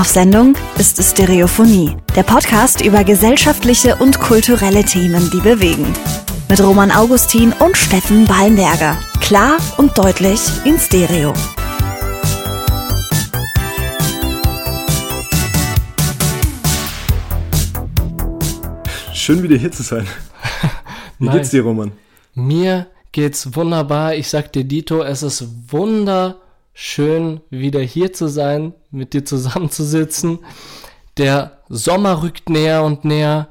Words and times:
Auf 0.00 0.06
Sendung 0.06 0.54
ist 0.78 0.96
Stereophonie, 1.02 1.94
der 2.16 2.22
Podcast 2.22 2.80
über 2.80 3.04
gesellschaftliche 3.04 3.96
und 3.96 4.18
kulturelle 4.18 4.82
Themen, 4.82 5.28
die 5.30 5.40
bewegen. 5.40 5.92
Mit 6.48 6.58
Roman 6.62 6.90
Augustin 6.90 7.52
und 7.58 7.76
Steffen 7.76 8.24
Ballenberger. 8.24 8.98
Klar 9.20 9.58
und 9.76 9.98
deutlich 9.98 10.40
in 10.64 10.78
Stereo. 10.78 11.34
Schön 19.12 19.42
wieder 19.42 19.56
hier 19.56 19.70
zu 19.70 19.82
sein. 19.82 20.06
Wie 21.18 21.28
geht's 21.28 21.50
dir, 21.50 21.62
Roman? 21.62 21.92
Mir 22.32 22.86
geht's 23.12 23.54
wunderbar. 23.54 24.14
Ich 24.14 24.30
sag 24.30 24.50
dir, 24.54 24.64
Dito, 24.64 25.02
es 25.02 25.22
ist 25.22 25.44
wunderschön, 26.80 27.42
wieder 27.50 27.80
hier 27.80 28.12
zu 28.14 28.26
sein, 28.26 28.72
mit 28.90 29.12
dir 29.12 29.24
zusammenzusitzen. 29.24 30.38
Der 31.18 31.58
Sommer 31.68 32.22
rückt 32.22 32.48
näher 32.48 32.84
und 32.84 33.04
näher 33.04 33.48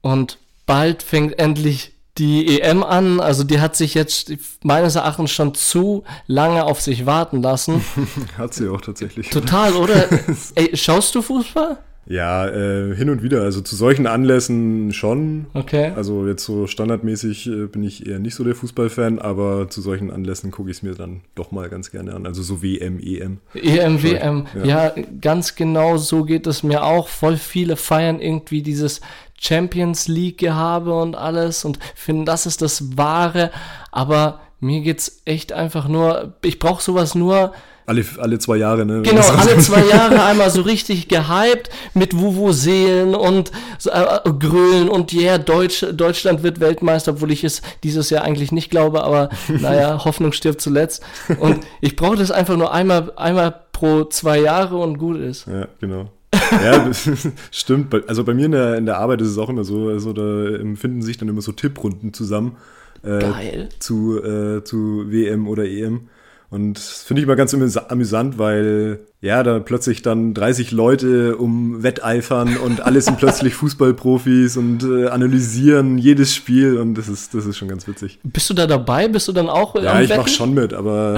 und 0.00 0.38
bald 0.64 1.02
fängt 1.02 1.38
endlich 1.38 1.92
die 2.16 2.60
EM 2.60 2.82
an. 2.82 3.20
Also 3.20 3.44
die 3.44 3.60
hat 3.60 3.76
sich 3.76 3.92
jetzt 3.92 4.32
meines 4.62 4.94
Erachtens 4.94 5.32
schon 5.32 5.54
zu 5.54 6.04
lange 6.26 6.64
auf 6.64 6.80
sich 6.80 7.04
warten 7.04 7.42
lassen. 7.42 7.84
Hat 8.38 8.54
sie 8.54 8.68
auch 8.68 8.80
tatsächlich. 8.80 9.28
Total, 9.30 9.74
oder? 9.74 10.08
Ey, 10.54 10.74
schaust 10.74 11.14
du 11.14 11.22
Fußball? 11.22 11.78
Ja, 12.06 12.48
äh, 12.48 12.94
hin 12.96 13.10
und 13.10 13.22
wieder. 13.22 13.42
Also 13.42 13.60
zu 13.60 13.76
solchen 13.76 14.06
Anlässen 14.06 14.92
schon. 14.92 15.46
Okay. 15.54 15.92
Also 15.94 16.26
jetzt 16.26 16.44
so 16.44 16.66
standardmäßig 16.66 17.46
äh, 17.46 17.66
bin 17.66 17.84
ich 17.84 18.06
eher 18.06 18.18
nicht 18.18 18.34
so 18.34 18.42
der 18.42 18.54
Fußballfan, 18.54 19.18
aber 19.18 19.68
zu 19.70 19.80
solchen 19.80 20.10
Anlässen 20.10 20.50
gucke 20.50 20.70
ich 20.70 20.78
es 20.78 20.82
mir 20.82 20.94
dann 20.94 21.20
doch 21.34 21.52
mal 21.52 21.68
ganz 21.68 21.90
gerne 21.90 22.14
an. 22.14 22.26
Also 22.26 22.42
so 22.42 22.62
WM, 22.62 22.98
EM. 22.98 23.38
EM, 23.54 24.02
WM, 24.02 24.46
Ja. 24.64 24.64
ja. 24.64 24.94
ganz 25.20 25.54
genau 25.54 25.96
so 25.96 26.24
geht 26.24 26.46
es 26.46 26.62
mir 26.62 26.84
auch. 26.84 27.08
Voll 27.08 27.36
viele 27.36 27.76
feiern 27.76 28.20
irgendwie 28.20 28.62
dieses 28.62 29.00
Champions 29.38 30.08
League 30.08 30.38
Gehabe 30.38 30.94
und 30.94 31.14
alles 31.16 31.64
und 31.64 31.78
finden, 31.94 32.24
das 32.24 32.46
ist 32.46 32.62
das 32.62 32.96
Wahre. 32.96 33.50
Aber 33.90 34.40
mir 34.60 34.80
geht's 34.80 35.22
echt 35.24 35.52
einfach 35.52 35.88
nur, 35.88 36.34
ich 36.42 36.58
brauche 36.58 36.82
sowas 36.82 37.14
nur, 37.14 37.52
Alle, 37.84 38.04
alle 38.18 38.38
zwei 38.38 38.56
Jahre, 38.56 38.86
ne? 38.86 39.02
genau, 39.02 39.26
alle 39.28 39.58
zwei 39.58 39.84
Jahre 39.84 40.22
einmal 40.24 40.50
so 40.50 40.62
richtig 40.62 41.08
gehypt 41.08 41.68
mit 41.94 42.16
Wuvu-Seelen 42.16 43.14
und 43.14 43.50
so, 43.78 43.90
äh, 43.90 44.20
Grölen 44.38 44.88
und 44.88 45.12
yeah, 45.12 45.38
Deutsch, 45.38 45.84
Deutschland 45.92 46.42
wird 46.42 46.60
Weltmeister, 46.60 47.12
obwohl 47.12 47.32
ich 47.32 47.42
es 47.42 47.60
dieses 47.82 48.10
Jahr 48.10 48.24
eigentlich 48.24 48.52
nicht 48.52 48.70
glaube, 48.70 49.02
aber 49.02 49.30
naja, 49.48 50.04
Hoffnung 50.04 50.32
stirbt 50.32 50.60
zuletzt. 50.60 51.02
Und 51.40 51.60
ich 51.80 51.96
brauche 51.96 52.16
das 52.16 52.30
einfach 52.30 52.56
nur 52.56 52.72
einmal, 52.72 53.12
einmal 53.16 53.54
pro 53.72 54.04
zwei 54.04 54.38
Jahre 54.40 54.76
und 54.76 54.98
gut 54.98 55.18
ist. 55.18 55.46
Ja, 55.46 55.66
genau. 55.80 56.10
Ja, 56.52 56.86
das 56.86 57.08
stimmt. 57.50 57.94
Also 58.08 58.24
bei 58.24 58.34
mir 58.34 58.46
in 58.46 58.52
der, 58.52 58.76
in 58.76 58.86
der 58.86 58.98
Arbeit 58.98 59.20
ist 59.20 59.28
es 59.28 59.38
auch 59.38 59.48
immer 59.48 59.64
so, 59.64 59.88
also 59.88 60.12
da 60.12 60.58
finden 60.76 61.02
sich 61.02 61.18
dann 61.18 61.28
immer 61.28 61.42
so 61.42 61.52
Tipprunden 61.52 62.12
zusammen. 62.12 62.56
Äh, 63.02 63.18
Geil. 63.18 63.68
Zu, 63.78 64.22
äh, 64.22 64.62
zu 64.64 65.10
WM 65.10 65.48
oder 65.48 65.64
EM. 65.64 66.08
Und 66.52 66.74
das 66.74 67.02
finde 67.02 67.20
ich 67.20 67.24
immer 67.24 67.34
ganz 67.34 67.54
amüs- 67.54 67.78
amüsant, 67.88 68.38
weil 68.38 69.00
ja, 69.22 69.42
da 69.42 69.58
plötzlich 69.58 70.02
dann 70.02 70.34
30 70.34 70.70
Leute 70.70 71.36
um 71.36 71.82
wetteifern 71.82 72.56
und 72.58 72.80
alle 72.82 73.00
sind 73.00 73.16
plötzlich 73.18 73.54
Fußballprofis 73.96 74.56
und 74.58 74.82
äh, 74.84 75.06
analysieren 75.08 75.96
jedes 75.96 76.34
Spiel 76.34 76.76
und 76.76 76.94
das 76.94 77.08
ist, 77.08 77.32
das 77.34 77.46
ist 77.46 77.56
schon 77.56 77.68
ganz 77.68 77.88
witzig. 77.88 78.18
Bist 78.22 78.50
du 78.50 78.54
da 78.54 78.66
dabei? 78.66 79.08
Bist 79.08 79.28
du 79.28 79.32
dann 79.32 79.48
auch 79.48 79.74
äh, 79.76 79.84
Ja, 79.84 80.00
ich 80.02 80.10
mach 80.10 80.18
Wetten? 80.18 80.28
schon 80.28 80.52
mit, 80.54 80.74
aber 80.74 81.16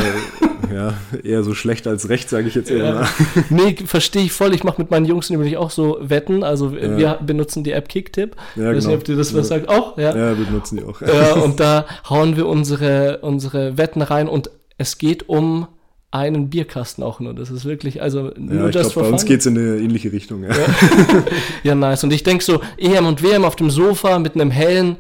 äh, 0.70 0.74
ja, 0.74 0.94
eher 1.22 1.42
so 1.42 1.52
schlecht 1.55 1.86
als 1.88 2.08
recht, 2.08 2.28
sage 2.30 2.46
ich 2.46 2.55
jetzt 2.55 2.70
eher 2.70 2.84
Ja. 2.84 2.94
mal. 2.94 3.08
Nee, 3.51 3.77
verstehe 3.86 4.22
ich 4.22 4.33
voll. 4.33 4.55
Ich 4.55 4.62
mache 4.64 4.80
mit 4.80 4.90
meinen 4.92 5.06
Jungs 5.06 5.30
nämlich 5.30 5.56
auch 5.56 5.70
so 5.70 5.98
Wetten. 6.01 6.45
Also 6.45 6.70
Ja. 6.77 6.96
wir 6.96 7.18
benutzen 7.27 7.64
die 7.64 7.72
App 7.72 7.89
Kicktip. 7.89 8.36
Ja, 8.55 8.70
Ich 8.70 8.77
weiß 8.77 8.84
genau. 8.84 8.89
nicht, 8.90 8.98
ob 8.98 9.05
dir 9.05 9.16
das 9.16 9.34
was 9.34 9.48
Ja. 9.48 9.56
sagt. 9.56 9.68
Auch, 9.68 9.98
ja. 9.98 10.14
Ja, 10.16 10.39
wir 10.39 10.45
benutzen 10.46 10.77
die 10.77 10.84
auch. 10.84 11.01
Ja, 11.01 11.33
und 11.42 11.58
da 11.58 11.86
hauen 12.08 12.36
wir 12.36 12.46
unsere, 12.46 13.18
unsere 13.22 13.77
Wetten 13.78 14.02
rein 14.02 14.28
und 14.28 14.51
es 14.79 14.98
geht 14.98 15.29
um 15.29 15.68
einen 16.11 16.48
Bierkasten 16.48 17.02
auch 17.02 17.18
nur. 17.18 17.35
Das 17.35 17.51
ist 17.51 17.64
wirklich, 17.64 18.01
also 18.01 18.30
nur 18.36 18.55
Ja, 18.55 18.67
ich 18.68 18.74
das 18.74 18.92
glaube, 18.92 19.08
bei 19.08 19.12
uns 19.12 19.23
Verfahren. 19.23 19.27
geht's 19.29 19.46
in 19.46 19.58
eine 19.58 19.77
ähnliche 19.79 20.12
Richtung. 20.12 20.45
Ja. 20.45 20.55
Ja, 21.64 21.74
nice. 21.74 22.05
Und 22.05 22.12
ich 22.12 22.23
denk 22.23 22.42
so, 22.42 22.61
EM 22.77 23.07
und 23.07 23.23
WM 23.23 23.45
auf 23.45 23.57
dem 23.57 23.70
Sofa 23.70 24.18
mit 24.20 24.34
einem 24.34 24.51
hellen, 24.51 24.96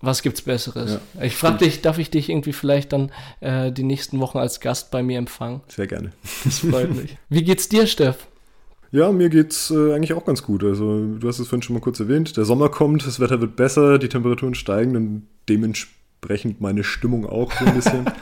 was 0.00 0.22
gibt's 0.22 0.42
Besseres? 0.42 0.98
ich 1.22 1.34
frage 1.34 1.64
dich, 1.64 1.80
darf 1.80 1.98
ich 1.98 2.10
dich 2.10 2.28
irgendwie 2.28 2.52
vielleicht 2.52 2.92
dann 2.92 3.10
äh, 3.40 3.72
die 3.72 3.82
nächsten 3.82 4.20
Wochen 4.20 4.38
als 4.38 4.60
Gast 4.60 4.90
bei 4.90 5.02
mir 5.02 5.18
empfangen? 5.18 5.62
Sehr 5.68 5.86
gerne. 5.86 6.12
Das 6.44 6.58
freut 6.58 6.94
mich. 6.94 7.16
Wie 7.30 7.42
geht's 7.42 7.68
dir, 7.68 7.86
Steff? 7.86 8.26
Ja, 8.92 9.10
mir 9.10 9.30
geht's 9.30 9.70
äh, 9.72 9.94
eigentlich 9.94 10.12
auch 10.12 10.24
ganz 10.26 10.42
gut. 10.42 10.62
Also, 10.62 11.06
du 11.18 11.26
hast 11.26 11.38
es 11.40 11.48
vorhin 11.48 11.62
schon 11.62 11.74
mal 11.74 11.80
kurz 11.80 11.98
erwähnt. 11.98 12.36
Der 12.36 12.44
Sommer 12.44 12.68
kommt, 12.68 13.04
das 13.06 13.18
Wetter 13.18 13.40
wird 13.40 13.56
besser, 13.56 13.98
die 13.98 14.08
Temperaturen 14.08 14.54
steigen 14.54 14.94
und 14.94 15.26
dementsprechend 15.48 16.60
meine 16.60 16.84
Stimmung 16.84 17.26
auch 17.26 17.50
so 17.52 17.64
ein 17.64 17.74
bisschen. 17.74 18.04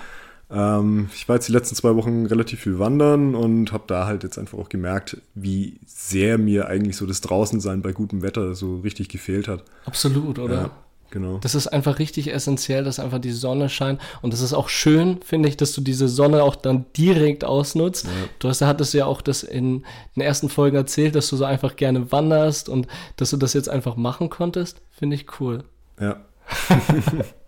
ähm, 0.52 1.08
ich 1.14 1.28
war 1.28 1.36
jetzt 1.36 1.48
die 1.48 1.52
letzten 1.52 1.74
zwei 1.74 1.96
Wochen 1.96 2.26
relativ 2.26 2.60
viel 2.60 2.78
wandern 2.78 3.34
und 3.34 3.72
habe 3.72 3.84
da 3.86 4.06
halt 4.06 4.22
jetzt 4.22 4.38
einfach 4.38 4.58
auch 4.58 4.68
gemerkt, 4.68 5.16
wie 5.34 5.80
sehr 5.86 6.36
mir 6.36 6.68
eigentlich 6.68 6.96
so 6.96 7.06
das 7.06 7.22
Draußensein 7.22 7.80
bei 7.80 7.92
gutem 7.92 8.22
Wetter 8.22 8.54
so 8.54 8.80
richtig 8.80 9.08
gefehlt 9.08 9.48
hat. 9.48 9.64
Absolut, 9.86 10.38
oder? 10.38 10.54
Ja, 10.54 10.70
genau. 11.10 11.38
Das 11.38 11.54
ist 11.54 11.68
einfach 11.68 11.98
richtig 11.98 12.32
essentiell, 12.32 12.84
dass 12.84 12.98
einfach 12.98 13.18
die 13.18 13.32
Sonne 13.32 13.70
scheint. 13.70 14.00
Und 14.20 14.34
das 14.34 14.42
ist 14.42 14.52
auch 14.52 14.68
schön, 14.68 15.20
finde 15.24 15.48
ich, 15.48 15.56
dass 15.56 15.72
du 15.72 15.80
diese 15.80 16.08
Sonne 16.08 16.42
auch 16.42 16.56
dann 16.56 16.84
direkt 16.96 17.44
ausnutzt. 17.44 18.06
Du 18.38 18.48
hast, 18.48 18.60
hattest 18.60 18.92
ja 18.92 19.06
auch 19.06 19.22
das 19.22 19.44
in 19.44 19.84
den 20.16 20.22
ersten 20.22 20.50
Folgen 20.50 20.76
erzählt, 20.76 21.14
dass 21.14 21.28
du 21.28 21.36
so 21.36 21.46
einfach 21.46 21.76
gerne 21.76 22.12
wanderst 22.12 22.68
und 22.68 22.88
dass 23.16 23.30
du 23.30 23.38
das 23.38 23.54
jetzt 23.54 23.70
einfach 23.70 23.96
machen 23.96 24.28
konntest. 24.28 24.82
Finde 24.90 25.16
ich 25.16 25.40
cool. 25.40 25.64
Ja. 25.98 26.20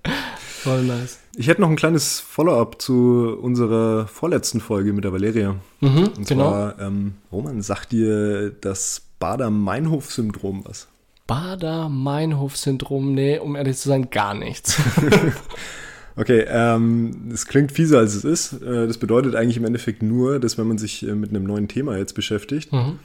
Voll 0.65 0.83
nice. 0.83 1.19
Ich 1.37 1.47
hätte 1.49 1.61
noch 1.61 1.69
ein 1.71 1.77
kleines 1.77 2.21
Follow-up 2.21 2.81
zu 2.81 3.37
unserer 3.41 4.07
vorletzten 4.07 4.61
Folge 4.61 4.93
mit 4.93 5.05
der 5.05 5.13
Valeria. 5.13 5.57
Mhm, 5.81 6.09
Und 6.17 6.27
genau. 6.27 6.51
zwar, 6.51 6.81
ähm, 6.81 7.15
Roman, 7.31 7.61
sagt 7.63 7.93
dir 7.93 8.51
das 8.51 9.03
Bader-Meinhof-Syndrom 9.21 10.63
was? 10.67 10.89
Bader-Meinhof-Syndrom, 11.27 13.15
nee, 13.15 13.39
um 13.39 13.57
ehrlich 13.57 13.77
zu 13.77 13.89
sein, 13.89 14.11
gar 14.11 14.35
nichts. 14.35 14.79
Okay, 16.17 16.45
ähm, 16.49 17.31
es 17.33 17.45
klingt 17.47 17.73
fieser 17.73 17.99
als 17.99 18.15
es 18.15 18.23
ist. 18.23 18.63
Äh, 18.63 18.87
das 18.87 18.99
bedeutet 18.99 19.35
eigentlich 19.35 19.57
im 19.57 19.65
Endeffekt 19.65 20.01
nur, 20.01 20.39
dass 20.39 20.57
wenn 20.57 20.69
man 20.69 20.79
sich 20.79 21.03
äh, 21.05 21.13
mit 21.13 21.31
einem 21.31 21.43
neuen 21.43 21.67
Thema 21.67 21.99
jetzt 21.99 22.13
beschäftigt, 22.15 22.73
Mhm. 22.73 23.01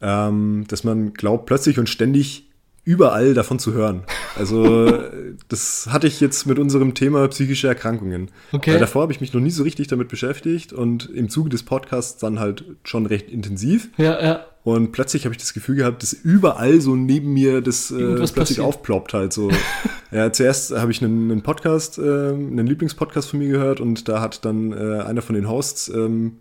ähm, 0.00 0.64
dass 0.68 0.84
man 0.84 1.12
glaubt, 1.12 1.46
plötzlich 1.46 1.80
und 1.80 1.88
ständig 1.88 2.48
überall 2.86 3.34
davon 3.34 3.58
zu 3.58 3.74
hören. 3.74 4.04
Also 4.36 4.90
das 5.48 5.88
hatte 5.90 6.06
ich 6.06 6.20
jetzt 6.20 6.46
mit 6.46 6.58
unserem 6.58 6.94
Thema 6.94 7.28
psychische 7.28 7.68
Erkrankungen. 7.68 8.30
Okay. 8.52 8.72
Weil 8.72 8.80
davor 8.80 9.02
habe 9.02 9.12
ich 9.12 9.20
mich 9.20 9.34
noch 9.34 9.40
nie 9.40 9.50
so 9.50 9.64
richtig 9.64 9.88
damit 9.88 10.08
beschäftigt 10.08 10.72
und 10.72 11.10
im 11.10 11.28
Zuge 11.28 11.50
des 11.50 11.64
Podcasts 11.64 12.18
dann 12.18 12.38
halt 12.38 12.64
schon 12.84 13.04
recht 13.04 13.28
intensiv. 13.28 13.90
ja, 13.98 14.22
ja. 14.22 14.46
Und 14.62 14.90
plötzlich 14.90 15.24
habe 15.24 15.32
ich 15.32 15.40
das 15.40 15.54
Gefühl 15.54 15.76
gehabt, 15.76 16.02
dass 16.02 16.12
überall 16.12 16.80
so 16.80 16.96
neben 16.96 17.32
mir 17.32 17.60
das 17.60 17.92
äh, 17.92 17.94
plötzlich 17.94 18.34
passiert. 18.34 18.66
aufploppt 18.66 19.14
halt 19.14 19.32
so. 19.32 19.48
ja, 20.10 20.32
zuerst 20.32 20.76
habe 20.76 20.90
ich 20.90 21.00
einen, 21.04 21.30
einen 21.30 21.42
Podcast, 21.42 21.98
äh, 21.98 22.02
einen 22.02 22.66
Lieblingspodcast 22.66 23.30
von 23.30 23.38
mir 23.38 23.48
gehört 23.48 23.80
und 23.80 24.08
da 24.08 24.20
hat 24.20 24.44
dann 24.44 24.72
äh, 24.72 25.02
einer 25.02 25.22
von 25.22 25.36
den 25.36 25.48
Hosts 25.48 25.88
ähm, 25.90 26.38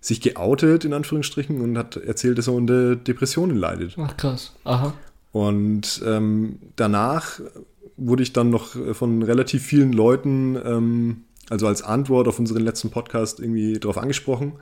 sich 0.00 0.22
geoutet 0.22 0.86
in 0.86 0.94
Anführungsstrichen 0.94 1.60
und 1.60 1.76
hat 1.76 1.96
erzählt, 1.96 2.38
dass 2.38 2.46
er 2.46 2.54
unter 2.54 2.96
Depressionen 2.96 3.58
leidet. 3.58 3.94
Ach 3.98 4.16
krass. 4.16 4.54
Aha. 4.64 4.94
Und 5.36 6.00
ähm, 6.06 6.60
danach 6.76 7.40
wurde 7.98 8.22
ich 8.22 8.32
dann 8.32 8.48
noch 8.48 8.74
von 8.94 9.22
relativ 9.22 9.62
vielen 9.62 9.92
Leuten, 9.92 10.56
ähm, 10.64 11.24
also 11.50 11.66
als 11.66 11.82
Antwort 11.82 12.26
auf 12.26 12.38
unseren 12.38 12.62
letzten 12.62 12.88
Podcast 12.88 13.38
irgendwie 13.38 13.78
darauf 13.78 13.98
angesprochen, 13.98 14.54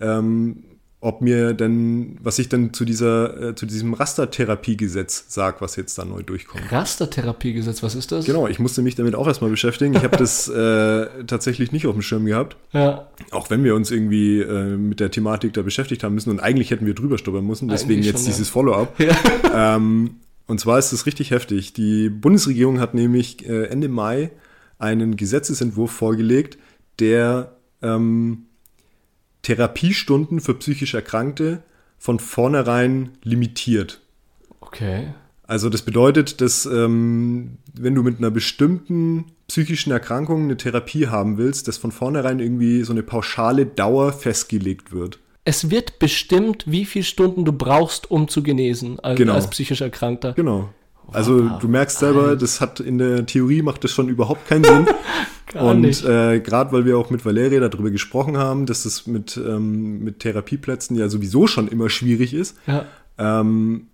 ähm, 0.00 0.62
ob 1.02 1.22
mir 1.22 1.54
denn, 1.54 2.18
was 2.22 2.38
ich 2.38 2.50
denn 2.50 2.74
zu 2.74 2.84
dieser, 2.84 3.50
äh, 3.50 3.54
zu 3.54 3.64
diesem 3.64 3.94
Rastertherapiegesetz 3.94 5.24
sag, 5.28 5.62
was 5.62 5.76
jetzt 5.76 5.96
da 5.96 6.04
neu 6.04 6.22
durchkommt. 6.22 6.70
Rastertherapiegesetz, 6.70 7.82
was 7.82 7.94
ist 7.94 8.12
das? 8.12 8.26
Genau, 8.26 8.46
ich 8.46 8.58
musste 8.58 8.82
mich 8.82 8.96
damit 8.96 9.14
auch 9.14 9.26
erstmal 9.26 9.50
beschäftigen. 9.50 9.94
Ich 9.94 10.02
habe 10.02 10.18
das 10.18 10.46
äh, 10.48 11.24
tatsächlich 11.26 11.72
nicht 11.72 11.86
auf 11.86 11.94
dem 11.94 12.02
Schirm 12.02 12.26
gehabt. 12.26 12.56
Ja. 12.72 13.08
Auch 13.30 13.48
wenn 13.48 13.64
wir 13.64 13.74
uns 13.74 13.90
irgendwie 13.90 14.40
äh, 14.40 14.76
mit 14.76 15.00
der 15.00 15.10
Thematik 15.10 15.54
da 15.54 15.62
beschäftigt 15.62 16.04
haben 16.04 16.14
müssen 16.14 16.30
und 16.30 16.40
eigentlich 16.40 16.70
hätten 16.70 16.84
wir 16.84 16.94
drüber 16.94 17.16
stoppern 17.16 17.46
müssen, 17.46 17.68
deswegen 17.68 17.92
Eigentlich 17.94 18.06
jetzt 18.06 18.18
schon, 18.18 18.26
ja. 18.26 18.32
dieses 18.32 18.48
Follow-up. 18.50 18.94
Ja. 19.00 19.76
Ähm, 19.76 20.16
und 20.46 20.60
zwar 20.60 20.78
ist 20.78 20.92
es 20.92 21.06
richtig 21.06 21.30
heftig. 21.30 21.72
Die 21.72 22.08
Bundesregierung 22.10 22.78
hat 22.80 22.92
nämlich 22.92 23.48
äh, 23.48 23.64
Ende 23.66 23.88
Mai 23.88 24.30
einen 24.78 25.16
Gesetzesentwurf 25.16 25.90
vorgelegt, 25.90 26.58
der 26.98 27.56
ähm, 27.82 28.46
Therapiestunden 29.42 30.40
für 30.40 30.54
psychisch 30.54 30.94
Erkrankte 30.94 31.62
von 31.98 32.18
vornherein 32.18 33.10
limitiert. 33.22 34.00
Okay. 34.60 35.08
Also 35.44 35.68
das 35.68 35.82
bedeutet, 35.82 36.40
dass 36.40 36.64
ähm, 36.66 37.58
wenn 37.74 37.94
du 37.94 38.02
mit 38.02 38.18
einer 38.18 38.30
bestimmten 38.30 39.24
psychischen 39.48 39.90
Erkrankung 39.90 40.44
eine 40.44 40.56
Therapie 40.56 41.08
haben 41.08 41.38
willst, 41.38 41.66
dass 41.66 41.76
von 41.76 41.90
vornherein 41.90 42.38
irgendwie 42.38 42.82
so 42.84 42.92
eine 42.92 43.02
pauschale 43.02 43.66
Dauer 43.66 44.12
festgelegt 44.12 44.92
wird. 44.92 45.18
es 45.44 45.70
wird 45.70 45.98
bestimmt, 45.98 46.64
wie 46.70 46.84
viele 46.84 47.04
Stunden 47.04 47.44
du 47.44 47.52
brauchst, 47.52 48.10
um 48.10 48.28
zu 48.28 48.42
genesen 48.44 49.00
als, 49.00 49.18
Genau. 49.18 49.34
als 49.34 49.50
psychisch 49.50 49.80
Erkrankter. 49.80 50.34
Genau. 50.34 50.68
Also 51.12 51.48
du 51.58 51.68
merkst 51.68 51.98
selber, 51.98 52.36
das 52.36 52.60
hat 52.60 52.80
in 52.80 52.98
der 52.98 53.26
Theorie 53.26 53.62
macht 53.62 53.84
das 53.84 53.90
schon 53.92 54.08
überhaupt 54.08 54.46
keinen 54.48 54.64
Sinn. 54.64 54.86
Gar 55.52 55.64
und 55.64 55.84
äh, 56.04 56.38
gerade 56.40 56.70
weil 56.72 56.84
wir 56.84 56.96
auch 56.96 57.10
mit 57.10 57.24
Valeria 57.24 57.68
darüber 57.68 57.90
gesprochen 57.90 58.36
haben, 58.36 58.66
dass 58.66 58.84
es 58.84 59.06
mit, 59.08 59.36
ähm, 59.36 60.04
mit 60.04 60.20
Therapieplätzen 60.20 60.96
ja 60.96 61.08
sowieso 61.08 61.48
schon 61.48 61.66
immer 61.66 61.90
schwierig 61.90 62.34
ist, 62.34 62.56
Ja. 62.66 62.84
ähm, 63.18 63.88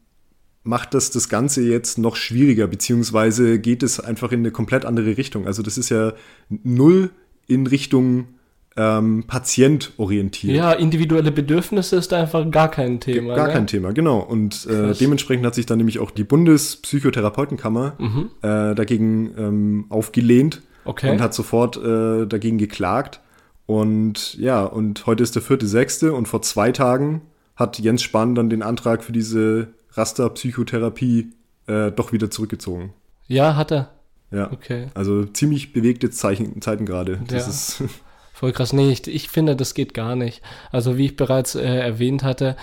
macht 0.64 0.92
das 0.94 1.10
das 1.10 1.28
Ganze 1.28 1.62
jetzt 1.62 1.96
noch 1.96 2.16
schwieriger, 2.16 2.66
beziehungsweise 2.66 3.58
geht 3.58 3.82
es 3.82 4.00
einfach 4.00 4.32
in 4.32 4.40
eine 4.40 4.50
komplett 4.50 4.84
andere 4.84 5.16
Richtung. 5.16 5.46
Also 5.46 5.62
das 5.62 5.78
ist 5.78 5.88
ja 5.88 6.12
null 6.48 7.10
in 7.46 7.66
Richtung 7.66 8.26
ähm, 8.76 9.24
Patient 9.26 9.92
orientiert. 9.96 10.54
ja, 10.56 10.72
individuelle 10.72 11.32
Bedürfnisse 11.32 11.96
ist 11.96 12.12
einfach 12.12 12.50
gar 12.50 12.70
kein 12.70 13.00
Thema. 13.00 13.34
Gar 13.34 13.46
ne? 13.48 13.52
kein 13.54 13.66
Thema, 13.66 13.92
genau. 13.92 14.18
Und 14.20 14.66
äh, 14.66 14.92
dementsprechend 14.92 15.46
hat 15.46 15.54
sich 15.54 15.64
dann 15.66 15.78
nämlich 15.78 15.98
auch 15.98 16.10
die 16.10 16.24
Bundespsychotherapeutenkammer 16.24 17.94
Mhm. 17.98 18.30
äh, 18.42 18.74
dagegen 18.74 19.32
ähm, 19.38 19.86
aufgelehnt 19.88 20.62
Okay. 20.84 21.10
und 21.10 21.20
hat 21.20 21.34
sofort 21.34 21.76
äh, 21.76 22.26
dagegen 22.26 22.58
geklagt. 22.58 23.20
Und 23.66 24.34
ja, 24.34 24.64
und 24.64 25.06
heute 25.06 25.22
ist 25.22 25.34
der 25.34 25.42
vierte, 25.42 25.66
sechste 25.66 26.12
und 26.12 26.28
vor 26.28 26.42
zwei 26.42 26.70
Tagen 26.70 27.22
hat 27.56 27.78
Jens 27.78 28.02
Spahn 28.02 28.34
dann 28.34 28.48
den 28.50 28.62
Antrag 28.62 29.02
für 29.02 29.12
diese 29.12 29.68
Raster-Psychotherapie 29.94 31.32
äh, 31.66 31.90
doch 31.90 32.12
wieder 32.12 32.30
zurückgezogen. 32.30 32.92
Ja, 33.26 33.56
hat 33.56 33.72
er. 33.72 33.90
Ja. 34.30 34.52
Okay. 34.52 34.86
Also 34.94 35.24
ziemlich 35.24 35.72
bewegte 35.72 36.10
Zeichen, 36.10 36.60
Zeiten 36.60 36.84
gerade. 36.86 37.18
Das 37.26 37.44
Ja. 37.44 37.48
ist 37.48 37.82
Voll 38.36 38.52
krass. 38.52 38.74
Nee, 38.74 38.90
ich, 38.90 39.06
ich 39.08 39.30
finde, 39.30 39.56
das 39.56 39.72
geht 39.72 39.94
gar 39.94 40.14
nicht. 40.14 40.42
Also 40.70 40.98
wie 40.98 41.06
ich 41.06 41.16
bereits 41.16 41.54
äh, 41.54 41.62
erwähnt 41.62 42.22
hatte, 42.22 42.54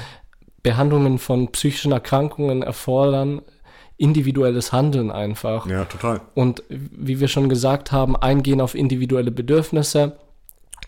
Behandlungen 0.61 1.17
von 1.17 1.51
psychischen 1.51 1.91
Erkrankungen 1.91 2.61
erfordern 2.61 3.41
individuelles 3.97 4.71
Handeln 4.71 5.09
einfach. 5.09 5.65
ja 5.65 5.85
total. 5.85 6.21
Und 6.35 6.61
wie 6.69 7.19
wir 7.19 7.27
schon 7.27 7.49
gesagt 7.49 7.91
haben, 7.91 8.15
eingehen 8.15 8.61
auf 8.61 8.75
individuelle 8.75 9.31
Bedürfnisse 9.31 10.19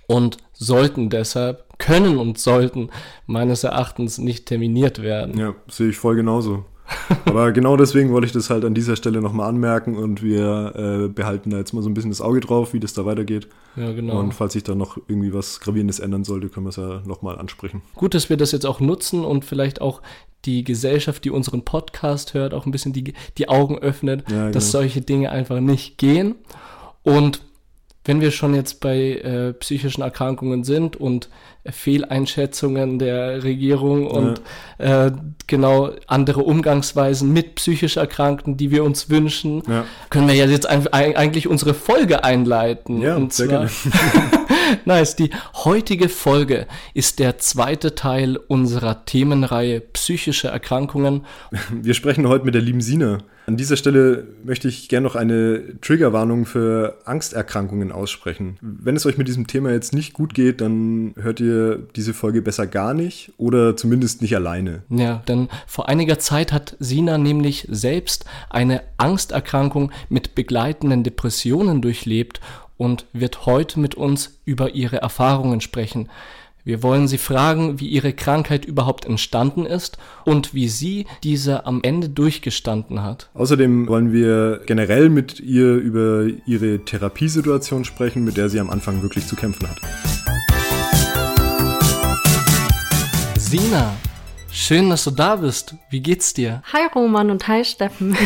und 0.06 0.38
sollten 0.54 1.10
deshalb, 1.10 1.66
können 1.80 2.20
und 2.20 2.38
sollten 2.38 2.92
meines 3.26 3.64
Erachtens 3.64 4.20
nicht 4.20 4.46
terminiert 4.46 5.02
werden. 5.02 5.36
Ja, 5.36 5.56
sehe 5.68 5.90
ich 5.90 5.98
voll 5.98 6.16
genauso. 6.16 6.64
Aber 7.26 7.52
genau 7.52 7.78
deswegen 7.78 8.12
wollte 8.12 8.28
ich 8.28 8.34
das 8.34 8.50
halt 8.50 8.64
an 8.66 8.74
dieser 8.74 8.96
Stelle 8.96 9.22
nochmal 9.22 9.50
anmerken 9.50 9.96
und 9.96 10.22
wir 10.22 10.74
äh, 10.76 11.08
behalten 11.08 11.50
da 11.50 11.58
jetzt 11.58 11.74
mal 11.74 11.82
so 11.82 11.90
ein 11.90 11.94
bisschen 11.94 12.12
das 12.12 12.22
Auge 12.22 12.40
drauf, 12.40 12.74
wie 12.74 12.80
das 12.80 12.94
da 12.94 13.06
weitergeht. 13.06 13.48
Ja, 13.76 13.92
genau. 13.92 14.20
Und 14.20 14.34
falls 14.34 14.54
sich 14.54 14.64
da 14.64 14.76
noch 14.76 14.98
irgendwie 15.08 15.34
was 15.34 15.60
Gravierendes 15.60 16.00
ändern 16.00 16.24
sollte, 16.24 16.50
können 16.50 16.66
wir 16.66 16.70
es 16.70 16.76
ja 16.76 17.02
nochmal 17.06 17.38
ansprechen. 17.38 17.82
Gut, 17.96 18.14
dass 18.14 18.30
wir 18.30 18.38
das 18.38 18.52
jetzt 18.52 18.66
auch 18.66 18.80
nutzen 18.80 19.26
und 19.26 19.46
vielleicht 19.46 19.82
auch 19.82 20.02
die 20.46 20.64
Gesellschaft, 20.64 21.26
die 21.26 21.32
unseren 21.32 21.64
Podcast 21.66 22.34
hört, 22.34 22.54
auch 22.54 22.66
ein 22.66 22.72
bisschen 22.72 22.94
die, 22.94 23.14
die 23.38 23.50
Augen 23.50 23.80
öffnet, 23.80 24.24
Ja, 24.30 24.52
dass 24.52 24.66
genau. 24.72 24.84
solche 24.84 25.02
Dinge 25.02 25.32
einfach 25.32 25.60
nicht 25.60 25.98
gehen. 25.98 26.36
Und 27.04 27.42
wenn 28.06 28.22
wir 28.22 28.32
schon 28.32 28.54
jetzt 28.54 28.80
bei 28.80 28.98
äh, 29.14 29.54
psychischen 29.54 30.02
Erkrankungen 30.04 30.64
sind 30.64 30.96
und 30.96 31.30
Fehleinschätzungen 31.68 33.00
der 33.00 33.44
Regierung 33.44 34.06
und 34.08 34.42
äh, 34.78 35.12
genau 35.48 35.92
andere 36.08 36.44
Umgangsweisen 36.44 37.34
mit 37.34 37.56
psychisch 37.56 37.98
Erkrankten, 37.98 38.58
die 38.58 38.70
wir 38.72 38.84
uns 38.84 39.10
wünschen, 39.10 39.64
Ja. 39.68 39.86
können 40.10 40.28
wir 40.28 40.36
ja 40.36 40.46
jetzt 40.46 40.68
ein, 40.68 40.88
ein, 40.94 41.16
eigentlich 41.16 41.48
unsere 41.48 41.74
Folge 41.74 42.24
einleiten. 42.24 43.02
Ja, 43.02 43.16
und 43.16 43.34
sehr 43.34 43.48
zwar, 43.48 43.70
nice. 44.86 45.16
Die 45.16 45.32
heutige 45.64 46.10
Folge 46.10 46.68
ist 46.94 47.20
der 47.20 47.38
zweite 47.40 47.96
Teil 47.96 48.38
unserer 48.38 49.06
Themenreihe 49.06 49.80
psychische 49.82 50.50
Erkrankungen. 50.50 51.26
Wir 51.72 51.94
sprechen 51.94 52.28
heute 52.28 52.46
mit 52.46 52.54
der 52.54 52.62
lieben 52.62 52.82
Sina. 52.82 53.20
An 53.48 53.58
dieser 53.58 53.78
Stelle 53.78 54.26
möchte 54.44 54.68
ich 54.68 54.90
gerne 54.90 55.06
noch 55.06 55.16
eine 55.16 55.80
Triggerwarnung 55.82 56.46
für 56.46 56.98
Angsterkrankungen 57.06 57.92
aussprechen. 57.92 58.58
Wenn 58.62 58.96
es 58.96 59.06
euch 59.06 59.18
mit 59.18 59.28
diesem 59.28 59.46
Thema 59.46 59.72
jetzt 59.72 59.94
nicht 59.94 60.14
gut 60.14 60.34
geht, 60.34 60.62
dann 60.62 61.14
hört 61.18 61.40
ihr 61.40 61.78
diese 61.96 62.14
Folge 62.16 62.42
besser 62.42 62.66
gar 62.66 62.94
nicht 62.96 63.34
oder 63.38 63.78
zumindest 63.78 64.22
nicht 64.22 64.36
alleine. 64.36 64.82
Ja, 64.90 65.22
denn 65.28 65.50
vor 65.68 65.88
einiger 65.88 66.18
Zeit 66.18 66.52
hat 66.52 66.76
Sina 66.80 67.20
nämlich 67.20 67.68
selbst 67.70 68.26
eine 68.50 68.82
Angsterkrankung 68.98 69.92
mit 70.10 70.34
begleitenden 70.34 71.04
Depressionen 71.04 71.82
durchlebt 71.82 72.42
und 72.78 73.06
wird 73.14 73.46
heute 73.46 73.80
mit 73.80 73.96
uns 73.96 74.40
über 74.46 74.74
ihre 74.74 74.98
Erfahrungen 74.98 75.62
sprechen. 75.62 76.10
Wir 76.68 76.82
wollen 76.82 77.08
sie 77.08 77.20
fragen, 77.20 77.80
wie 77.80 77.88
ihre 77.88 78.12
Krankheit 78.12 78.66
überhaupt 78.66 79.06
entstanden 79.06 79.68
ist 79.68 80.00
und 80.26 80.56
wie 80.56 80.68
sie 80.68 81.06
diese 81.22 81.68
am 81.68 81.82
Ende 81.84 82.10
durchgestanden 82.10 83.04
hat. 83.04 83.30
Außerdem 83.36 83.88
wollen 83.88 84.12
wir 84.12 84.62
generell 84.66 85.10
mit 85.10 85.40
ihr 85.40 85.76
über 85.76 86.26
ihre 86.48 86.84
Therapiesituation 86.84 87.86
sprechen, 87.86 88.24
mit 88.24 88.36
der 88.36 88.50
sie 88.50 88.60
am 88.60 88.72
Anfang 88.72 89.04
wirklich 89.04 89.28
zu 89.28 89.36
kämpfen 89.36 89.70
hat. 89.70 89.78
Sina, 93.38 93.94
schön, 94.56 94.90
dass 94.90 95.04
du 95.04 95.12
da 95.12 95.36
bist. 95.36 95.76
Wie 95.90 96.02
geht's 96.02 96.34
dir? 96.34 96.64
Hi 96.72 96.88
Roman 96.94 97.30
und 97.30 97.48
hi 97.48 97.64
Steffen. 97.66 98.18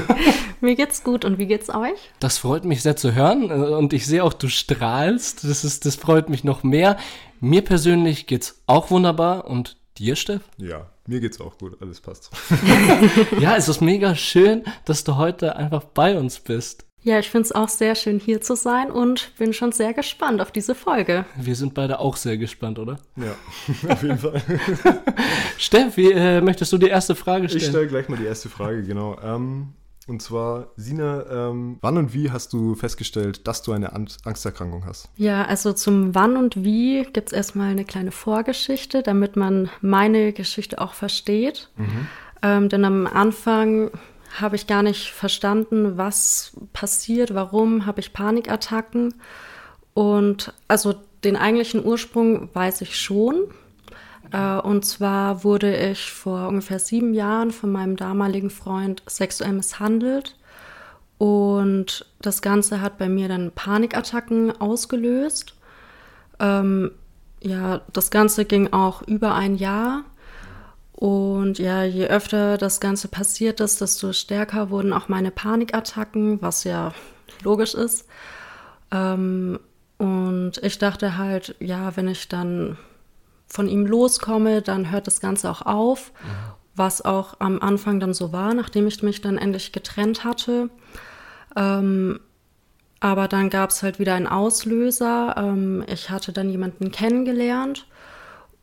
Mir 0.60 0.74
geht's 0.74 1.04
gut 1.04 1.24
und 1.24 1.38
wie 1.38 1.46
geht's 1.46 1.70
euch? 1.70 1.98
Das 2.18 2.38
freut 2.38 2.64
mich 2.64 2.82
sehr 2.82 2.96
zu 2.96 3.14
hören 3.14 3.50
äh, 3.50 3.54
und 3.54 3.92
ich 3.92 4.06
sehe 4.06 4.24
auch, 4.24 4.32
du 4.32 4.48
strahlst. 4.48 5.44
Das, 5.44 5.64
ist, 5.64 5.86
das 5.86 5.94
freut 5.94 6.28
mich 6.28 6.42
noch 6.42 6.62
mehr. 6.64 6.98
Mir 7.40 7.62
persönlich 7.62 8.26
geht's 8.26 8.62
auch 8.66 8.90
wunderbar 8.90 9.46
und 9.46 9.76
dir, 9.98 10.16
Steff? 10.16 10.42
Ja, 10.56 10.90
mir 11.06 11.20
geht's 11.20 11.40
auch 11.40 11.56
gut, 11.58 11.80
alles 11.80 12.00
passt. 12.00 12.30
Ja, 13.40 13.56
es 13.56 13.68
ist 13.68 13.80
mega 13.80 14.16
schön, 14.16 14.64
dass 14.84 15.04
du 15.04 15.16
heute 15.16 15.56
einfach 15.56 15.84
bei 15.84 16.18
uns 16.18 16.40
bist. 16.40 16.87
Ja, 17.02 17.18
ich 17.18 17.30
find's 17.30 17.52
auch 17.52 17.68
sehr 17.68 17.94
schön 17.94 18.18
hier 18.18 18.40
zu 18.40 18.56
sein 18.56 18.90
und 18.90 19.32
bin 19.38 19.52
schon 19.52 19.72
sehr 19.72 19.94
gespannt 19.94 20.40
auf 20.40 20.50
diese 20.50 20.74
Folge. 20.74 21.24
Wir 21.36 21.54
sind 21.54 21.72
beide 21.74 22.00
auch 22.00 22.16
sehr 22.16 22.36
gespannt, 22.36 22.78
oder? 22.78 22.98
Ja, 23.16 23.34
auf 23.92 24.02
jeden 24.02 24.18
Fall. 24.18 24.42
Steff, 25.58 25.96
wie, 25.96 26.10
äh, 26.12 26.40
möchtest 26.40 26.72
du 26.72 26.78
die 26.78 26.88
erste 26.88 27.14
Frage 27.14 27.46
Ich 27.46 27.52
stellen? 27.52 27.70
stelle 27.70 27.86
gleich 27.86 28.08
mal 28.08 28.16
die 28.16 28.26
erste 28.26 28.48
Frage, 28.48 28.82
genau. 28.82 29.16
Ähm, 29.22 29.68
und 30.08 30.22
zwar, 30.22 30.68
Sina, 30.76 31.24
ähm, 31.50 31.78
wann 31.82 31.98
und 31.98 32.14
wie 32.14 32.30
hast 32.30 32.52
du 32.54 32.74
festgestellt, 32.74 33.46
dass 33.46 33.62
du 33.62 33.72
eine 33.72 33.92
An 33.92 34.08
Angsterkrankung 34.24 34.84
hast? 34.86 35.08
Ja, 35.16 35.44
also 35.44 35.74
zum 35.74 36.14
Wann 36.14 36.36
und 36.36 36.64
Wie 36.64 37.04
gibt's 37.12 37.32
erstmal 37.32 37.70
eine 37.70 37.84
kleine 37.84 38.10
Vorgeschichte, 38.10 39.02
damit 39.02 39.36
man 39.36 39.68
meine 39.82 40.32
Geschichte 40.32 40.80
auch 40.80 40.94
versteht. 40.94 41.68
Ähm, 42.42 42.68
denn 42.70 42.84
am 42.86 43.06
Anfang 43.06 43.90
habe 44.40 44.56
ich 44.56 44.66
gar 44.66 44.82
nicht 44.82 45.10
verstanden, 45.10 45.96
was 45.96 46.52
passiert, 46.72 47.34
warum 47.34 47.86
habe 47.86 48.00
ich 48.00 48.12
Panikattacken. 48.12 49.14
Und 49.94 50.52
also 50.68 50.94
den 51.24 51.36
eigentlichen 51.36 51.84
Ursprung 51.84 52.54
weiß 52.54 52.82
ich 52.82 52.96
schon. 52.96 53.48
Äh, 54.32 54.58
und 54.58 54.84
zwar 54.84 55.44
wurde 55.44 55.74
ich 55.90 56.12
vor 56.12 56.48
ungefähr 56.48 56.78
sieben 56.78 57.14
Jahren 57.14 57.50
von 57.50 57.72
meinem 57.72 57.96
damaligen 57.96 58.50
Freund 58.50 59.02
sexuell 59.06 59.52
misshandelt. 59.52 60.36
Und 61.18 62.06
das 62.20 62.42
Ganze 62.42 62.80
hat 62.80 62.98
bei 62.98 63.08
mir 63.08 63.28
dann 63.28 63.50
Panikattacken 63.50 64.60
ausgelöst. 64.60 65.54
Ähm, 66.38 66.92
ja, 67.40 67.80
das 67.92 68.10
Ganze 68.10 68.44
ging 68.44 68.72
auch 68.72 69.02
über 69.02 69.34
ein 69.34 69.56
Jahr. 69.56 70.04
Und 70.98 71.60
ja, 71.60 71.84
je 71.84 72.08
öfter 72.08 72.58
das 72.58 72.80
Ganze 72.80 73.06
passiert 73.06 73.60
ist, 73.60 73.80
desto 73.80 74.12
stärker 74.12 74.70
wurden 74.70 74.92
auch 74.92 75.06
meine 75.06 75.30
Panikattacken, 75.30 76.42
was 76.42 76.64
ja 76.64 76.92
logisch 77.44 77.74
ist. 77.74 78.08
Ähm, 78.90 79.60
und 79.98 80.54
ich 80.60 80.78
dachte 80.78 81.16
halt, 81.16 81.54
ja, 81.60 81.96
wenn 81.96 82.08
ich 82.08 82.28
dann 82.28 82.78
von 83.46 83.68
ihm 83.68 83.86
loskomme, 83.86 84.60
dann 84.60 84.90
hört 84.90 85.06
das 85.06 85.20
Ganze 85.20 85.48
auch 85.48 85.62
auf, 85.62 86.10
was 86.74 87.04
auch 87.04 87.36
am 87.38 87.60
Anfang 87.62 88.00
dann 88.00 88.12
so 88.12 88.32
war, 88.32 88.52
nachdem 88.52 88.88
ich 88.88 89.00
mich 89.04 89.20
dann 89.20 89.38
endlich 89.38 89.70
getrennt 89.70 90.24
hatte. 90.24 90.68
Ähm, 91.54 92.18
aber 92.98 93.28
dann 93.28 93.50
gab 93.50 93.70
es 93.70 93.84
halt 93.84 94.00
wieder 94.00 94.14
einen 94.14 94.26
Auslöser. 94.26 95.36
Ähm, 95.38 95.84
ich 95.86 96.10
hatte 96.10 96.32
dann 96.32 96.50
jemanden 96.50 96.90
kennengelernt 96.90 97.86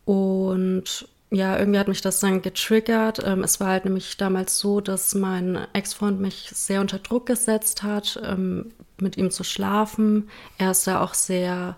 und 0.03 1.07
ja, 1.31 1.57
irgendwie 1.57 1.79
hat 1.79 1.87
mich 1.87 2.01
das 2.01 2.19
dann 2.19 2.41
getriggert. 2.41 3.19
Ähm, 3.25 3.43
es 3.43 3.59
war 3.59 3.69
halt 3.69 3.85
nämlich 3.85 4.17
damals 4.17 4.59
so, 4.59 4.79
dass 4.79 5.15
mein 5.15 5.67
Ex-Freund 5.73 6.19
mich 6.19 6.51
sehr 6.53 6.81
unter 6.81 6.99
Druck 6.99 7.25
gesetzt 7.25 7.83
hat, 7.83 8.19
ähm, 8.23 8.71
mit 8.99 9.17
ihm 9.17 9.31
zu 9.31 9.43
schlafen. 9.43 10.29
Er 10.57 10.71
ist 10.71 10.87
da 10.87 11.01
auch 11.01 11.13
sehr 11.13 11.77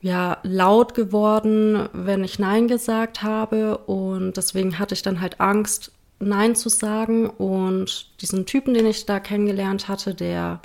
ja, 0.00 0.38
laut 0.42 0.94
geworden, 0.94 1.88
wenn 1.94 2.24
ich 2.24 2.38
Nein 2.38 2.68
gesagt 2.68 3.22
habe. 3.22 3.78
Und 3.78 4.36
deswegen 4.36 4.78
hatte 4.78 4.94
ich 4.94 5.02
dann 5.02 5.20
halt 5.20 5.40
Angst, 5.40 5.92
Nein 6.18 6.56
zu 6.56 6.68
sagen. 6.68 7.30
Und 7.30 8.20
diesen 8.20 8.44
Typen, 8.44 8.74
den 8.74 8.86
ich 8.86 9.06
da 9.06 9.20
kennengelernt 9.20 9.88
hatte, 9.88 10.14
der 10.14 10.60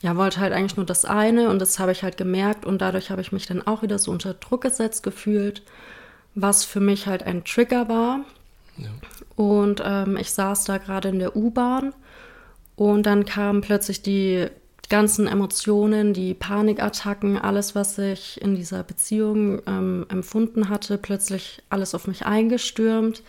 ja, 0.00 0.16
wollte 0.16 0.38
halt 0.38 0.52
eigentlich 0.52 0.76
nur 0.76 0.86
das 0.86 1.04
eine. 1.04 1.48
Und 1.48 1.60
das 1.60 1.78
habe 1.78 1.90
ich 1.92 2.04
halt 2.04 2.16
gemerkt. 2.16 2.66
Und 2.66 2.80
dadurch 2.80 3.10
habe 3.10 3.22
ich 3.22 3.32
mich 3.32 3.46
dann 3.46 3.66
auch 3.66 3.82
wieder 3.82 3.98
so 3.98 4.12
unter 4.12 4.34
Druck 4.34 4.60
gesetzt 4.60 5.02
gefühlt. 5.02 5.62
Was 6.34 6.64
für 6.64 6.80
mich 6.80 7.06
halt 7.06 7.22
ein 7.22 7.44
Trigger 7.44 7.88
war. 7.88 8.20
Ja. 8.76 8.88
Und 9.36 9.82
ähm, 9.84 10.16
ich 10.16 10.32
saß 10.32 10.64
da 10.64 10.78
gerade 10.78 11.08
in 11.08 11.18
der 11.18 11.36
U-Bahn 11.36 11.92
und 12.76 13.04
dann 13.04 13.24
kamen 13.24 13.60
plötzlich 13.60 14.02
die 14.02 14.48
ganzen 14.88 15.26
Emotionen, 15.26 16.12
die 16.12 16.34
Panikattacken, 16.34 17.38
alles, 17.38 17.74
was 17.74 17.98
ich 17.98 18.40
in 18.42 18.54
dieser 18.54 18.82
Beziehung 18.82 19.62
ähm, 19.66 20.06
empfunden 20.08 20.68
hatte, 20.68 20.98
plötzlich 20.98 21.62
alles 21.70 21.94
auf 21.94 22.06
mich 22.06 22.26
eingestürmt. 22.26 23.22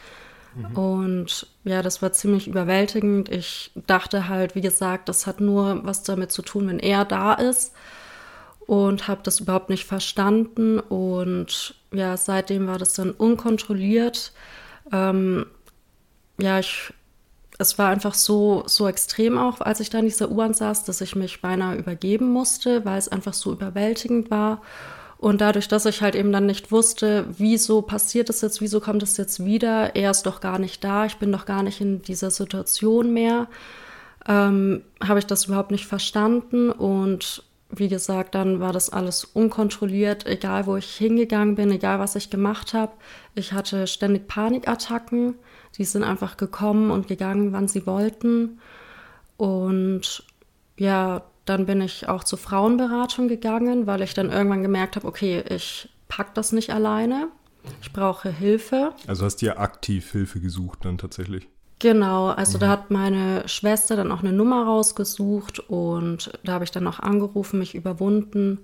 Mhm. 0.56 0.78
Und 0.78 1.48
ja, 1.64 1.82
das 1.82 2.02
war 2.02 2.12
ziemlich 2.12 2.48
überwältigend. 2.48 3.30
Ich 3.30 3.72
dachte 3.88 4.28
halt, 4.28 4.56
wie 4.56 4.62
gesagt, 4.62 5.10
das 5.10 5.28
hat 5.28 5.42
nur 5.42 5.82
was 5.86 6.04
damit 6.04 6.32
zu 6.32 6.42
tun, 6.42 6.68
wenn 6.68 6.80
er 6.80 7.06
da 7.06 7.34
ist. 7.34 7.74
Und 8.68 9.08
habe 9.08 9.22
das 9.24 9.40
überhaupt 9.40 9.70
nicht 9.70 9.86
verstanden. 9.86 10.80
Und 10.80 11.76
ja, 11.94 12.18
seitdem 12.18 12.68
war 12.68 12.80
das 12.80 12.94
dann 12.94 13.12
unkontrolliert. 13.12 14.32
Ähm, 14.92 15.46
ja, 16.40 16.60
ich 16.60 16.94
es 17.58 17.78
war 17.78 17.90
einfach 17.90 18.14
so, 18.14 18.64
so 18.66 18.88
extrem 18.88 19.38
auch, 19.38 19.62
als 19.62 19.80
ich 19.80 19.90
da 19.90 20.00
in 20.00 20.06
dieser 20.06 20.30
U-Bahn 20.30 20.54
saß, 20.54 20.84
dass 20.84 21.02
ich 21.02 21.16
mich 21.16 21.42
beinahe 21.42 21.78
übergeben 21.78 22.30
musste, 22.30 22.84
weil 22.86 22.98
es 22.98 23.08
einfach 23.08 23.34
so 23.34 23.54
überwältigend 23.54 24.30
war. 24.30 24.62
Und 25.18 25.40
dadurch, 25.40 25.68
dass 25.68 25.86
ich 25.86 26.02
halt 26.02 26.16
eben 26.16 26.32
dann 26.32 26.46
nicht 26.46 26.72
wusste, 26.72 27.26
wieso 27.38 27.82
passiert 27.82 28.30
es 28.30 28.42
jetzt, 28.42 28.60
wieso 28.60 28.82
kommt 28.82 29.02
es 29.02 29.16
jetzt 29.16 29.46
wieder, 29.46 29.96
er 29.96 30.12
ist 30.12 30.24
doch 30.24 30.42
gar 30.42 30.60
nicht 30.60 30.84
da, 30.84 31.06
ich 31.06 31.18
bin 31.18 31.32
doch 31.32 31.46
gar 31.46 31.64
nicht 31.64 31.80
in 31.80 32.02
dieser 32.02 32.32
Situation 32.32 33.14
mehr, 33.14 33.48
ähm, 34.28 34.82
habe 35.02 35.20
ich 35.20 35.26
das 35.26 35.46
überhaupt 35.46 35.72
nicht 35.72 35.86
verstanden. 35.86 36.70
Und 36.72 37.44
wie 37.70 37.88
gesagt, 37.88 38.36
dann 38.36 38.60
war 38.60 38.74
das 38.74 38.90
alles 38.90 39.24
unkontrolliert, 39.24 40.26
egal 40.26 40.66
wo 40.66 40.76
ich 40.76 40.96
hingegangen 40.96 41.56
bin, 41.56 41.72
egal 41.72 42.00
was 42.00 42.16
ich 42.16 42.30
gemacht 42.30 42.74
habe. 42.74 42.94
Ich 43.34 43.54
hatte 43.54 43.88
ständig 43.88 44.28
Panikattacken. 44.28 45.36
Die 45.78 45.84
sind 45.84 46.04
einfach 46.04 46.38
gekommen 46.38 46.92
und 46.92 47.08
gegangen, 47.08 47.52
wann 47.52 47.68
sie 47.68 47.86
wollten. 47.86 48.60
Und 49.38 50.24
ja, 50.78 51.24
dann 51.46 51.66
bin 51.66 51.82
ich 51.82 52.08
auch 52.08 52.24
zur 52.24 52.40
Frauenberatung 52.40 53.28
gegangen, 53.28 53.88
weil 53.88 54.02
ich 54.02 54.14
dann 54.14 54.32
irgendwann 54.32 54.64
gemerkt 54.64 54.96
habe, 54.96 55.08
okay, 55.08 55.44
ich 55.50 55.90
pack 56.08 56.34
das 56.34 56.52
nicht 56.52 56.72
alleine. 56.72 57.30
Ich 57.82 57.92
brauche 57.92 58.30
Hilfe. 58.30 58.94
Also 59.08 59.26
hast 59.26 59.38
du 59.38 59.48
ja 59.48 59.58
aktiv 59.58 60.12
Hilfe 60.12 60.40
gesucht 60.40 60.86
dann 60.86 60.98
tatsächlich. 60.98 61.48
Genau, 61.80 62.28
also 62.28 62.58
mhm. 62.58 62.62
da 62.62 62.70
hat 62.70 62.92
meine 62.92 63.48
Schwester 63.48 63.96
dann 63.96 64.12
auch 64.12 64.22
eine 64.22 64.32
Nummer 64.32 64.66
rausgesucht 64.66 65.60
und 65.60 66.32
da 66.44 66.54
habe 66.54 66.64
ich 66.64 66.72
dann 66.72 66.88
auch 66.88 67.00
angerufen, 67.00 67.60
mich 67.60 67.76
überwunden 67.76 68.60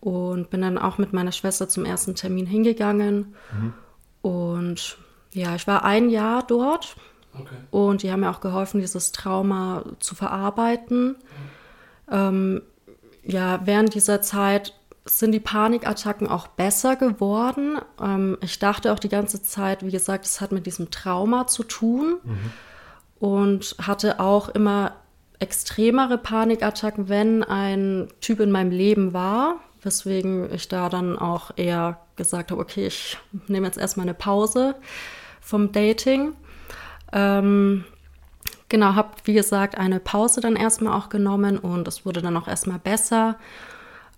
und 0.00 0.50
bin 0.50 0.60
dann 0.60 0.78
auch 0.78 0.98
mit 0.98 1.12
meiner 1.12 1.32
Schwester 1.32 1.68
zum 1.68 1.84
ersten 1.84 2.14
Termin 2.14 2.46
hingegangen. 2.46 3.34
Mhm. 3.52 3.72
Und 4.20 4.98
ja, 5.32 5.54
ich 5.54 5.66
war 5.66 5.84
ein 5.84 6.10
Jahr 6.10 6.42
dort 6.46 6.96
okay. 7.32 7.56
und 7.70 8.02
die 8.02 8.12
haben 8.12 8.20
mir 8.20 8.30
auch 8.30 8.40
geholfen, 8.40 8.80
dieses 8.80 9.12
Trauma 9.12 9.84
zu 9.98 10.14
verarbeiten. 10.14 11.08
Mhm. 11.08 11.16
Ähm, 12.10 12.62
ja, 13.24 13.60
während 13.64 13.94
dieser 13.94 14.20
Zeit 14.20 14.74
sind 15.04 15.32
die 15.32 15.40
Panikattacken 15.40 16.28
auch 16.28 16.46
besser 16.46 16.96
geworden. 16.96 17.78
Ähm, 18.00 18.38
ich 18.40 18.58
dachte 18.58 18.92
auch 18.92 18.98
die 18.98 19.08
ganze 19.08 19.42
Zeit, 19.42 19.84
wie 19.84 19.90
gesagt, 19.90 20.24
es 20.24 20.40
hat 20.40 20.52
mit 20.52 20.66
diesem 20.66 20.90
Trauma 20.90 21.46
zu 21.46 21.64
tun 21.64 22.20
mhm. 22.22 22.50
und 23.18 23.76
hatte 23.80 24.20
auch 24.20 24.48
immer 24.48 24.92
extremere 25.40 26.18
Panikattacken, 26.18 27.08
wenn 27.08 27.42
ein 27.42 28.08
Typ 28.20 28.38
in 28.38 28.52
meinem 28.52 28.70
Leben 28.70 29.12
war, 29.12 29.56
weswegen 29.82 30.52
ich 30.54 30.68
da 30.68 30.88
dann 30.88 31.18
auch 31.18 31.50
eher 31.56 31.98
gesagt 32.14 32.52
habe, 32.52 32.60
okay, 32.60 32.86
ich 32.86 33.18
nehme 33.48 33.66
jetzt 33.66 33.78
erstmal 33.78 34.06
eine 34.06 34.14
Pause 34.14 34.76
vom 35.40 35.72
Dating. 35.72 36.34
Ähm, 37.12 37.84
genau, 38.68 38.94
habe 38.94 39.10
wie 39.24 39.34
gesagt 39.34 39.76
eine 39.76 39.98
Pause 39.98 40.40
dann 40.40 40.54
erstmal 40.54 40.96
auch 40.96 41.08
genommen 41.08 41.58
und 41.58 41.88
es 41.88 42.06
wurde 42.06 42.22
dann 42.22 42.36
auch 42.36 42.46
erstmal 42.46 42.78
besser. 42.78 43.36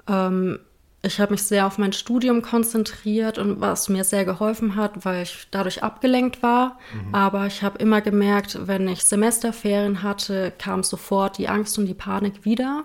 Ähm, 0.06 0.58
ich 1.04 1.20
habe 1.20 1.32
mich 1.32 1.42
sehr 1.42 1.66
auf 1.66 1.76
mein 1.76 1.92
Studium 1.92 2.40
konzentriert 2.40 3.38
und 3.38 3.60
was 3.60 3.88
mir 3.88 4.04
sehr 4.04 4.24
geholfen 4.24 4.74
hat, 4.74 5.04
weil 5.04 5.22
ich 5.24 5.46
dadurch 5.50 5.82
abgelenkt 5.82 6.42
war. 6.42 6.78
Mhm. 6.92 7.14
Aber 7.14 7.46
ich 7.46 7.62
habe 7.62 7.78
immer 7.78 8.00
gemerkt, 8.00 8.58
wenn 8.66 8.88
ich 8.88 9.04
Semesterferien 9.04 10.02
hatte, 10.02 10.52
kam 10.58 10.82
sofort 10.82 11.38
die 11.38 11.48
Angst 11.48 11.78
und 11.78 11.86
die 11.86 11.94
Panik 11.94 12.44
wieder. 12.44 12.84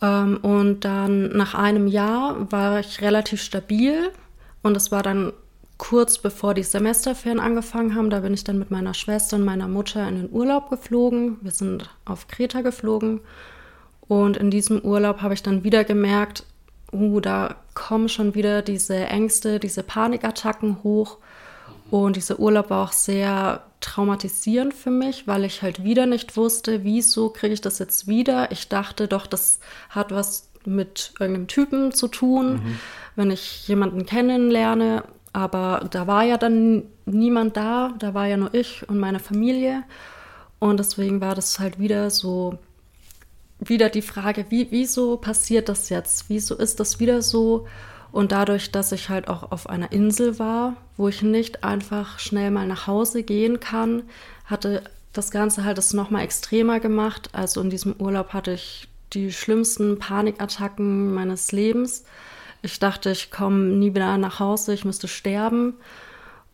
Ähm, 0.00 0.38
und 0.42 0.80
dann 0.80 1.36
nach 1.36 1.54
einem 1.54 1.86
Jahr 1.86 2.50
war 2.50 2.80
ich 2.80 3.02
relativ 3.02 3.42
stabil 3.42 4.10
und 4.62 4.76
es 4.76 4.90
war 4.90 5.02
dann 5.02 5.32
kurz 5.76 6.18
bevor 6.18 6.54
die 6.54 6.62
Semesterferien 6.62 7.40
angefangen 7.40 7.94
haben. 7.94 8.08
Da 8.08 8.20
bin 8.20 8.34
ich 8.34 8.44
dann 8.44 8.58
mit 8.58 8.70
meiner 8.70 8.94
Schwester 8.94 9.36
und 9.36 9.44
meiner 9.44 9.68
Mutter 9.68 10.08
in 10.08 10.16
den 10.16 10.32
Urlaub 10.32 10.70
geflogen. 10.70 11.38
Wir 11.42 11.50
sind 11.50 11.90
auf 12.04 12.28
Kreta 12.28 12.62
geflogen. 12.62 13.20
Und 14.08 14.36
in 14.36 14.50
diesem 14.50 14.80
Urlaub 14.80 15.22
habe 15.22 15.34
ich 15.34 15.42
dann 15.42 15.64
wieder 15.64 15.84
gemerkt, 15.84 16.44
uh, 16.92 17.20
da 17.20 17.56
kommen 17.74 18.08
schon 18.08 18.34
wieder 18.34 18.62
diese 18.62 18.96
Ängste, 18.96 19.58
diese 19.58 19.82
Panikattacken 19.82 20.82
hoch. 20.82 21.18
Und 21.90 22.16
dieser 22.16 22.38
Urlaub 22.38 22.70
war 22.70 22.84
auch 22.84 22.92
sehr 22.92 23.64
traumatisierend 23.80 24.72
für 24.72 24.90
mich, 24.90 25.26
weil 25.26 25.44
ich 25.44 25.62
halt 25.62 25.84
wieder 25.84 26.06
nicht 26.06 26.36
wusste, 26.36 26.84
wieso 26.84 27.28
kriege 27.28 27.52
ich 27.52 27.60
das 27.60 27.78
jetzt 27.78 28.08
wieder. 28.08 28.50
Ich 28.50 28.68
dachte 28.68 29.08
doch, 29.08 29.26
das 29.26 29.60
hat 29.90 30.10
was 30.10 30.48
mit 30.64 31.12
irgendeinem 31.18 31.48
Typen 31.48 31.92
zu 31.92 32.08
tun, 32.08 32.54
mhm. 32.54 32.78
wenn 33.16 33.30
ich 33.30 33.68
jemanden 33.68 34.06
kennenlerne. 34.06 35.04
Aber 35.32 35.86
da 35.90 36.06
war 36.06 36.24
ja 36.24 36.38
dann 36.38 36.84
niemand 37.04 37.56
da, 37.56 37.94
da 37.98 38.14
war 38.14 38.26
ja 38.26 38.36
nur 38.36 38.54
ich 38.54 38.88
und 38.88 38.98
meine 38.98 39.18
Familie. 39.18 39.82
Und 40.58 40.78
deswegen 40.78 41.20
war 41.20 41.34
das 41.34 41.58
halt 41.58 41.78
wieder 41.78 42.10
so 42.10 42.58
wieder 43.68 43.88
die 43.88 44.02
Frage, 44.02 44.46
wie, 44.48 44.68
wieso 44.70 45.16
passiert 45.16 45.68
das 45.68 45.88
jetzt? 45.88 46.26
Wieso 46.28 46.56
ist 46.56 46.80
das 46.80 47.00
wieder 47.00 47.22
so? 47.22 47.66
Und 48.10 48.32
dadurch, 48.32 48.70
dass 48.70 48.92
ich 48.92 49.08
halt 49.08 49.28
auch 49.28 49.50
auf 49.52 49.68
einer 49.68 49.92
Insel 49.92 50.38
war, 50.38 50.76
wo 50.96 51.08
ich 51.08 51.22
nicht 51.22 51.64
einfach 51.64 52.18
schnell 52.18 52.50
mal 52.50 52.66
nach 52.66 52.86
Hause 52.86 53.22
gehen 53.22 53.58
kann, 53.58 54.02
hatte 54.44 54.82
das 55.12 55.30
Ganze 55.30 55.64
halt 55.64 55.78
es 55.78 55.94
nochmal 55.94 56.24
extremer 56.24 56.80
gemacht. 56.80 57.30
Also 57.32 57.60
in 57.60 57.70
diesem 57.70 57.94
Urlaub 57.98 58.32
hatte 58.32 58.52
ich 58.52 58.88
die 59.12 59.32
schlimmsten 59.32 59.98
Panikattacken 59.98 61.12
meines 61.12 61.52
Lebens. 61.52 62.04
Ich 62.62 62.78
dachte, 62.78 63.10
ich 63.10 63.30
komme 63.30 63.64
nie 63.64 63.94
wieder 63.94 64.18
nach 64.18 64.40
Hause, 64.40 64.74
ich 64.74 64.84
müsste 64.84 65.08
sterben. 65.08 65.74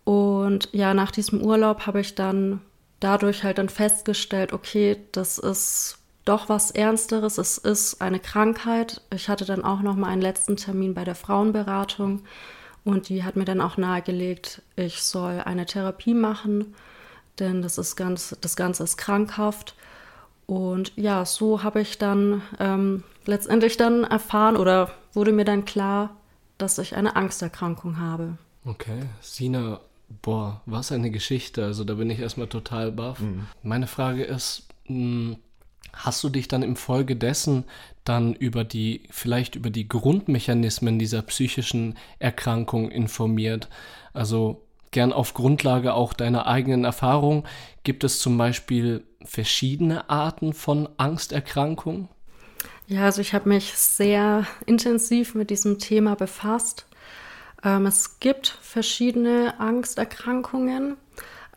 Und 0.04 0.68
ja, 0.72 0.94
nach 0.94 1.10
diesem 1.10 1.42
Urlaub 1.42 1.86
habe 1.86 2.00
ich 2.00 2.14
dann 2.14 2.60
dadurch 3.00 3.44
halt 3.44 3.58
dann 3.58 3.68
festgestellt, 3.68 4.52
okay, 4.52 4.96
das 5.12 5.38
ist 5.38 5.97
doch 6.28 6.48
was 6.48 6.70
Ernsteres. 6.70 7.38
Es 7.38 7.58
ist 7.58 8.00
eine 8.02 8.20
Krankheit. 8.20 9.00
Ich 9.12 9.28
hatte 9.28 9.44
dann 9.44 9.64
auch 9.64 9.80
noch 9.80 9.96
mal 9.96 10.08
einen 10.08 10.22
letzten 10.22 10.56
Termin 10.56 10.94
bei 10.94 11.04
der 11.04 11.14
Frauenberatung 11.14 12.22
und 12.84 13.08
die 13.08 13.24
hat 13.24 13.36
mir 13.36 13.44
dann 13.44 13.60
auch 13.60 13.76
nahegelegt, 13.76 14.62
ich 14.76 15.02
soll 15.02 15.40
eine 15.44 15.66
Therapie 15.66 16.14
machen, 16.14 16.74
denn 17.38 17.62
das 17.62 17.78
ist 17.78 17.96
ganz, 17.96 18.36
das 18.40 18.56
Ganze 18.56 18.84
ist 18.84 18.96
krankhaft. 18.96 19.74
Und 20.46 20.92
ja, 20.96 21.24
so 21.26 21.62
habe 21.62 21.82
ich 21.82 21.98
dann 21.98 22.42
ähm, 22.58 23.04
letztendlich 23.26 23.76
dann 23.76 24.04
erfahren 24.04 24.56
oder 24.56 24.90
wurde 25.12 25.32
mir 25.32 25.44
dann 25.44 25.64
klar, 25.66 26.16
dass 26.56 26.78
ich 26.78 26.96
eine 26.96 27.16
Angsterkrankung 27.16 27.98
habe. 27.98 28.38
Okay, 28.64 29.02
Sina, 29.20 29.80
boah, 30.22 30.62
was 30.64 30.90
eine 30.90 31.10
Geschichte. 31.10 31.64
Also 31.64 31.84
da 31.84 31.94
bin 31.94 32.08
ich 32.08 32.20
erstmal 32.20 32.48
total 32.48 32.90
baff. 32.90 33.20
Mhm. 33.20 33.46
Meine 33.62 33.86
Frage 33.86 34.24
ist, 34.24 34.66
mh, 34.86 34.94
hm, 34.94 35.36
Hast 35.98 36.22
du 36.22 36.28
dich 36.28 36.46
dann 36.46 36.62
im 36.62 36.76
Folge 36.76 37.16
dessen 37.16 37.64
dann 38.04 38.32
über 38.32 38.62
die, 38.62 39.02
vielleicht 39.10 39.56
über 39.56 39.68
die 39.68 39.88
Grundmechanismen 39.88 40.96
dieser 40.98 41.22
psychischen 41.22 41.98
Erkrankung 42.20 42.88
informiert? 42.88 43.68
Also 44.12 44.62
gern 44.92 45.12
auf 45.12 45.34
Grundlage 45.34 45.94
auch 45.94 46.12
deiner 46.12 46.46
eigenen 46.46 46.84
Erfahrung. 46.84 47.44
Gibt 47.82 48.04
es 48.04 48.20
zum 48.20 48.38
Beispiel 48.38 49.02
verschiedene 49.24 50.08
Arten 50.08 50.52
von 50.52 50.88
Angsterkrankungen? 50.98 52.08
Ja, 52.86 53.04
also 53.06 53.20
ich 53.20 53.34
habe 53.34 53.48
mich 53.48 53.74
sehr 53.74 54.46
intensiv 54.66 55.34
mit 55.34 55.50
diesem 55.50 55.80
Thema 55.80 56.14
befasst. 56.14 56.86
Ähm, 57.64 57.86
es 57.86 58.20
gibt 58.20 58.56
verschiedene 58.62 59.58
Angsterkrankungen. 59.58 60.96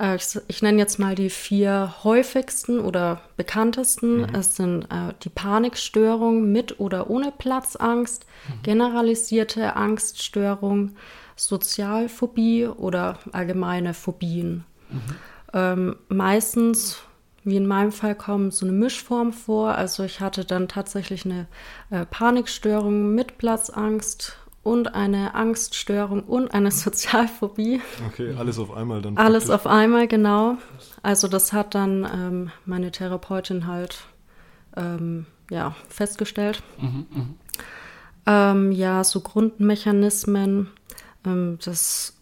Äh, 0.01 0.15
ich, 0.15 0.39
ich 0.47 0.61
nenne 0.61 0.79
jetzt 0.79 0.99
mal 0.99 1.15
die 1.15 1.29
vier 1.29 1.93
häufigsten 2.03 2.79
oder 2.79 3.21
bekanntesten. 3.37 4.21
Mhm. 4.21 4.35
Es 4.35 4.55
sind 4.55 4.85
äh, 4.85 5.13
die 5.23 5.29
Panikstörung 5.29 6.51
mit 6.51 6.79
oder 6.79 7.09
ohne 7.09 7.31
Platzangst, 7.31 8.25
mhm. 8.47 8.63
generalisierte 8.63 9.75
Angststörung, 9.75 10.95
Sozialphobie 11.35 12.67
oder 12.67 13.19
allgemeine 13.31 13.93
Phobien. 13.93 14.65
Mhm. 14.89 15.01
Ähm, 15.53 15.95
meistens, 16.09 17.01
wie 17.43 17.57
in 17.57 17.67
meinem 17.67 17.91
Fall, 17.91 18.15
kommt 18.15 18.53
so 18.53 18.65
eine 18.65 18.73
Mischform 18.73 19.33
vor. 19.33 19.75
Also 19.75 20.03
ich 20.03 20.19
hatte 20.19 20.45
dann 20.45 20.67
tatsächlich 20.67 21.25
eine 21.25 21.47
äh, 21.89 22.05
Panikstörung 22.05 23.13
mit 23.13 23.37
Platzangst 23.37 24.37
und 24.63 24.93
eine 24.93 25.33
Angststörung 25.35 26.23
und 26.23 26.53
eine 26.53 26.71
Sozialphobie. 26.71 27.81
Okay, 28.07 28.35
alles 28.37 28.59
auf 28.59 28.71
einmal 28.71 29.01
dann. 29.01 29.17
Alles 29.17 29.45
praktisch. 29.47 29.65
auf 29.65 29.71
einmal, 29.71 30.07
genau. 30.07 30.57
Also 31.03 31.27
das 31.27 31.53
hat 31.53 31.75
dann 31.75 32.07
ähm, 32.11 32.51
meine 32.65 32.91
Therapeutin 32.91 33.67
halt 33.67 34.05
ähm, 34.77 35.25
ja, 35.49 35.75
festgestellt. 35.89 36.63
Mhm, 36.79 37.05
mh. 37.09 37.25
ähm, 38.27 38.71
ja, 38.71 39.03
so 39.03 39.21
Grundmechanismen, 39.21 40.69
ähm, 41.25 41.57
das 41.63 42.17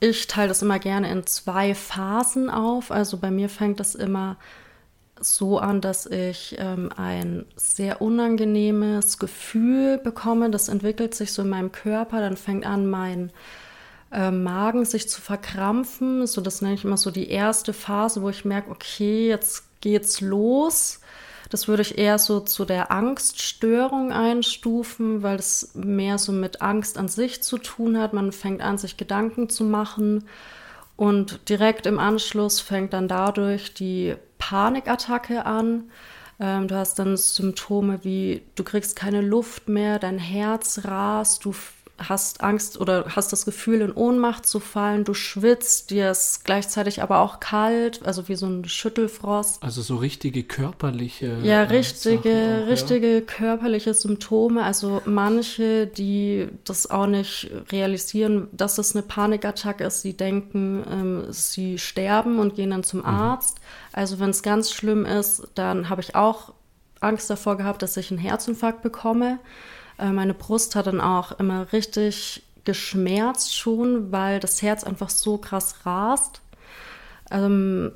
ich 0.00 0.26
teile 0.26 0.48
das 0.48 0.60
immer 0.60 0.78
gerne 0.78 1.10
in 1.10 1.24
zwei 1.26 1.74
Phasen 1.74 2.50
auf. 2.50 2.90
Also 2.90 3.16
bei 3.16 3.30
mir 3.30 3.48
fängt 3.48 3.80
das 3.80 3.94
immer 3.94 4.36
so 5.24 5.58
an, 5.58 5.80
dass 5.80 6.06
ich 6.06 6.56
ähm, 6.58 6.90
ein 6.96 7.46
sehr 7.56 8.00
unangenehmes 8.02 9.18
Gefühl 9.18 9.98
bekomme. 9.98 10.50
Das 10.50 10.68
entwickelt 10.68 11.14
sich 11.14 11.32
so 11.32 11.42
in 11.42 11.48
meinem 11.48 11.72
Körper. 11.72 12.20
Dann 12.20 12.36
fängt 12.36 12.66
an, 12.66 12.88
mein 12.88 13.30
äh, 14.12 14.30
Magen 14.30 14.84
sich 14.84 15.08
zu 15.08 15.20
verkrampfen. 15.20 16.26
So, 16.26 16.40
das 16.40 16.62
nenne 16.62 16.74
ich 16.74 16.84
immer 16.84 16.96
so 16.96 17.10
die 17.10 17.30
erste 17.30 17.72
Phase, 17.72 18.22
wo 18.22 18.28
ich 18.28 18.44
merke, 18.44 18.70
okay, 18.70 19.28
jetzt 19.28 19.64
geht's 19.80 20.20
los. 20.20 21.00
Das 21.50 21.68
würde 21.68 21.82
ich 21.82 21.98
eher 21.98 22.18
so 22.18 22.40
zu 22.40 22.64
der 22.64 22.90
Angststörung 22.90 24.12
einstufen, 24.12 25.22
weil 25.22 25.38
es 25.38 25.70
mehr 25.74 26.18
so 26.18 26.32
mit 26.32 26.62
Angst 26.62 26.98
an 26.98 27.08
sich 27.08 27.42
zu 27.42 27.58
tun 27.58 27.98
hat. 27.98 28.12
Man 28.12 28.32
fängt 28.32 28.62
an, 28.62 28.78
sich 28.78 28.96
Gedanken 28.96 29.48
zu 29.48 29.64
machen 29.64 30.24
und 30.96 31.48
direkt 31.48 31.86
im 31.86 31.98
Anschluss 31.98 32.60
fängt 32.60 32.92
dann 32.92 33.08
dadurch 33.08 33.74
die 33.74 34.14
Panikattacke 34.38 35.44
an. 35.44 35.90
Ähm, 36.38 36.68
du 36.68 36.76
hast 36.76 36.98
dann 36.98 37.16
Symptome 37.16 38.04
wie 38.04 38.42
du 38.54 38.64
kriegst 38.64 38.96
keine 38.96 39.20
Luft 39.20 39.68
mehr, 39.68 39.98
dein 39.98 40.18
Herz 40.18 40.84
rast, 40.84 41.44
du 41.44 41.54
hast 41.98 42.42
Angst 42.42 42.80
oder 42.80 43.04
hast 43.14 43.32
das 43.32 43.44
Gefühl, 43.44 43.80
in 43.80 43.92
Ohnmacht 43.92 44.46
zu 44.46 44.58
fallen, 44.58 45.04
du 45.04 45.14
schwitzt, 45.14 45.90
dir 45.90 46.10
ist 46.10 46.44
gleichzeitig 46.44 47.02
aber 47.02 47.20
auch 47.20 47.38
kalt, 47.38 48.04
also 48.04 48.28
wie 48.28 48.34
so 48.34 48.46
ein 48.46 48.64
Schüttelfrost. 48.64 49.62
Also 49.62 49.80
so 49.80 49.96
richtige 49.96 50.42
körperliche. 50.42 51.38
Ja, 51.42 51.62
richtige, 51.62 52.30
äh, 52.30 52.62
auch, 52.64 52.68
richtige 52.68 53.14
ja. 53.16 53.20
körperliche 53.20 53.94
Symptome. 53.94 54.64
Also 54.64 55.02
manche, 55.04 55.86
die 55.86 56.48
das 56.64 56.90
auch 56.90 57.06
nicht 57.06 57.50
realisieren, 57.70 58.48
dass 58.52 58.78
es 58.78 58.96
eine 58.96 59.02
Panikattacke 59.02 59.84
ist, 59.84 60.02
die 60.02 60.16
denken, 60.16 60.84
ähm, 60.90 61.24
sie 61.30 61.78
sterben 61.78 62.40
und 62.40 62.56
gehen 62.56 62.70
dann 62.70 62.82
zum 62.82 63.00
mhm. 63.00 63.06
Arzt. 63.06 63.58
Also 63.92 64.18
wenn 64.18 64.30
es 64.30 64.42
ganz 64.42 64.72
schlimm 64.72 65.06
ist, 65.06 65.46
dann 65.54 65.88
habe 65.88 66.00
ich 66.00 66.16
auch 66.16 66.52
Angst 67.00 67.30
davor 67.30 67.56
gehabt, 67.56 67.82
dass 67.82 67.96
ich 67.96 68.10
einen 68.10 68.18
Herzinfarkt 68.18 68.82
bekomme. 68.82 69.38
Äh, 69.98 70.10
meine 70.10 70.34
Brust 70.34 70.76
hat 70.76 70.86
dann 70.86 71.00
auch 71.00 71.32
immer 71.38 71.72
richtig 71.72 72.42
geschmerzt 72.64 73.56
schon, 73.56 74.12
weil 74.12 74.40
das 74.40 74.62
Herz 74.62 74.84
einfach 74.84 75.10
so 75.10 75.38
krass 75.38 75.86
rast. 75.86 76.40
Ähm, 77.30 77.92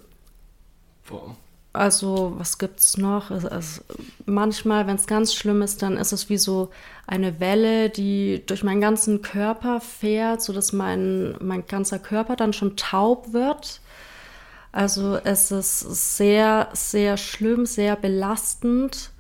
Also, 1.72 2.32
was 2.38 2.58
gibt's 2.58 2.96
noch? 2.96 3.30
Also, 3.30 3.48
also 3.48 3.82
manchmal, 4.26 4.86
wenn 4.86 4.96
es 4.96 5.06
ganz 5.06 5.34
schlimm 5.34 5.62
ist, 5.62 5.82
dann 5.82 5.96
ist 5.96 6.12
es 6.12 6.28
wie 6.28 6.38
so 6.38 6.70
eine 7.06 7.40
Welle, 7.40 7.90
die 7.90 8.42
durch 8.46 8.64
meinen 8.64 8.80
ganzen 8.80 9.22
Körper 9.22 9.80
fährt, 9.80 10.42
sodass 10.42 10.72
mein, 10.72 11.36
mein 11.40 11.66
ganzer 11.66 11.98
Körper 11.98 12.36
dann 12.36 12.52
schon 12.52 12.76
taub 12.76 13.32
wird. 13.32 13.80
Also 14.72 15.16
es 15.24 15.50
ist 15.50 16.16
sehr, 16.16 16.68
sehr 16.72 17.16
schlimm, 17.16 17.66
sehr 17.66 17.96
belastend. 17.96 19.10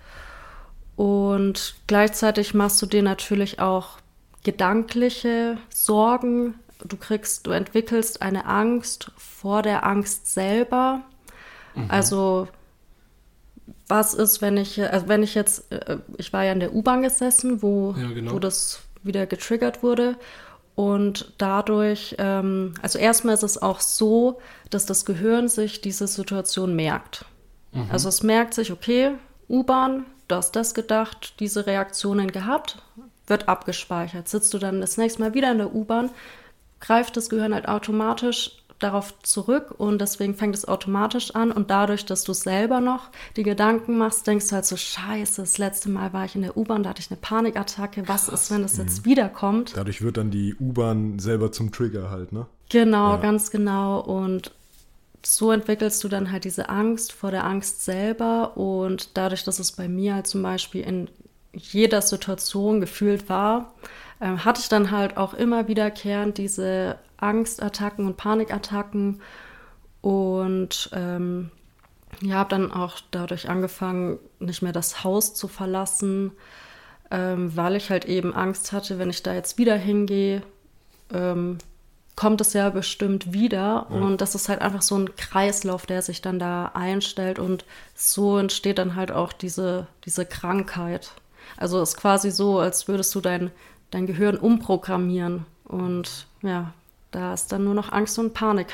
Und 0.98 1.76
gleichzeitig 1.86 2.54
machst 2.54 2.82
du 2.82 2.86
dir 2.86 3.04
natürlich 3.04 3.60
auch 3.60 3.98
gedankliche 4.42 5.56
Sorgen. 5.68 6.54
Du 6.84 6.96
kriegst, 6.96 7.46
du 7.46 7.52
entwickelst 7.52 8.20
eine 8.20 8.46
Angst 8.46 9.12
vor 9.16 9.62
der 9.62 9.86
Angst 9.86 10.26
selber. 10.26 11.02
Mhm. 11.76 11.84
Also 11.86 12.48
was 13.86 14.12
ist, 14.12 14.42
wenn 14.42 14.56
ich, 14.56 14.82
also 14.82 15.06
wenn 15.06 15.22
ich 15.22 15.36
jetzt, 15.36 15.70
äh, 15.70 15.98
ich 16.16 16.32
war 16.32 16.42
ja 16.42 16.50
in 16.50 16.58
der 16.58 16.74
U-Bahn 16.74 17.02
gesessen, 17.02 17.62
wo, 17.62 17.94
ja, 17.96 18.08
genau. 18.08 18.32
wo 18.32 18.40
das 18.40 18.80
wieder 19.04 19.26
getriggert 19.26 19.84
wurde. 19.84 20.16
Und 20.74 21.32
dadurch, 21.38 22.16
ähm, 22.18 22.74
also 22.82 22.98
erstmal 22.98 23.34
ist 23.34 23.44
es 23.44 23.62
auch 23.62 23.78
so, 23.78 24.40
dass 24.70 24.84
das 24.84 25.04
Gehirn 25.04 25.46
sich 25.46 25.80
diese 25.80 26.08
Situation 26.08 26.74
merkt. 26.74 27.24
Mhm. 27.70 27.86
Also 27.88 28.08
es 28.08 28.24
merkt 28.24 28.54
sich, 28.54 28.72
okay, 28.72 29.12
U-Bahn, 29.48 30.04
du 30.28 30.34
hast 30.34 30.52
das 30.52 30.74
gedacht, 30.74 31.34
diese 31.40 31.66
Reaktionen 31.66 32.30
gehabt, 32.30 32.82
wird 33.26 33.48
abgespeichert. 33.48 34.28
Sitzt 34.28 34.54
du 34.54 34.58
dann 34.58 34.80
das 34.80 34.96
nächste 34.96 35.20
Mal 35.20 35.34
wieder 35.34 35.50
in 35.50 35.58
der 35.58 35.74
U-Bahn, 35.74 36.10
greift 36.80 37.16
das 37.16 37.28
Gehirn 37.28 37.54
halt 37.54 37.68
automatisch 37.68 38.52
darauf 38.78 39.12
zurück 39.22 39.74
und 39.76 40.00
deswegen 40.00 40.34
fängt 40.34 40.54
es 40.54 40.66
automatisch 40.66 41.34
an 41.34 41.50
und 41.50 41.70
dadurch, 41.70 42.06
dass 42.06 42.22
du 42.22 42.32
selber 42.32 42.80
noch 42.80 43.10
die 43.36 43.42
Gedanken 43.42 43.98
machst, 43.98 44.26
denkst 44.26 44.48
du 44.48 44.54
halt 44.54 44.66
so, 44.66 44.76
scheiße, 44.76 45.42
das 45.42 45.58
letzte 45.58 45.88
Mal 45.88 46.12
war 46.12 46.24
ich 46.24 46.36
in 46.36 46.42
der 46.42 46.56
U-Bahn, 46.56 46.82
da 46.82 46.90
hatte 46.90 47.00
ich 47.00 47.10
eine 47.10 47.18
Panikattacke, 47.20 48.06
was 48.06 48.26
Krass. 48.26 48.42
ist, 48.42 48.50
wenn 48.52 48.62
das 48.62 48.76
jetzt 48.76 49.04
mhm. 49.04 49.10
wiederkommt? 49.10 49.72
Dadurch 49.76 50.02
wird 50.02 50.16
dann 50.16 50.30
die 50.30 50.54
U-Bahn 50.54 51.18
selber 51.18 51.50
zum 51.50 51.72
Trigger 51.72 52.10
halt, 52.10 52.32
ne? 52.32 52.46
Genau, 52.68 53.12
ja. 53.12 53.16
ganz 53.16 53.50
genau 53.50 54.00
und 54.00 54.52
so 55.28 55.52
entwickelst 55.52 56.02
du 56.02 56.08
dann 56.08 56.32
halt 56.32 56.44
diese 56.44 56.70
Angst 56.70 57.12
vor 57.12 57.30
der 57.30 57.44
Angst 57.44 57.84
selber 57.84 58.56
und 58.56 59.16
dadurch, 59.16 59.44
dass 59.44 59.58
es 59.58 59.72
bei 59.72 59.86
mir 59.86 60.14
halt 60.14 60.26
zum 60.26 60.42
Beispiel 60.42 60.82
in 60.82 61.10
jeder 61.52 62.00
Situation 62.00 62.80
gefühlt 62.80 63.28
war, 63.28 63.74
äh, 64.20 64.28
hatte 64.28 64.62
ich 64.62 64.70
dann 64.70 64.90
halt 64.90 65.18
auch 65.18 65.34
immer 65.34 65.68
wiederkehrend 65.68 66.38
diese 66.38 66.98
Angstattacken 67.18 68.06
und 68.06 68.16
Panikattacken 68.16 69.20
und 70.00 70.88
ähm, 70.94 71.50
ja, 72.22 72.36
habe 72.36 72.50
dann 72.50 72.72
auch 72.72 72.96
dadurch 73.10 73.50
angefangen, 73.50 74.18
nicht 74.38 74.62
mehr 74.62 74.72
das 74.72 75.04
Haus 75.04 75.34
zu 75.34 75.46
verlassen, 75.46 76.32
ähm, 77.10 77.54
weil 77.54 77.76
ich 77.76 77.90
halt 77.90 78.06
eben 78.06 78.34
Angst 78.34 78.72
hatte, 78.72 78.98
wenn 78.98 79.10
ich 79.10 79.22
da 79.22 79.34
jetzt 79.34 79.58
wieder 79.58 79.76
hingehe, 79.76 80.42
ähm, 81.12 81.58
kommt 82.18 82.40
es 82.40 82.52
ja 82.52 82.68
bestimmt 82.70 83.32
wieder. 83.32 83.86
Ja. 83.88 83.96
Und 83.96 84.20
das 84.20 84.34
ist 84.34 84.48
halt 84.48 84.60
einfach 84.60 84.82
so 84.82 84.98
ein 84.98 85.14
Kreislauf, 85.14 85.86
der 85.86 86.02
sich 86.02 86.20
dann 86.20 86.40
da 86.40 86.72
einstellt. 86.74 87.38
Und 87.38 87.64
so 87.94 88.38
entsteht 88.38 88.78
dann 88.78 88.96
halt 88.96 89.12
auch 89.12 89.32
diese, 89.32 89.86
diese 90.04 90.26
Krankheit. 90.26 91.12
Also 91.56 91.80
es 91.80 91.90
ist 91.90 91.96
quasi 91.96 92.32
so, 92.32 92.58
als 92.58 92.88
würdest 92.88 93.14
du 93.14 93.20
dein, 93.20 93.52
dein 93.92 94.08
Gehirn 94.08 94.36
umprogrammieren. 94.36 95.46
Und 95.62 96.26
ja, 96.42 96.72
da 97.12 97.34
ist 97.34 97.52
dann 97.52 97.62
nur 97.62 97.74
noch 97.74 97.92
Angst 97.92 98.18
und 98.18 98.34
Panik 98.34 98.66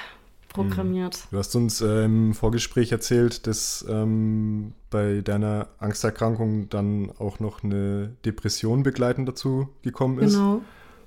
programmiert. 0.48 1.18
Mhm. 1.26 1.28
Du 1.32 1.38
hast 1.38 1.54
uns 1.54 1.82
äh, 1.82 2.06
im 2.06 2.32
Vorgespräch 2.32 2.92
erzählt, 2.92 3.46
dass 3.46 3.84
ähm, 3.90 4.72
bei 4.88 5.20
deiner 5.20 5.68
Angsterkrankung 5.80 6.70
dann 6.70 7.12
auch 7.18 7.40
noch 7.40 7.62
eine 7.62 8.12
Depression 8.24 8.84
begleitend 8.84 9.28
dazu 9.28 9.68
gekommen 9.82 10.18
ist. 10.20 10.32
Genau. 10.32 10.62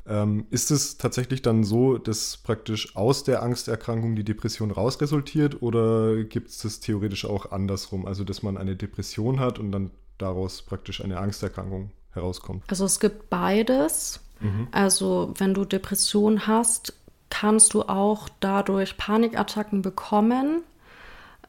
Ähm, 0.10 0.48
ist 0.52 0.72
es 0.72 0.98
tatsächlich 0.98 1.42
dann 1.42 1.64
so, 1.64 1.98
dass 1.98 2.38
praktisch 2.38 2.96
aus 2.96 3.24
der 3.24 3.44
Angsterkrankung 3.44 4.16
die 4.16 4.24
Depression 4.24 4.72
rausresultiert 4.72 5.62
oder 5.62 6.24
gibt 6.24 6.50
es 6.50 6.60
das 6.60 6.80
theoretisch 6.80 7.26
auch 7.26 7.52
andersrum? 7.52 8.06
Also, 8.06 8.24
dass 8.24 8.42
man 8.42 8.58
eine 8.58 8.76
Depression 8.76 9.40
hat 9.40 9.60
und 9.60 9.72
dann 9.72 9.92
daraus 10.18 10.62
praktisch 10.62 11.04
eine 11.04 11.20
Angsterkrankung 11.20 11.92
herauskommt? 12.12 12.64
Also, 12.68 12.86
es 12.86 13.00
gibt 13.00 13.30
beides. 13.30 14.22
Mhm. 14.40 14.68
Also, 14.72 15.34
wenn 15.38 15.54
du 15.54 15.66
Depression 15.66 16.48
hast, 16.48 16.94
kannst 17.30 17.74
du 17.74 17.84
auch 17.84 18.30
dadurch 18.40 18.98
Panikattacken 18.98 19.82
bekommen. 19.82 20.64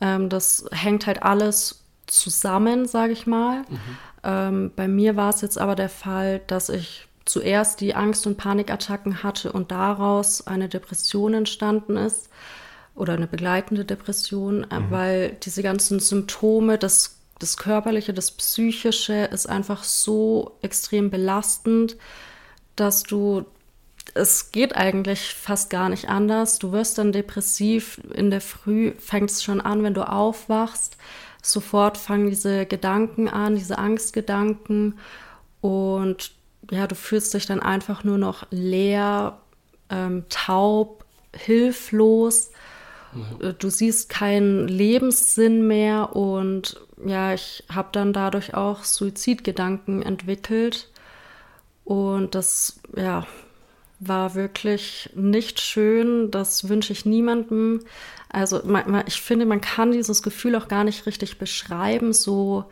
Ähm, 0.01 0.29
das 0.29 0.65
hängt 0.73 1.07
halt 1.07 1.23
alles 1.23 1.85
zusammen, 2.07 2.87
sage 2.87 3.13
ich 3.13 3.27
mal. 3.27 3.61
Mhm. 3.61 3.79
Ähm, 4.25 4.73
bei 4.75 4.89
mir 4.89 5.17
war 5.17 5.31
es 5.31 5.43
jetzt 5.43 5.59
aber 5.59 5.77
der 5.77 5.89
Fall, 5.89 6.41
dass 6.47 6.69
ich 6.69 7.08
zuerst 7.29 7.81
die 7.81 7.95
Angst- 7.95 8.27
und 8.27 8.39
Panikattacken 8.39 9.23
hatte 9.23 9.53
und 9.53 9.71
daraus 9.71 10.47
eine 10.47 10.69
Depression 10.69 11.35
entstanden 11.35 11.97
ist 11.97 12.29
oder 12.95 13.13
eine 13.13 13.27
begleitende 13.27 13.85
Depression, 13.85 14.67
äh, 14.71 14.81
mhm. 14.81 14.91
weil 14.91 15.37
diese 15.43 15.63
ganzen 15.63 16.01
Symptome, 16.01 16.79
das, 16.79 17.19
das 17.39 17.57
Körperliche, 17.57 18.15
das 18.15 18.31
Psychische 18.31 19.25
ist 19.25 19.49
einfach 19.49 19.85
so 19.85 20.57
extrem 20.63 21.11
belastend, 21.11 21.97
dass 22.77 23.03
du, 23.03 23.45
es 24.15 24.51
geht 24.51 24.75
eigentlich 24.75 25.35
fast 25.35 25.69
gar 25.69 25.91
nicht 25.91 26.09
anders. 26.09 26.59
Du 26.59 26.73
wirst 26.73 26.97
dann 26.97 27.13
depressiv, 27.13 28.01
in 28.15 28.31
der 28.31 28.41
Früh 28.41 28.93
fängt 28.99 29.31
es 29.31 29.43
schon 29.43 29.61
an, 29.61 29.83
wenn 29.83 29.95
du 29.95 30.09
aufwachst, 30.09 30.97
sofort 31.43 31.99
fangen 31.99 32.31
diese 32.31 32.65
Gedanken 32.65 33.29
an, 33.29 33.55
diese 33.55 33.79
Angstgedanken 33.79 34.99
und 35.61 36.38
ja, 36.71 36.87
du 36.87 36.95
fühlst 36.95 37.35
dich 37.35 37.47
dann 37.47 37.61
einfach 37.61 38.05
nur 38.05 38.19
noch 38.19 38.47
leer, 38.51 39.39
ähm, 39.91 40.25
taub, 40.29 41.05
hilflos. 41.35 42.51
Ja. 43.41 43.53
Du 43.53 43.71
siehst 43.71 44.09
keinen 44.09 44.69
Lebenssinn 44.69 45.67
mehr 45.67 46.15
und 46.15 46.81
ja, 47.05 47.33
ich 47.33 47.65
habe 47.73 47.89
dann 47.93 48.13
dadurch 48.13 48.55
auch 48.55 48.85
Suizidgedanken 48.85 50.03
entwickelt. 50.03 50.91
Und 51.85 52.35
das, 52.35 52.81
ja, 52.97 53.27
war 54.01 54.35
wirklich 54.35 55.11
nicht 55.15 55.61
schön. 55.61 56.31
Das 56.31 56.69
wünsche 56.69 56.93
ich 56.93 57.07
niemandem. 57.07 57.81
Also 58.29 58.61
ich 59.07 59.21
finde, 59.23 59.47
man 59.47 59.61
kann 59.61 59.93
dieses 59.93 60.23
Gefühl 60.23 60.55
auch 60.55 60.69
gar 60.69 60.85
nicht 60.85 61.07
richtig 61.07 61.39
beschreiben. 61.39 62.13
So 62.13 62.65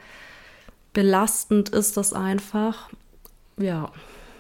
belastend 0.92 1.70
ist 1.70 1.96
das 1.96 2.12
einfach. 2.12 2.90
Ja. 3.58 3.92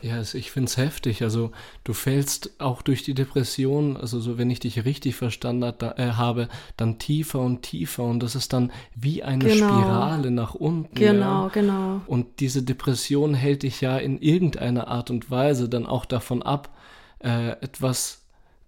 Ja, 0.02 0.20
ich 0.20 0.50
finde 0.50 0.68
es 0.68 0.76
heftig. 0.76 1.22
Also 1.22 1.50
du 1.82 1.92
fällst 1.92 2.60
auch 2.60 2.82
durch 2.82 3.02
die 3.02 3.14
Depression, 3.14 3.96
also 3.96 4.20
so 4.20 4.38
wenn 4.38 4.50
ich 4.50 4.60
dich 4.60 4.84
richtig 4.84 5.16
verstanden 5.16 5.64
hat, 5.64 5.82
da, 5.82 5.94
äh, 5.96 6.12
habe, 6.12 6.48
dann 6.76 6.98
tiefer 6.98 7.40
und 7.40 7.62
tiefer 7.62 8.04
und 8.04 8.22
das 8.22 8.34
ist 8.34 8.52
dann 8.52 8.72
wie 8.94 9.22
eine 9.22 9.44
genau. 9.44 9.66
Spirale 9.66 10.30
nach 10.30 10.54
unten. 10.54 10.94
Genau, 10.94 11.44
ja. 11.44 11.48
genau. 11.48 12.00
Und 12.06 12.40
diese 12.40 12.62
Depression 12.62 13.34
hält 13.34 13.62
dich 13.62 13.80
ja 13.80 13.96
in 13.96 14.18
irgendeiner 14.20 14.88
Art 14.88 15.10
und 15.10 15.30
Weise 15.30 15.68
dann 15.68 15.86
auch 15.86 16.04
davon 16.04 16.42
ab, 16.42 16.76
äh, 17.18 17.52
etwas 17.60 18.25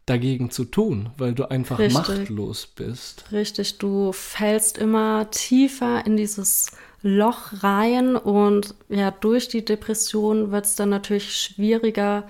dagegen 0.09 0.51
zu 0.51 0.65
tun, 0.65 1.11
weil 1.17 1.35
du 1.35 1.51
einfach 1.51 1.79
Richtig. 1.79 1.95
machtlos 1.95 2.67
bist. 2.67 3.25
Richtig, 3.33 3.79
du 3.79 4.13
fällst 4.13 4.79
immer 4.79 5.31
tiefer 5.31 6.05
in 6.07 6.17
dieses 6.17 6.71
Loch 7.03 7.63
rein 7.63 8.17
und 8.17 8.75
ja, 8.89 9.11
durch 9.11 9.49
die 9.49 9.65
Depression 9.65 10.51
wird 10.51 10.65
es 10.65 10.75
dann 10.75 10.89
natürlich 10.89 11.37
schwieriger, 11.37 12.27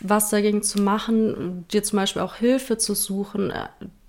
was 0.00 0.30
dagegen 0.30 0.62
zu 0.62 0.80
machen, 0.80 1.66
dir 1.72 1.82
zum 1.82 1.98
Beispiel 1.98 2.22
auch 2.22 2.36
Hilfe 2.36 2.78
zu 2.78 2.94
suchen. 2.94 3.52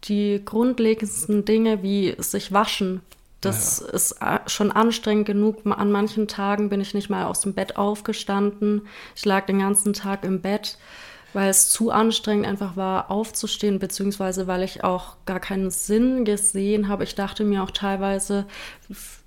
Die 0.05 0.41
grundlegendsten 0.43 1.45
Dinge 1.45 1.83
wie 1.83 2.15
sich 2.19 2.51
waschen, 2.53 3.01
das 3.41 3.83
ja. 3.85 3.93
ist 3.93 4.11
äh, 4.21 4.39
schon 4.47 4.71
anstrengend 4.71 5.27
genug. 5.27 5.59
An 5.65 5.91
manchen 5.91 6.27
Tagen 6.27 6.69
bin 6.69 6.81
ich 6.81 6.93
nicht 6.93 7.09
mal 7.09 7.25
aus 7.25 7.41
dem 7.41 7.53
Bett 7.53 7.77
aufgestanden. 7.77 8.87
Ich 9.15 9.25
lag 9.25 9.45
den 9.45 9.59
ganzen 9.59 9.93
Tag 9.93 10.23
im 10.23 10.41
Bett 10.41 10.77
weil 11.37 11.51
es 11.51 11.69
zu 11.69 11.91
anstrengend 11.91 12.47
einfach 12.47 12.75
war, 12.77 13.11
aufzustehen, 13.11 13.77
beziehungsweise 13.77 14.47
weil 14.47 14.63
ich 14.63 14.83
auch 14.83 15.17
gar 15.27 15.39
keinen 15.39 15.69
Sinn 15.69 16.25
gesehen 16.25 16.87
habe. 16.87 17.03
Ich 17.03 17.13
dachte 17.13 17.43
mir 17.43 17.61
auch 17.61 17.69
teilweise, 17.69 18.47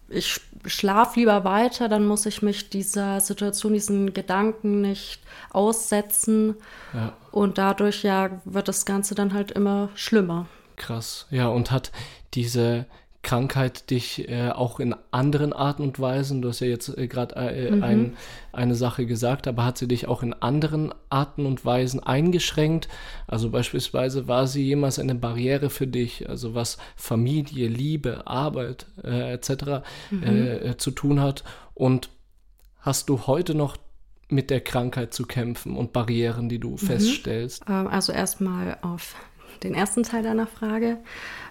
ich 0.09 0.41
schlafe 0.67 1.21
lieber 1.21 1.45
weiter, 1.45 1.89
dann 1.89 2.05
muss 2.05 2.27
ich 2.27 2.43
mich 2.43 2.69
dieser 2.69 3.21
Situation, 3.21 3.75
diesen 3.75 4.13
Gedanken 4.13 4.81
nicht 4.81 5.21
aussetzen. 5.51 6.57
Ja. 6.93 7.13
Und 7.31 7.59
dadurch 7.59 8.03
ja 8.03 8.41
wird 8.45 8.67
das 8.67 8.85
Ganze 8.85 9.15
dann 9.15 9.33
halt 9.33 9.53
immer 9.53 9.91
schlimmer. 9.95 10.47
Krass. 10.75 11.29
Ja, 11.31 11.47
und 11.47 11.71
hat 11.71 11.93
diese 12.35 12.87
Krankheit 13.23 13.91
dich 13.91 14.29
äh, 14.31 14.51
auch 14.51 14.81
in 14.81 14.95
anderen 15.11 15.53
Arten 15.53 15.83
und 15.83 16.01
Weisen, 16.01 16.41
du 16.41 16.49
hast 16.49 16.61
ja 16.61 16.69
jetzt 16.69 16.97
äh, 16.97 17.07
gerade 17.07 17.35
äh, 17.37 17.71
mhm. 17.71 17.83
ein, 17.83 18.17
eine 18.53 18.75
Sache 18.75 19.05
gesagt, 19.05 19.47
aber 19.47 19.65
hat 19.65 19.77
sie 19.77 19.89
dich 19.89 20.09
auch 20.09 20.23
in 20.23 20.33
anderen 20.33 20.95
Arten 21.11 21.45
und 21.45 21.65
Weisen 21.65 22.03
eingeschränkt? 22.03 22.89
Also 23.27 23.51
beispielsweise 23.51 24.27
war 24.27 24.47
sie 24.47 24.65
jemals 24.65 24.99
eine 24.99 25.15
Barriere 25.15 25.69
für 25.69 25.87
dich, 25.87 26.29
also 26.31 26.55
was 26.55 26.79
Familie, 26.97 27.69
Liebe, 27.69 28.27
Arbeit 28.27 28.87
äh, 29.05 29.35
etc. 29.35 29.83
Mhm. 30.11 30.23
Äh, 30.23 30.77
zu 30.79 30.91
tun 30.91 31.21
hat? 31.21 31.45
Und 31.75 32.09
hast 32.79 33.11
du 33.11 33.27
heute 33.27 33.55
noch 33.55 33.77
mit 34.31 34.49
der 34.49 34.61
Krankheit 34.61 35.13
zu 35.13 35.27
kämpfen 35.27 35.77
und 35.77 35.93
Barrieren, 35.93 36.49
die 36.49 36.59
du 36.59 36.71
mhm. 36.71 36.79
feststellst? 36.79 37.65
Ähm, 37.69 37.87
also 37.87 38.13
erstmal 38.13 38.79
auf 38.81 39.15
den 39.63 39.75
ersten 39.75 40.03
Teil 40.03 40.23
deiner 40.23 40.47
Frage. 40.47 40.99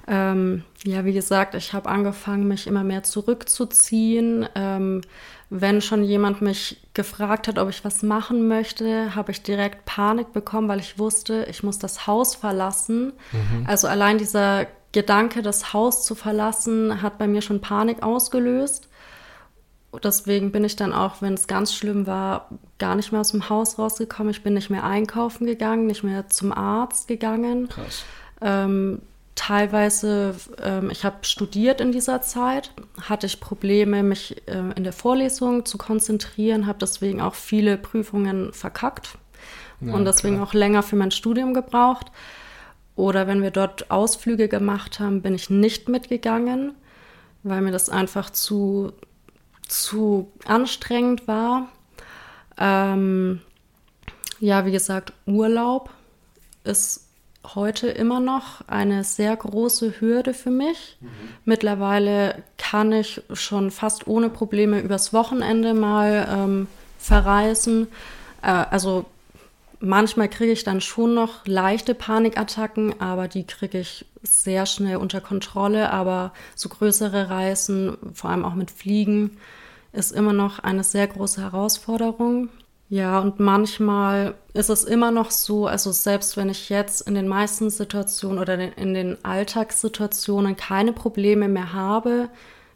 Ähm, 0.08 0.64
ja, 0.84 1.06
wie 1.06 1.14
gesagt, 1.14 1.56
ich 1.56 1.74
habe 1.74 1.90
angefangen, 1.90 2.48
mich 2.48 2.68
immer 2.68 2.84
mehr 2.84 3.04
zurückzuziehen. 3.04 4.48
Ähm, 4.56 5.02
wenn 5.52 5.82
schon 5.82 6.04
jemand 6.04 6.42
mich 6.42 6.82
gefragt 6.94 7.48
hat, 7.48 7.58
ob 7.58 7.70
ich 7.70 7.84
was 7.84 8.04
machen 8.04 8.48
möchte, 8.48 9.16
habe 9.16 9.32
ich 9.32 9.42
direkt 9.42 9.86
Panik 9.86 10.32
bekommen, 10.34 10.68
weil 10.68 10.80
ich 10.80 11.00
wusste, 11.00 11.48
ich 11.50 11.64
muss 11.64 11.80
das 11.80 12.08
Haus 12.08 12.36
verlassen. 12.36 13.14
Mhm. 13.32 13.66
Also 13.68 13.88
allein 13.88 14.18
dieser 14.18 14.68
Gedanke, 14.92 15.42
das 15.42 15.74
Haus 15.74 16.06
zu 16.06 16.16
verlassen, 16.16 17.02
hat 17.02 17.18
bei 17.18 17.28
mir 17.28 17.42
schon 17.42 17.62
Panik 17.62 18.04
ausgelöst. 18.04 18.89
Deswegen 20.04 20.52
bin 20.52 20.64
ich 20.64 20.76
dann 20.76 20.94
auch, 20.94 21.22
wenn 21.22 21.34
es 21.34 21.48
ganz 21.48 21.74
schlimm 21.74 22.06
war, 22.06 22.50
gar 22.78 22.96
nicht 22.96 23.12
mehr 23.12 23.22
aus 23.22 23.32
dem 23.32 23.50
Haus 23.50 23.80
rausgekommen. 23.80 24.30
Ich 24.30 24.44
bin 24.44 24.54
nicht 24.54 24.70
mehr 24.70 24.84
einkaufen 24.84 25.48
gegangen, 25.48 25.88
nicht 25.88 26.04
mehr 26.04 26.30
zum 26.30 26.52
Arzt 26.52 27.08
gegangen. 27.08 27.70
Krass. 27.70 28.04
Ähm, 28.42 29.02
teilweise, 29.40 30.36
ähm, 30.62 30.90
ich 30.92 31.06
habe 31.06 31.18
studiert 31.22 31.82
in 31.82 31.92
dieser 31.92 32.22
Zeit, 32.22 32.72
hatte 33.02 33.26
ich 33.26 33.40
Probleme, 33.40 34.04
mich 34.04 34.48
äh, 34.48 34.74
in 34.76 34.84
der 34.84 34.94
Vorlesung 34.94 35.66
zu 35.66 35.78
konzentrieren, 35.78 36.68
habe 36.68 36.80
deswegen 36.80 37.22
auch 37.22 37.36
viele 37.36 37.78
Prüfungen 37.78 38.54
verkackt 38.54 39.18
ja, 39.82 39.94
und 39.94 40.06
deswegen 40.06 40.36
klar. 40.36 40.48
auch 40.48 40.54
länger 40.54 40.84
für 40.84 40.98
mein 40.98 41.12
Studium 41.12 41.54
gebraucht. 41.54 42.08
Oder 42.96 43.28
wenn 43.28 43.42
wir 43.42 43.52
dort 43.52 43.90
Ausflüge 43.90 44.50
gemacht 44.50 45.00
haben, 45.00 45.22
bin 45.22 45.34
ich 45.34 45.50
nicht 45.50 45.88
mitgegangen, 45.88 46.74
weil 47.44 47.62
mir 47.62 47.72
das 47.72 47.90
einfach 47.90 48.30
zu, 48.30 48.92
zu 49.70 50.32
anstrengend 50.46 51.28
war. 51.28 51.70
Ähm, 52.58 53.42
ja, 54.40 54.66
wie 54.66 54.72
gesagt, 54.72 55.14
Urlaub 55.26 55.90
ist 56.64 57.06
heute 57.56 57.88
immer 57.88 58.20
noch 58.20 58.68
eine 58.68 59.04
sehr 59.04 59.36
große 59.36 60.00
Hürde 60.00 60.34
für 60.34 60.52
mich. 60.52 60.98
Mhm. 61.00 61.10
Mittlerweile 61.46 62.44
kann 62.58 62.92
ich 62.92 63.22
schon 63.34 63.72
fast 63.72 64.08
ohne 64.08 64.30
Probleme 64.30 64.82
übers 64.82 65.14
Wochenende 65.14 65.74
mal 65.74 66.28
ähm, 66.30 66.68
verreisen. 66.98 67.88
Äh, 68.42 68.66
also 68.70 69.06
manchmal 69.80 70.30
kriege 70.30 70.52
ich 70.52 70.64
dann 70.64 70.82
schon 70.82 71.14
noch 71.14 71.46
leichte 71.46 71.96
Panikattacken, 71.96 73.00
aber 73.02 73.28
die 73.28 73.46
kriege 73.46 73.80
ich 73.80 74.06
sehr 74.22 74.66
schnell 74.66 74.98
unter 74.98 75.22
Kontrolle. 75.22 75.92
Aber 75.92 76.34
so 76.56 76.70
größere 76.70 77.30
Reisen, 77.30 77.98
vor 78.14 78.30
allem 78.30 78.46
auch 78.46 78.56
mit 78.56 78.72
Fliegen, 78.72 79.38
ist 79.92 80.12
immer 80.12 80.34
noch 80.34 80.60
eine 80.60 80.84
sehr 80.84 81.08
große 81.08 81.42
Herausforderung. 81.42 82.50
Ja, 82.90 83.20
und 83.20 83.40
manchmal 83.40 84.34
ist 84.54 84.70
es 84.70 84.84
immer 84.84 85.12
noch 85.12 85.30
so, 85.30 85.68
also 85.68 85.92
selbst 85.92 86.38
wenn 86.38 86.50
ich 86.50 86.70
jetzt 86.70 87.02
in 87.02 87.14
den 87.14 87.28
meisten 87.28 87.70
Situationen 87.70 88.40
oder 88.40 88.78
in 88.78 88.96
den 88.96 89.24
Alltagssituationen 89.24 90.58
keine 90.58 90.92
Probleme 90.92 91.48
mehr 91.48 91.72
habe, 91.74 92.30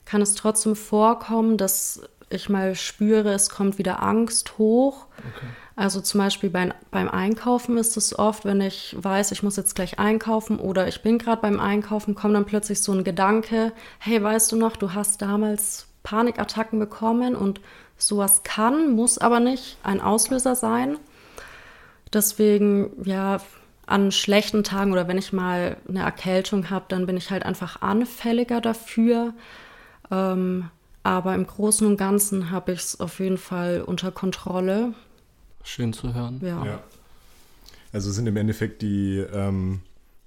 kann 0.06 0.22
es 0.22 0.36
trotzdem 0.36 0.76
vorkommen, 0.76 1.58
dass 1.58 2.02
ich 2.30 2.48
mal 2.48 2.76
spüre, 2.76 3.34
es 3.34 3.50
kommt 3.50 3.80
wieder 3.80 4.04
Angst 4.04 4.60
hoch. 4.60 5.08
Okay. 5.18 5.48
Also 5.76 6.02
zum 6.02 6.20
Beispiel 6.20 6.50
beim, 6.50 6.72
beim 6.92 7.10
Einkaufen 7.10 7.78
ist 7.78 7.98
es 7.98 8.18
oft, 8.18 8.46
wenn 8.46 8.62
ich 8.62 8.96
weiß, 9.00 9.32
ich 9.32 9.42
muss 9.42 9.58
jetzt 9.58 9.74
gleich 9.76 9.98
einkaufen 9.98 10.60
oder 10.60 10.88
ich 10.88 11.02
bin 11.02 11.18
gerade 11.18 11.42
beim 11.42 11.60
Einkaufen, 11.60 12.14
kommt 12.14 12.36
dann 12.36 12.46
plötzlich 12.46 12.82
so 12.82 12.92
ein 12.92 13.04
Gedanke, 13.04 13.72
hey, 13.98 14.22
weißt 14.22 14.52
du 14.52 14.56
noch, 14.56 14.78
du 14.78 14.94
hast 14.94 15.22
damals 15.22 15.88
Panikattacken 16.04 16.78
bekommen 16.80 17.36
und 17.36 17.60
Sowas 17.98 18.44
kann, 18.44 18.92
muss 18.96 19.18
aber 19.18 19.40
nicht 19.40 19.78
ein 19.84 20.02
Auslöser 20.02 20.56
sein. 20.56 20.98
Deswegen, 22.12 22.92
ja, 23.06 23.40
an 23.86 24.12
schlechten 24.12 24.64
Tagen 24.64 24.92
oder 24.92 25.08
wenn 25.08 25.18
ich 25.18 25.34
mal 25.34 25.78
eine 25.88 26.02
Erkältung 26.02 26.70
habe, 26.70 26.86
dann 26.88 27.06
bin 27.06 27.18
ich 27.18 27.32
halt 27.32 27.46
einfach 27.46 27.82
anfälliger 27.82 28.62
dafür. 28.62 29.34
Ähm, 30.12 30.70
aber 31.04 31.36
im 31.36 31.46
Großen 31.46 31.86
und 31.86 31.98
Ganzen 31.98 32.52
habe 32.52 32.72
ich 32.72 32.80
es 32.80 33.00
auf 33.00 33.20
jeden 33.20 33.38
Fall 33.38 33.84
unter 33.86 34.12
Kontrolle. 34.12 34.94
Schön 35.64 35.94
zu 35.94 36.14
hören. 36.14 36.40
Ja. 36.44 36.66
ja. 36.66 36.84
Also 37.92 38.12
sind 38.12 38.28
im 38.28 38.38
Endeffekt 38.38 38.82
die, 38.82 39.18
ähm, 39.18 39.82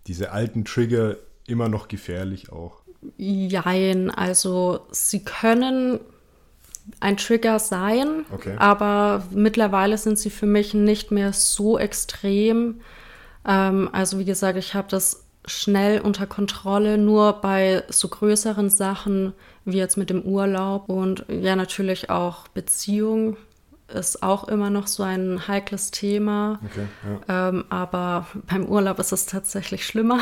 diese 0.07 0.33
alten 0.33 0.65
Trigger 0.65 1.17
immer 1.47 1.69
noch 1.69 1.89
gefährlich 1.89 2.51
auch. 2.53 2.83
Jein, 3.19 4.11
also 4.11 4.81
sie 4.91 5.23
können 5.23 6.01
ein 7.01 7.17
Trigger 7.17 7.59
sein, 7.59 8.25
okay. 8.33 8.55
aber 8.59 9.25
mittlerweile 9.31 9.99
sind 9.99 10.19
sie 10.19 10.31
für 10.31 10.47
mich 10.47 10.75
nicht 10.75 11.11
mehr 11.11 11.33
so 11.33 11.79
extrem. 11.79 12.81
Ähm, 13.47 13.89
also 13.93 14.19
wie 14.19 14.25
gesagt, 14.25 14.57
ich 14.59 14.75
habe 14.75 14.89
das 14.89 15.25
schnell 15.47 16.01
unter 16.01 16.27
Kontrolle, 16.27 16.99
nur 16.99 17.35
bei 17.35 17.85
so 17.89 18.09
größeren 18.09 18.71
Sachen 18.71 19.33
wie 19.65 19.79
jetzt 19.79 19.97
mit 19.97 20.11
dem 20.11 20.23
Urlaub 20.23 20.89
und 20.89 21.25
ja 21.29 21.57
natürlich 21.57 22.11
auch 22.11 22.49
Beziehung 22.49 23.37
ist 23.93 24.23
auch 24.23 24.49
immer 24.49 24.69
noch 24.71 24.87
so 24.87 25.03
ein 25.03 25.47
heikles 25.47 25.91
Thema. 25.91 26.59
Okay, 26.65 26.87
ja. 27.29 27.49
ähm, 27.49 27.65
aber 27.69 28.27
beim 28.47 28.67
Urlaub 28.67 28.99
ist 28.99 29.13
es 29.13 29.27
tatsächlich 29.27 29.87
schlimmer. 29.87 30.19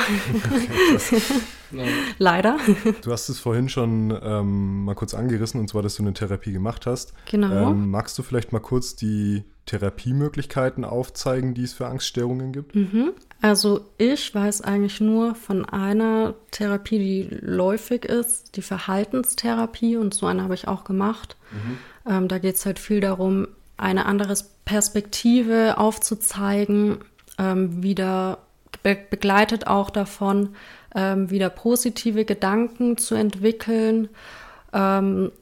Leider. 2.18 2.58
Du 3.02 3.10
hast 3.10 3.28
es 3.28 3.40
vorhin 3.40 3.68
schon 3.68 4.16
ähm, 4.22 4.84
mal 4.84 4.94
kurz 4.94 5.14
angerissen, 5.14 5.60
und 5.60 5.68
zwar, 5.68 5.82
dass 5.82 5.96
du 5.96 6.02
eine 6.02 6.12
Therapie 6.12 6.52
gemacht 6.52 6.86
hast. 6.86 7.14
Genau. 7.30 7.70
Ähm, 7.70 7.90
magst 7.90 8.18
du 8.18 8.22
vielleicht 8.22 8.52
mal 8.52 8.60
kurz 8.60 8.96
die 8.96 9.44
Therapiemöglichkeiten 9.66 10.84
aufzeigen, 10.84 11.54
die 11.54 11.64
es 11.64 11.72
für 11.72 11.86
Angststörungen 11.86 12.52
gibt? 12.52 12.74
Mhm. 12.74 13.12
Also 13.40 13.86
ich 13.98 14.34
weiß 14.34 14.60
eigentlich 14.62 15.00
nur 15.00 15.34
von 15.34 15.64
einer 15.64 16.34
Therapie, 16.50 16.98
die 16.98 17.36
läufig 17.40 18.04
ist, 18.04 18.56
die 18.56 18.62
Verhaltenstherapie 18.62 19.96
und 19.96 20.14
so 20.14 20.26
eine 20.26 20.42
habe 20.42 20.54
ich 20.54 20.68
auch 20.68 20.84
gemacht. 20.84 21.36
Mhm. 21.50 21.78
Ähm, 22.06 22.28
da 22.28 22.38
geht 22.38 22.56
es 22.56 22.66
halt 22.66 22.78
viel 22.78 23.00
darum, 23.00 23.48
eine 23.76 24.06
andere 24.06 24.34
Perspektive 24.64 25.78
aufzuzeigen, 25.78 26.98
ähm, 27.38 27.82
wieder 27.82 28.38
be 28.82 28.96
begleitet 29.08 29.66
auch 29.66 29.90
davon, 29.90 30.50
ähm, 30.94 31.30
wieder 31.30 31.50
positive 31.50 32.24
Gedanken 32.24 32.96
zu 32.96 33.14
entwickeln. 33.14 34.08
Ähm, 34.72 35.32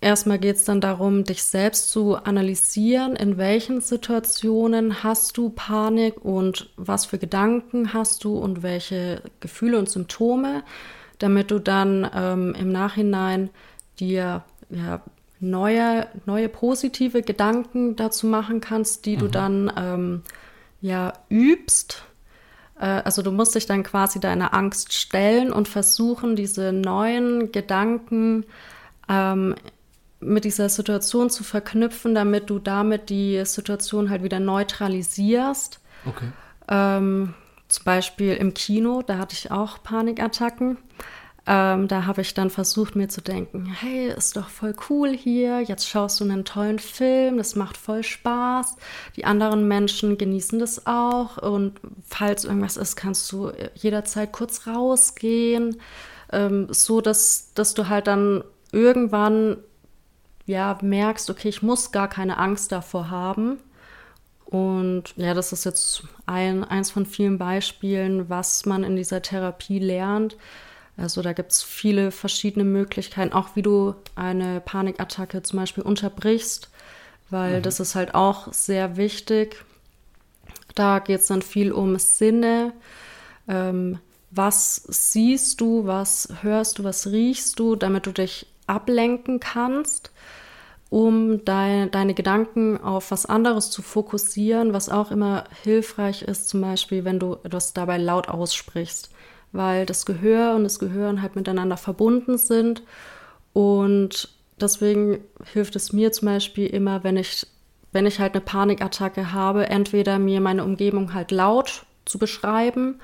erstmal 0.00 0.38
geht 0.38 0.56
es 0.56 0.64
dann 0.64 0.80
darum, 0.80 1.24
dich 1.24 1.44
selbst 1.44 1.90
zu 1.90 2.16
analysieren, 2.16 3.16
in 3.16 3.38
welchen 3.38 3.80
Situationen 3.80 5.02
hast 5.02 5.36
du 5.36 5.50
Panik 5.50 6.24
und 6.24 6.70
was 6.76 7.04
für 7.04 7.18
Gedanken 7.18 7.92
hast 7.92 8.24
du 8.24 8.38
und 8.38 8.62
welche 8.62 9.22
Gefühle 9.40 9.78
und 9.78 9.88
Symptome, 9.88 10.62
damit 11.18 11.50
du 11.50 11.58
dann 11.58 12.08
ähm, 12.14 12.54
im 12.58 12.70
Nachhinein 12.70 13.50
dir 13.98 14.44
ja, 14.70 15.02
neue, 15.40 16.06
neue 16.24 16.48
positive 16.48 17.22
Gedanken 17.22 17.96
dazu 17.96 18.26
machen 18.26 18.60
kannst, 18.60 19.06
die 19.06 19.16
mhm. 19.16 19.20
du 19.20 19.28
dann 19.28 19.72
ähm, 19.76 20.22
ja 20.80 21.12
übst 21.28 22.06
äh, 22.78 23.02
also 23.04 23.22
du 23.22 23.32
musst 23.32 23.54
dich 23.54 23.66
dann 23.66 23.82
quasi 23.82 24.20
deiner 24.20 24.54
Angst 24.54 24.92
stellen 24.92 25.52
und 25.52 25.68
versuchen, 25.68 26.36
diese 26.36 26.72
neuen 26.72 27.52
Gedanken 27.52 28.44
ähm, 29.08 29.54
mit 30.20 30.44
dieser 30.44 30.68
Situation 30.68 31.30
zu 31.30 31.44
verknüpfen, 31.44 32.14
damit 32.14 32.50
du 32.50 32.58
damit 32.58 33.10
die 33.10 33.44
Situation 33.44 34.10
halt 34.10 34.22
wieder 34.22 34.40
neutralisierst. 34.40 35.80
Okay. 36.06 36.28
Ähm, 36.68 37.34
zum 37.68 37.84
Beispiel 37.84 38.34
im 38.34 38.54
Kino, 38.54 39.02
da 39.02 39.18
hatte 39.18 39.34
ich 39.34 39.50
auch 39.50 39.82
Panikattacken. 39.82 40.78
Ähm, 41.48 41.86
da 41.86 42.06
habe 42.06 42.22
ich 42.22 42.34
dann 42.34 42.50
versucht, 42.50 42.96
mir 42.96 43.08
zu 43.08 43.20
denken, 43.20 43.66
hey, 43.66 44.08
ist 44.08 44.36
doch 44.36 44.48
voll 44.48 44.74
cool 44.90 45.16
hier, 45.16 45.60
jetzt 45.60 45.88
schaust 45.88 46.18
du 46.18 46.24
einen 46.24 46.44
tollen 46.44 46.80
Film, 46.80 47.36
das 47.36 47.54
macht 47.54 47.76
voll 47.76 48.02
Spaß. 48.02 48.76
Die 49.14 49.24
anderen 49.24 49.68
Menschen 49.68 50.18
genießen 50.18 50.58
das 50.58 50.88
auch 50.88 51.36
und 51.38 51.78
falls 52.04 52.44
irgendwas 52.44 52.76
ist, 52.76 52.96
kannst 52.96 53.30
du 53.30 53.52
jederzeit 53.74 54.32
kurz 54.32 54.66
rausgehen, 54.66 55.80
ähm, 56.32 56.66
so 56.70 57.00
dass, 57.00 57.52
dass 57.54 57.74
du 57.74 57.88
halt 57.88 58.08
dann 58.08 58.42
irgendwann 58.72 59.58
ja 60.46 60.76
merkst, 60.82 61.30
okay, 61.30 61.48
ich 61.48 61.62
muss 61.62 61.92
gar 61.92 62.08
keine 62.08 62.38
Angst 62.38 62.72
davor 62.72 63.10
haben. 63.10 63.58
Und 64.46 65.14
ja, 65.16 65.34
das 65.34 65.52
ist 65.52 65.64
jetzt 65.64 66.04
ein, 66.26 66.64
eins 66.64 66.90
von 66.90 67.04
vielen 67.04 67.38
Beispielen, 67.38 68.28
was 68.28 68.64
man 68.64 68.84
in 68.84 68.96
dieser 68.96 69.22
Therapie 69.22 69.80
lernt, 69.80 70.36
also 70.96 71.20
da 71.20 71.32
gibt 71.32 71.52
es 71.52 71.62
viele 71.62 72.10
verschiedene 72.10 72.64
Möglichkeiten, 72.64 73.32
auch 73.32 73.50
wie 73.54 73.62
du 73.62 73.94
eine 74.14 74.60
Panikattacke 74.60 75.42
zum 75.42 75.58
Beispiel 75.58 75.84
unterbrichst, 75.84 76.70
weil 77.28 77.58
mhm. 77.58 77.62
das 77.62 77.80
ist 77.80 77.94
halt 77.94 78.14
auch 78.14 78.52
sehr 78.52 78.96
wichtig. 78.96 79.64
Da 80.74 81.00
geht 81.00 81.20
es 81.20 81.26
dann 81.26 81.42
viel 81.42 81.72
um 81.72 81.98
Sinne. 81.98 82.72
Ähm, 83.46 83.98
was 84.30 84.82
siehst 84.88 85.60
du, 85.60 85.86
was 85.86 86.28
hörst 86.42 86.78
du, 86.78 86.84
was 86.84 87.08
riechst 87.08 87.58
du, 87.58 87.76
damit 87.76 88.06
du 88.06 88.12
dich 88.12 88.46
ablenken 88.66 89.38
kannst, 89.38 90.10
um 90.88 91.44
dein, 91.44 91.90
deine 91.90 92.14
Gedanken 92.14 92.80
auf 92.80 93.10
was 93.10 93.26
anderes 93.26 93.70
zu 93.70 93.82
fokussieren, 93.82 94.72
was 94.72 94.88
auch 94.88 95.10
immer 95.10 95.44
hilfreich 95.62 96.22
ist, 96.22 96.48
zum 96.48 96.62
Beispiel, 96.62 97.04
wenn 97.04 97.18
du 97.18 97.34
etwas 97.44 97.74
dabei 97.74 97.98
laut 97.98 98.28
aussprichst 98.28 99.10
weil 99.56 99.86
das 99.86 100.06
Gehör 100.06 100.54
und 100.54 100.64
das 100.64 100.78
Gehirn 100.78 101.22
halt 101.22 101.36
miteinander 101.36 101.76
verbunden 101.76 102.38
sind. 102.38 102.82
Und 103.52 104.28
deswegen 104.60 105.20
hilft 105.52 105.76
es 105.76 105.92
mir 105.92 106.12
zum 106.12 106.26
Beispiel 106.26 106.66
immer, 106.66 107.04
wenn 107.04 107.16
ich, 107.16 107.46
wenn 107.92 108.06
ich 108.06 108.20
halt 108.20 108.34
eine 108.34 108.42
Panikattacke 108.42 109.32
habe, 109.32 109.68
entweder 109.68 110.18
mir 110.18 110.40
meine 110.40 110.64
Umgebung 110.64 111.14
halt 111.14 111.30
laut 111.30 111.84
zu 112.04 112.18
beschreiben 112.18 113.00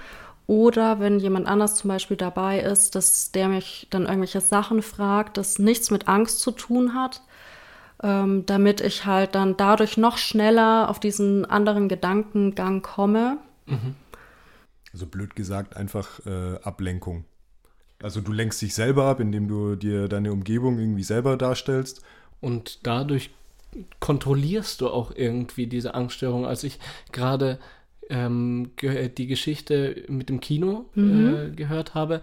oder 0.46 1.00
wenn 1.00 1.18
jemand 1.18 1.46
anders 1.46 1.76
zum 1.76 1.88
Beispiel 1.88 2.16
dabei 2.16 2.60
ist, 2.60 2.94
dass 2.94 3.32
der 3.32 3.48
mich 3.48 3.86
dann 3.90 4.02
irgendwelche 4.02 4.40
Sachen 4.40 4.82
fragt, 4.82 5.36
das 5.36 5.58
nichts 5.58 5.90
mit 5.90 6.08
Angst 6.08 6.40
zu 6.40 6.50
tun 6.50 6.94
hat, 6.94 7.22
ähm, 8.02 8.44
damit 8.46 8.80
ich 8.80 9.06
halt 9.06 9.34
dann 9.34 9.56
dadurch 9.56 9.96
noch 9.96 10.18
schneller 10.18 10.90
auf 10.90 11.00
diesen 11.00 11.44
anderen 11.44 11.88
Gedankengang 11.88 12.82
komme. 12.82 13.38
Mhm. 13.66 13.94
Also 14.92 15.06
blöd 15.06 15.34
gesagt, 15.36 15.76
einfach 15.76 16.24
äh, 16.26 16.58
Ablenkung. 16.62 17.24
Also 18.02 18.20
du 18.20 18.32
lenkst 18.32 18.60
dich 18.60 18.74
selber 18.74 19.04
ab, 19.04 19.20
indem 19.20 19.48
du 19.48 19.76
dir 19.76 20.08
deine 20.08 20.32
Umgebung 20.32 20.78
irgendwie 20.78 21.04
selber 21.04 21.36
darstellst. 21.36 22.02
Und 22.40 22.80
dadurch 22.86 23.30
kontrollierst 24.00 24.80
du 24.80 24.88
auch 24.88 25.12
irgendwie 25.14 25.66
diese 25.66 25.94
Angststörung. 25.94 26.44
Als 26.44 26.64
ich 26.64 26.78
gerade 27.12 27.58
ähm, 28.10 28.72
die 28.80 29.26
Geschichte 29.26 30.04
mit 30.08 30.28
dem 30.28 30.40
Kino 30.40 30.86
mhm. 30.94 31.34
äh, 31.34 31.50
gehört 31.50 31.94
habe, 31.94 32.20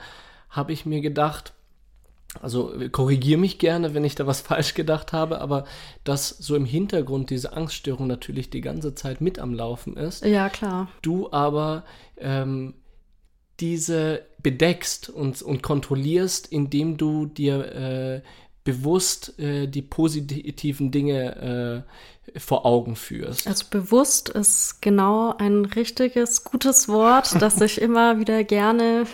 habe 0.49 0.73
ich 0.73 0.85
mir 0.85 1.01
gedacht, 1.01 1.53
also 2.41 2.73
korrigiere 2.91 3.39
mich 3.39 3.57
gerne, 3.57 3.93
wenn 3.93 4.03
ich 4.03 4.15
da 4.15 4.27
was 4.27 4.41
falsch 4.41 4.73
gedacht 4.73 5.13
habe, 5.13 5.41
aber 5.41 5.65
dass 6.03 6.29
so 6.29 6.55
im 6.55 6.65
Hintergrund 6.65 7.29
diese 7.29 7.53
Angststörung 7.53 8.07
natürlich 8.07 8.49
die 8.49 8.61
ganze 8.61 8.95
Zeit 8.95 9.21
mit 9.21 9.39
am 9.39 9.53
Laufen 9.53 9.97
ist. 9.97 10.23
Ja, 10.23 10.49
klar. 10.49 10.89
Du 11.01 11.31
aber 11.31 11.83
ähm, 12.17 12.75
diese 13.59 14.25
bedeckst 14.41 15.09
und, 15.09 15.41
und 15.41 15.63
kontrollierst, 15.63 16.47
indem 16.51 16.97
du 16.97 17.25
dir 17.25 17.75
äh, 17.75 18.21
bewusst 18.63 19.37
äh, 19.39 19.67
die 19.67 19.81
positiven 19.81 20.91
Dinge 20.91 21.85
äh, 22.35 22.39
vor 22.39 22.65
Augen 22.65 22.95
führst. 22.95 23.47
Also 23.47 23.65
bewusst 23.69 24.29
ist 24.29 24.81
genau 24.81 25.33
ein 25.37 25.65
richtiges, 25.65 26.43
gutes 26.43 26.87
Wort, 26.87 27.41
das 27.41 27.59
ich 27.61 27.81
immer 27.81 28.19
wieder 28.19 28.43
gerne 28.43 29.05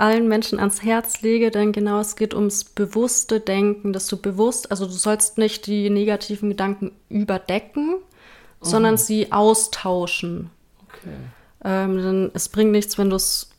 allen 0.00 0.28
Menschen 0.28 0.58
ans 0.58 0.82
Herz 0.82 1.22
lege, 1.22 1.50
denn 1.50 1.72
genau 1.72 2.00
es 2.00 2.16
geht 2.16 2.34
ums 2.34 2.64
bewusste 2.64 3.40
Denken, 3.40 3.92
dass 3.92 4.06
du 4.06 4.16
bewusst, 4.16 4.70
also 4.70 4.86
du 4.86 4.92
sollst 4.92 5.38
nicht 5.38 5.66
die 5.66 5.90
negativen 5.90 6.50
Gedanken 6.50 6.92
überdecken, 7.08 7.96
oh. 7.96 8.64
sondern 8.64 8.96
sie 8.96 9.32
austauschen. 9.32 10.50
Okay. 10.88 11.16
Ähm, 11.64 11.96
denn 11.96 12.30
es 12.34 12.48
bringt 12.48 12.72
nichts, 12.72 12.98
wenn 12.98 13.10
du 13.10 13.16
es 13.16 13.50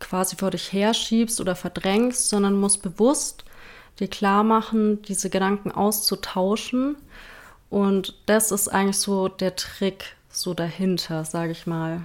quasi 0.00 0.36
vor 0.36 0.50
dich 0.50 0.72
herschiebst 0.72 1.40
oder 1.40 1.54
verdrängst, 1.54 2.28
sondern 2.28 2.58
musst 2.58 2.82
bewusst 2.82 3.44
dir 3.98 4.08
klar 4.08 4.42
machen, 4.42 5.02
diese 5.02 5.30
Gedanken 5.30 5.70
auszutauschen. 5.70 6.96
Und 7.68 8.14
das 8.26 8.50
ist 8.52 8.68
eigentlich 8.68 8.98
so 8.98 9.28
der 9.28 9.56
Trick 9.56 10.16
so 10.30 10.54
dahinter, 10.54 11.24
sage 11.24 11.52
ich 11.52 11.66
mal. 11.66 12.02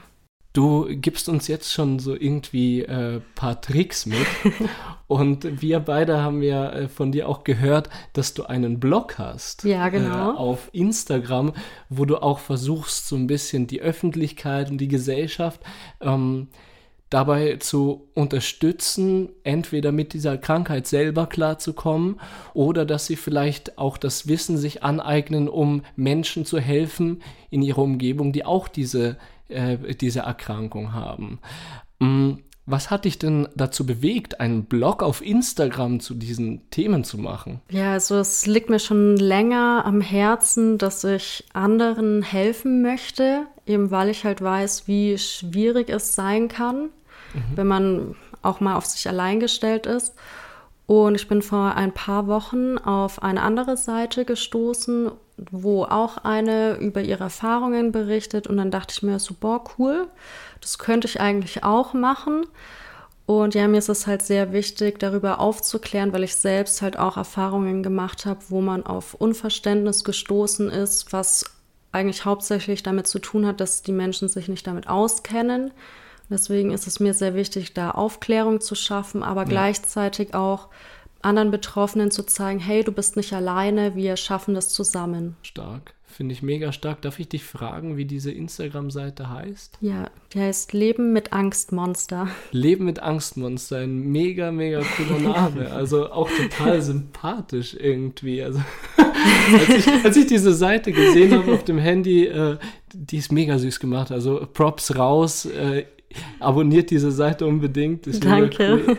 Du 0.58 0.88
gibst 0.90 1.30
uns 1.30 1.48
jetzt 1.48 1.72
schon 1.72 2.00
so 2.00 2.16
irgendwie 2.16 2.84
ein 2.84 3.18
äh, 3.18 3.22
paar 3.36 3.62
Tricks 3.62 4.08
mit. 4.08 4.26
und 5.08 5.62
wir 5.62 5.80
beide 5.80 6.24
haben 6.24 6.42
ja 6.42 6.72
äh, 6.72 6.88
von 6.88 7.12
dir 7.12 7.30
auch 7.30 7.44
gehört, 7.44 7.92
dass 8.14 8.34
du 8.34 8.42
einen 8.42 8.80
Blog 8.80 9.20
hast. 9.20 9.66
Ja, 9.66 9.90
genau. 9.90 10.32
Äh, 10.32 10.36
auf 10.36 10.70
Instagram, 10.72 11.54
wo 11.90 12.06
du 12.06 12.18
auch 12.18 12.40
versuchst, 12.40 13.08
so 13.08 13.16
ein 13.16 13.28
bisschen 13.28 13.68
die 13.68 13.82
Öffentlichkeit 13.82 14.72
und 14.72 14.80
die 14.80 14.88
Gesellschaft 14.88 15.62
ähm, 16.02 16.48
dabei 17.12 17.58
zu 17.58 18.10
unterstützen, 18.16 19.30
entweder 19.44 19.92
mit 19.92 20.14
dieser 20.14 20.40
Krankheit 20.40 20.88
selber 20.88 21.28
klarzukommen 21.28 22.20
oder 22.56 22.84
dass 22.84 23.06
sie 23.06 23.16
vielleicht 23.16 23.78
auch 23.78 23.98
das 23.98 24.28
Wissen 24.28 24.58
sich 24.58 24.84
aneignen, 24.84 25.50
um 25.50 25.84
Menschen 25.96 26.46
zu 26.46 26.60
helfen 26.60 27.22
in 27.52 27.62
ihrer 27.62 27.84
Umgebung, 27.84 28.34
die 28.34 28.44
auch 28.44 28.68
diese 28.68 29.18
äh, 29.50 29.78
diese 29.96 30.22
Erkrankung 30.22 30.94
haben. 30.94 31.40
Mm, 32.00 32.34
was 32.70 32.92
hat 32.92 33.06
dich 33.06 33.18
denn 33.18 33.48
dazu 33.56 33.86
bewegt, 33.86 34.42
einen 34.42 34.66
Blog 34.66 35.02
auf 35.02 35.26
Instagram 35.26 36.02
zu 36.02 36.14
diesen 36.14 36.70
Themen 36.70 37.06
zu 37.06 37.18
machen? 37.18 37.62
Ja, 37.72 37.94
also 37.94 38.16
es 38.18 38.46
liegt 38.46 38.70
mir 38.70 38.80
schon 38.80 39.16
länger 39.16 39.84
am 39.86 40.02
Herzen, 40.02 40.78
dass 40.78 41.06
ich 41.06 41.46
anderen 41.54 42.24
helfen 42.24 42.82
möchte, 42.82 43.46
eben 43.66 43.90
weil 43.90 44.10
ich 44.10 44.26
halt 44.26 44.42
weiß, 44.42 44.86
wie 44.86 45.18
schwierig 45.18 45.90
es 45.90 46.14
sein 46.14 46.50
kann, 46.50 46.90
mhm. 47.34 47.56
wenn 47.56 47.68
man 47.68 48.16
auch 48.42 48.60
mal 48.60 48.76
auf 48.76 48.86
sich 48.86 49.08
allein 49.08 49.40
gestellt 49.40 49.86
ist. 49.86 50.14
Und 50.88 51.16
ich 51.16 51.30
bin 51.30 51.42
vor 51.42 51.76
ein 51.76 51.94
paar 51.94 52.28
Wochen 52.28 52.78
auf 52.78 53.24
eine 53.24 53.44
andere 53.44 53.78
Seite 53.78 54.26
gestoßen, 54.26 55.12
wo 55.52 55.84
auch 55.84 56.18
eine 56.18 56.76
über 56.78 57.02
ihre 57.02 57.26
Erfahrungen 57.26 57.92
berichtet. 57.92 58.48
Und 58.48 58.58
dann 58.58 58.72
dachte 58.72 58.94
ich 58.96 59.04
mir 59.04 59.20
so, 59.20 59.36
boah, 59.40 59.64
cool, 59.78 60.08
das 60.62 60.80
könnte 60.80 61.08
ich 61.08 61.22
eigentlich 61.22 61.64
auch 61.64 61.94
machen. 61.94 62.46
Und 63.26 63.56
ja, 63.56 63.68
mir 63.68 63.78
ist 63.78 63.90
es 63.90 64.08
halt 64.08 64.22
sehr 64.22 64.54
wichtig, 64.54 65.00
darüber 65.00 65.40
aufzuklären, 65.40 66.14
weil 66.14 66.24
ich 66.24 66.36
selbst 66.36 66.82
halt 66.82 66.98
auch 66.98 67.18
Erfahrungen 67.18 67.84
gemacht 67.84 68.26
habe, 68.26 68.40
wo 68.48 68.62
man 68.62 68.86
auf 68.86 69.14
Unverständnis 69.16 70.06
gestoßen 70.06 70.70
ist, 70.70 71.12
was 71.12 71.46
eigentlich 71.92 72.24
hauptsächlich 72.24 72.84
damit 72.84 73.08
zu 73.08 73.20
tun 73.20 73.46
hat, 73.46 73.60
dass 73.60 73.82
die 73.82 73.92
Menschen 73.92 74.30
sich 74.30 74.48
nicht 74.48 74.66
damit 74.66 74.88
auskennen. 74.88 75.72
Deswegen 76.30 76.72
ist 76.72 76.88
es 76.88 77.00
mir 77.00 77.14
sehr 77.14 77.36
wichtig, 77.36 77.74
da 77.74 77.92
Aufklärung 77.92 78.62
zu 78.62 78.76
schaffen, 78.76 79.24
aber 79.24 79.42
ja. 79.42 79.48
gleichzeitig 79.50 80.34
auch 80.34 80.68
anderen 81.22 81.52
Betroffenen 81.52 82.12
zu 82.12 82.24
zeigen, 82.24 82.60
hey, 82.60 82.84
du 82.84 82.92
bist 82.92 83.16
nicht 83.16 83.34
alleine, 83.34 83.96
wir 83.96 84.18
schaffen 84.18 84.54
das 84.54 84.70
zusammen. 84.70 85.36
Stark. 85.42 85.94
Finde 86.10 86.34
ich 86.34 86.42
mega 86.42 86.72
stark. 86.72 87.02
Darf 87.04 87.20
ich 87.20 87.30
dich 87.30 87.44
fragen, 87.44 87.96
wie 87.96 88.06
diese 88.06 88.32
Instagram-Seite 88.32 89.30
heißt? 89.30 89.78
Ja, 89.82 90.10
die 90.34 90.40
heißt 90.40 90.74
Leben 90.74 91.14
mit 91.14 91.32
Angstmonster. 91.32 92.30
Leben 92.52 92.86
mit 92.86 93.00
Angstmonster, 93.00 93.80
ein 93.80 94.00
mega, 94.00 94.52
mega 94.52 94.82
cooler 94.82 95.20
Name. 95.20 95.72
Also 95.78 96.12
auch 96.12 96.30
total 96.32 96.82
sympathisch 96.82 97.76
irgendwie. 97.80 98.42
Also 98.42 98.62
als, 98.98 99.70
ich, 99.70 100.06
als, 100.06 100.18
ich, 100.18 100.26
diese 100.26 100.54
Seite 100.54 100.92
gesehen 100.92 101.34
habe 101.34 101.54
auf 101.54 101.66
dem 101.66 101.78
Handy, 101.78 102.26
äh, 102.26 102.58
die 102.94 103.18
ist 103.18 103.32
mega 103.32 103.60
süß 103.60 103.80
gemacht. 103.80 104.12
Also 104.12 104.48
Props 104.54 104.96
raus. 104.96 105.46
Äh, 105.46 105.86
abonniert 106.40 106.90
diese 106.90 107.12
Seite 107.12 107.46
unbedingt. 107.46 108.08
Ist 108.08 108.26
Danke. 108.26 108.82
Cool. 108.88 108.98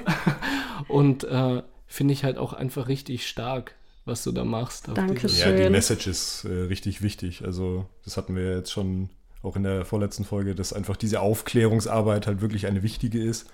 Und 0.88 1.24
äh, 1.24 1.62
finde 1.88 2.14
ich 2.14 2.22
halt 2.22 2.38
auch 2.38 2.53
einfach 2.53 2.87
richtig 2.87 3.27
stark 3.27 3.74
was 4.09 4.24
du 4.24 4.33
da 4.33 4.44
machst. 4.44 4.88
Dankeschön. 4.92 5.57
Ja, 5.57 5.64
die 5.64 5.70
Message 5.70 6.09
ist 6.09 6.44
äh, 6.44 6.62
richtig 6.62 7.03
wichtig. 7.03 7.44
Also 7.44 7.87
das 8.05 8.16
hatten 8.16 8.35
wir 8.35 8.57
jetzt 8.57 8.72
schon 8.72 9.11
auch 9.42 9.55
in 9.55 9.62
der 9.62 9.85
vorletzten 9.85 10.24
Folge, 10.24 10.57
dass 10.57 10.72
einfach 10.72 10.96
diese 10.96 11.20
Aufklärungsarbeit 11.20 12.27
halt 12.27 12.40
wirklich 12.40 12.66
eine 12.66 12.83
wichtige 12.83 13.22
ist. 13.22 13.48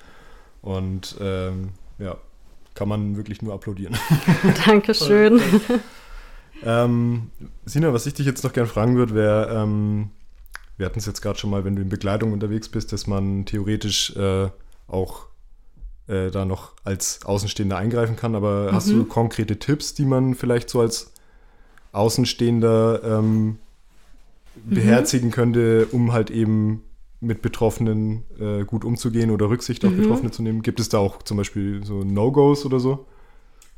Und 0.63 1.17
ähm, 1.21 1.71
ja, 1.99 2.17
kann 2.75 2.89
man 2.89 3.17
wirklich 3.17 3.43
nur 3.43 3.53
applaudieren. 3.53 3.97
Dankeschön. 4.65 5.41
ähm, 6.65 7.31
Sina, 7.67 7.93
was 7.93 8.07
ich 8.07 8.15
dich 8.15 8.25
jetzt 8.25 8.45
noch 8.45 8.55
gerne 8.55 8.69
fragen 8.69 8.97
würde, 8.97 9.15
wäre, 9.15 9.63
ähm, 9.63 10.11
wir 10.79 10.87
hatten 10.87 10.99
es 10.99 11.07
jetzt 11.07 11.21
gerade 11.21 11.39
schon 11.39 11.51
mal, 11.51 11.65
wenn 11.65 11.77
du 11.77 11.83
in 11.83 11.89
Begleitung 11.89 12.33
unterwegs 12.33 12.69
bist, 12.69 12.93
dass 12.93 13.07
man 13.07 13.45
theoretisch 13.45 14.17
äh, 14.17 14.49
auch 14.89 15.27
äh, 16.07 16.31
da 16.31 16.45
noch 16.45 16.73
als 16.85 17.21
Außenstehender 17.25 17.77
eingreifen 17.77 18.17
kann. 18.17 18.35
Aber 18.35 18.71
mhm. 18.71 18.75
hast 18.75 18.91
du 18.91 19.05
konkrete 19.05 19.59
Tipps, 19.59 19.95
die 19.95 20.05
man 20.05 20.35
vielleicht 20.35 20.69
so 20.69 20.81
als 20.81 21.13
Außenstehender 21.93 23.01
ähm, 23.05 23.45
mhm. 23.47 23.57
beherzigen 24.67 25.31
könnte, 25.31 25.87
um 25.93 26.13
halt 26.13 26.31
eben 26.31 26.83
mit 27.21 27.41
Betroffenen 27.41 28.25
äh, 28.39 28.65
gut 28.65 28.85
umzugehen 28.85 29.31
oder 29.31 29.49
Rücksicht 29.49 29.85
auf 29.85 29.93
mhm. 29.93 30.03
Betroffene 30.03 30.31
zu 30.31 30.43
nehmen? 30.43 30.63
Gibt 30.63 30.81
es 30.81 30.89
da 30.89 30.99
auch 30.99 31.23
zum 31.23 31.37
Beispiel 31.37 31.85
so 31.85 32.05
No-Gos 32.05 32.67
oder 32.67 32.81
so? 32.81 33.07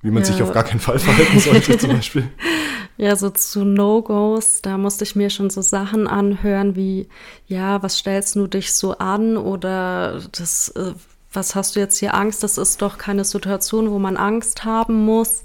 Wie 0.03 0.11
man 0.11 0.23
ja. 0.23 0.27
sich 0.27 0.43
auf 0.43 0.53
gar 0.53 0.65
keinen 0.65 0.81
Fall 0.81 0.99
verhalten 0.99 1.39
sollte, 1.39 1.79
zum 1.79 1.91
Beispiel. 1.91 2.29
Ja, 2.99 3.15
so 3.15 3.29
zu 3.29 3.65
No-Gos, 3.65 4.63
da 4.63 4.79
musste 4.79 5.05
ich 5.05 5.17
mir 5.17 5.29
schon 5.29 5.51
so 5.51 5.61
Sachen 5.61 6.07
anhören 6.07 6.77
wie, 6.77 7.09
ja, 7.47 7.83
was 7.83 7.99
stellst 7.99 8.37
du 8.37 8.47
dich 8.47 8.73
so 8.73 8.97
an 8.97 9.37
oder 9.37 10.23
das 10.33 10.71
äh, 10.71 10.95
was 11.37 11.55
hast 11.55 11.77
du 11.77 11.81
jetzt 11.81 11.99
hier 11.99 12.15
Angst? 12.15 12.43
Das 12.43 12.59
ist 12.59 12.83
doch 12.83 12.99
keine 12.99 13.25
Situation, 13.25 13.91
wo 13.91 13.99
man 13.99 14.17
Angst 14.17 14.65
haben 14.65 15.05
muss. 15.05 15.43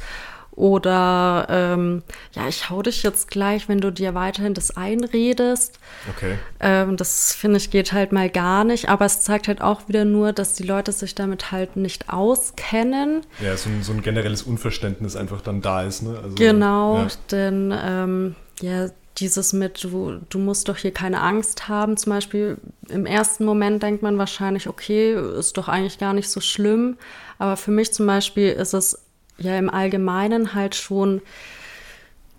Oder 0.53 1.47
ähm, 1.49 2.03
ja, 2.33 2.47
ich 2.47 2.69
hau 2.69 2.81
dich 2.81 3.03
jetzt 3.03 3.31
gleich, 3.31 3.69
wenn 3.69 3.79
du 3.79 3.89
dir 3.89 4.13
weiterhin 4.13 4.53
das 4.53 4.75
einredest. 4.75 5.79
Okay. 6.15 6.37
Ähm, 6.59 6.97
das 6.97 7.33
finde 7.33 7.57
ich 7.57 7.71
geht 7.71 7.93
halt 7.93 8.11
mal 8.11 8.29
gar 8.29 8.63
nicht. 8.63 8.89
Aber 8.89 9.05
es 9.05 9.21
zeigt 9.21 9.47
halt 9.47 9.61
auch 9.61 9.87
wieder 9.87 10.03
nur, 10.03 10.33
dass 10.33 10.53
die 10.53 10.63
Leute 10.63 10.91
sich 10.91 11.15
damit 11.15 11.51
halt 11.51 11.77
nicht 11.77 12.09
auskennen. 12.09 13.21
Ja, 13.39 13.55
so 13.55 13.69
ein, 13.69 13.81
so 13.81 13.93
ein 13.93 14.01
generelles 14.01 14.43
Unverständnis 14.43 15.15
einfach 15.15 15.41
dann 15.41 15.61
da 15.61 15.83
ist. 15.83 16.03
Ne? 16.03 16.19
Also, 16.21 16.35
genau, 16.35 16.97
ja. 16.97 17.07
denn 17.31 17.73
ähm, 17.83 18.35
ja, 18.61 18.89
dieses 19.17 19.53
mit, 19.53 19.83
du, 19.83 20.19
du 20.29 20.39
musst 20.39 20.69
doch 20.69 20.77
hier 20.77 20.91
keine 20.91 21.21
Angst 21.21 21.67
haben, 21.67 21.97
zum 21.97 22.11
Beispiel 22.11 22.57
im 22.89 23.05
ersten 23.05 23.45
Moment 23.45 23.83
denkt 23.83 24.01
man 24.01 24.17
wahrscheinlich, 24.17 24.67
okay, 24.67 25.13
ist 25.37 25.57
doch 25.57 25.67
eigentlich 25.67 25.99
gar 25.99 26.13
nicht 26.13 26.29
so 26.29 26.39
schlimm. 26.39 26.97
Aber 27.37 27.57
für 27.57 27.71
mich 27.71 27.93
zum 27.93 28.07
Beispiel 28.07 28.49
ist 28.49 28.73
es 28.73 28.99
ja 29.37 29.57
im 29.57 29.69
Allgemeinen 29.69 30.53
halt 30.53 30.75
schon 30.75 31.21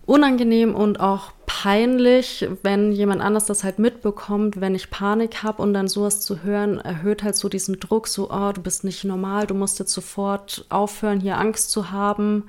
unangenehm 0.05 0.75
und 0.75 0.99
auch 0.99 1.33
peinlich, 1.47 2.49
wenn 2.63 2.93
jemand 2.93 3.21
anders 3.21 3.47
das 3.47 3.63
halt 3.63 3.79
mitbekommt, 3.79 4.61
wenn 4.61 4.75
ich 4.75 4.91
Panik 4.91 5.43
habe 5.43 5.63
und 5.63 5.75
dann 5.75 5.87
sowas 5.87 6.21
zu 6.21 6.43
hören, 6.43 6.79
erhöht 6.79 7.23
halt 7.23 7.37
so 7.37 7.49
diesen 7.49 7.79
Druck, 7.79 8.09
so, 8.09 8.31
oh, 8.31 8.53
du 8.53 8.63
bist 8.63 8.85
nicht 8.85 9.05
normal, 9.05 9.47
du 9.47 9.55
musst 9.55 9.79
jetzt 9.79 9.93
sofort 9.93 10.65
aufhören, 10.71 11.21
hier 11.21 11.39
Angst 11.39 11.71
zu 11.71 11.93
haben. 11.93 12.49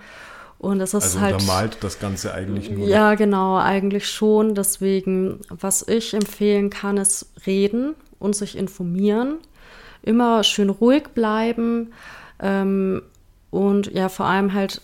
Und 0.64 0.80
es 0.80 0.94
ist 0.94 1.04
also 1.04 1.20
halt. 1.20 1.34
untermalt 1.34 1.78
das 1.82 2.00
Ganze 2.00 2.34
eigentlich 2.34 2.72
nur. 2.72 2.88
Ja, 2.88 3.16
genau, 3.16 3.58
eigentlich 3.58 4.08
schon. 4.10 4.56
Deswegen, 4.56 5.42
was 5.50 5.86
ich 5.86 6.14
empfehlen 6.14 6.70
kann, 6.70 6.96
ist 6.96 7.34
reden 7.46 7.96
und 8.18 8.34
sich 8.34 8.58
informieren. 8.58 9.40
Immer 10.04 10.42
schön 10.46 10.70
ruhig 10.70 11.10
bleiben. 11.14 11.92
Ähm, 12.40 13.02
und 13.52 13.92
ja, 13.92 14.08
vor 14.08 14.26
allem 14.26 14.54
halt 14.54 14.80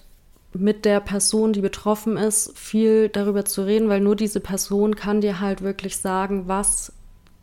mit 0.51 0.83
der 0.83 0.99
Person, 0.99 1.53
die 1.53 1.61
betroffen 1.61 2.17
ist, 2.17 2.57
viel 2.57 3.07
darüber 3.07 3.45
zu 3.45 3.61
reden, 3.61 3.87
weil 3.87 4.01
nur 4.01 4.17
diese 4.17 4.41
Person 4.41 4.97
kann 4.97 5.21
dir 5.21 5.39
halt 5.39 5.61
wirklich 5.61 5.95
sagen, 5.95 6.49
was 6.49 6.91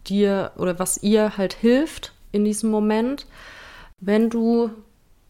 dir 0.09 0.53
oder 0.57 0.79
was 0.79 1.03
ihr 1.03 1.39
halt 1.39 1.55
hilft 1.55 2.13
in 2.33 2.45
diesem 2.45 2.71
Moment. 2.71 3.27
Wenn 3.99 4.29
du 4.29 4.73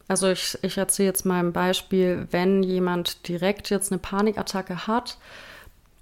also 0.09 0.29
ich, 0.29 0.59
ich 0.63 0.79
erzähle 0.79 1.09
jetzt 1.09 1.27
mal 1.27 1.41
ein 1.41 1.53
Beispiel, 1.53 2.29
wenn 2.31 2.63
jemand 2.63 3.29
direkt 3.29 3.71
jetzt 3.71 3.91
eine 3.91 3.99
Panikattacke 3.99 4.87
hat 4.87 5.19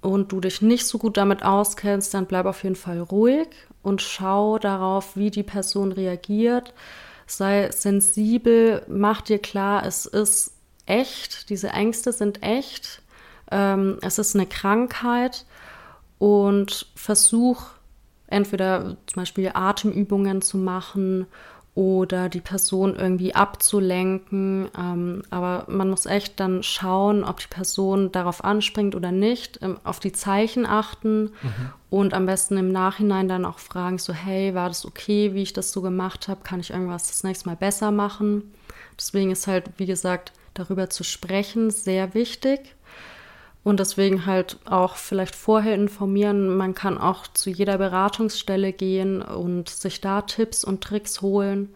und 0.01 0.31
du 0.31 0.39
dich 0.39 0.61
nicht 0.61 0.85
so 0.85 0.97
gut 0.97 1.17
damit 1.17 1.43
auskennst, 1.43 2.13
dann 2.13 2.27
bleib 2.27 2.45
auf 2.45 2.63
jeden 2.63 2.75
Fall 2.75 2.99
ruhig 2.99 3.47
und 3.81 4.01
schau 4.01 4.59
darauf, 4.59 5.15
wie 5.15 5.31
die 5.31 5.43
Person 5.43 5.91
reagiert. 5.91 6.73
Sei 7.25 7.71
sensibel, 7.71 8.83
mach 8.87 9.21
dir 9.21 9.39
klar, 9.39 9.83
es 9.85 10.05
ist 10.05 10.53
echt, 10.85 11.49
diese 11.49 11.69
Ängste 11.69 12.11
sind 12.11 12.43
echt, 12.43 13.01
ähm, 13.49 13.97
es 14.03 14.19
ist 14.19 14.35
eine 14.35 14.45
Krankheit 14.45 15.45
und 16.19 16.87
versuch 16.95 17.63
entweder 18.27 18.97
zum 19.07 19.21
Beispiel 19.21 19.51
Atemübungen 19.53 20.43
zu 20.43 20.57
machen 20.57 21.25
oder 21.75 22.29
die 22.29 22.39
Person 22.39 22.95
irgendwie 22.95 23.35
abzulenken. 23.35 24.69
Ähm, 24.77 25.23
aber 25.29 25.65
man 25.67 25.89
muss 25.89 26.05
echt 26.05 26.39
dann 26.39 26.63
schauen, 26.63 27.25
ob 27.25 27.41
die 27.41 27.47
Person 27.49 28.13
darauf 28.13 28.43
anspringt 28.43 28.95
oder 28.95 29.11
nicht, 29.11 29.59
ähm, 29.61 29.77
auf 29.83 29.99
die 29.99 30.13
Zeichen 30.13 30.65
achten 30.65 31.23
mhm. 31.23 31.73
und 31.89 32.13
am 32.13 32.25
besten 32.25 32.57
im 32.57 32.71
Nachhinein 32.71 33.27
dann 33.27 33.43
auch 33.43 33.59
fragen, 33.59 33.97
so 33.97 34.13
hey, 34.13 34.55
war 34.55 34.69
das 34.69 34.85
okay, 34.85 35.33
wie 35.33 35.43
ich 35.43 35.51
das 35.51 35.73
so 35.73 35.81
gemacht 35.81 36.29
habe? 36.29 36.41
Kann 36.43 36.61
ich 36.61 36.71
irgendwas 36.71 37.07
das 37.07 37.25
nächste 37.25 37.49
Mal 37.49 37.57
besser 37.57 37.91
machen? 37.91 38.53
Deswegen 38.97 39.31
ist 39.31 39.47
halt, 39.47 39.69
wie 39.77 39.85
gesagt, 39.85 40.31
darüber 40.53 40.89
zu 40.89 41.03
sprechen 41.03 41.71
sehr 41.71 42.13
wichtig. 42.13 42.74
Und 43.65 43.79
deswegen 43.79 44.27
halt 44.27 44.59
auch 44.65 44.95
vielleicht 44.95 45.35
vorher 45.35 45.73
informieren. 45.73 46.55
Man 46.55 46.75
kann 46.75 46.99
auch 46.99 47.25
zu 47.25 47.49
jeder 47.49 47.79
Beratungsstelle 47.79 48.71
gehen 48.71 49.23
und 49.23 49.69
sich 49.69 49.99
da 50.01 50.21
Tipps 50.21 50.63
und 50.63 50.81
Tricks 50.81 51.21
holen. 51.21 51.73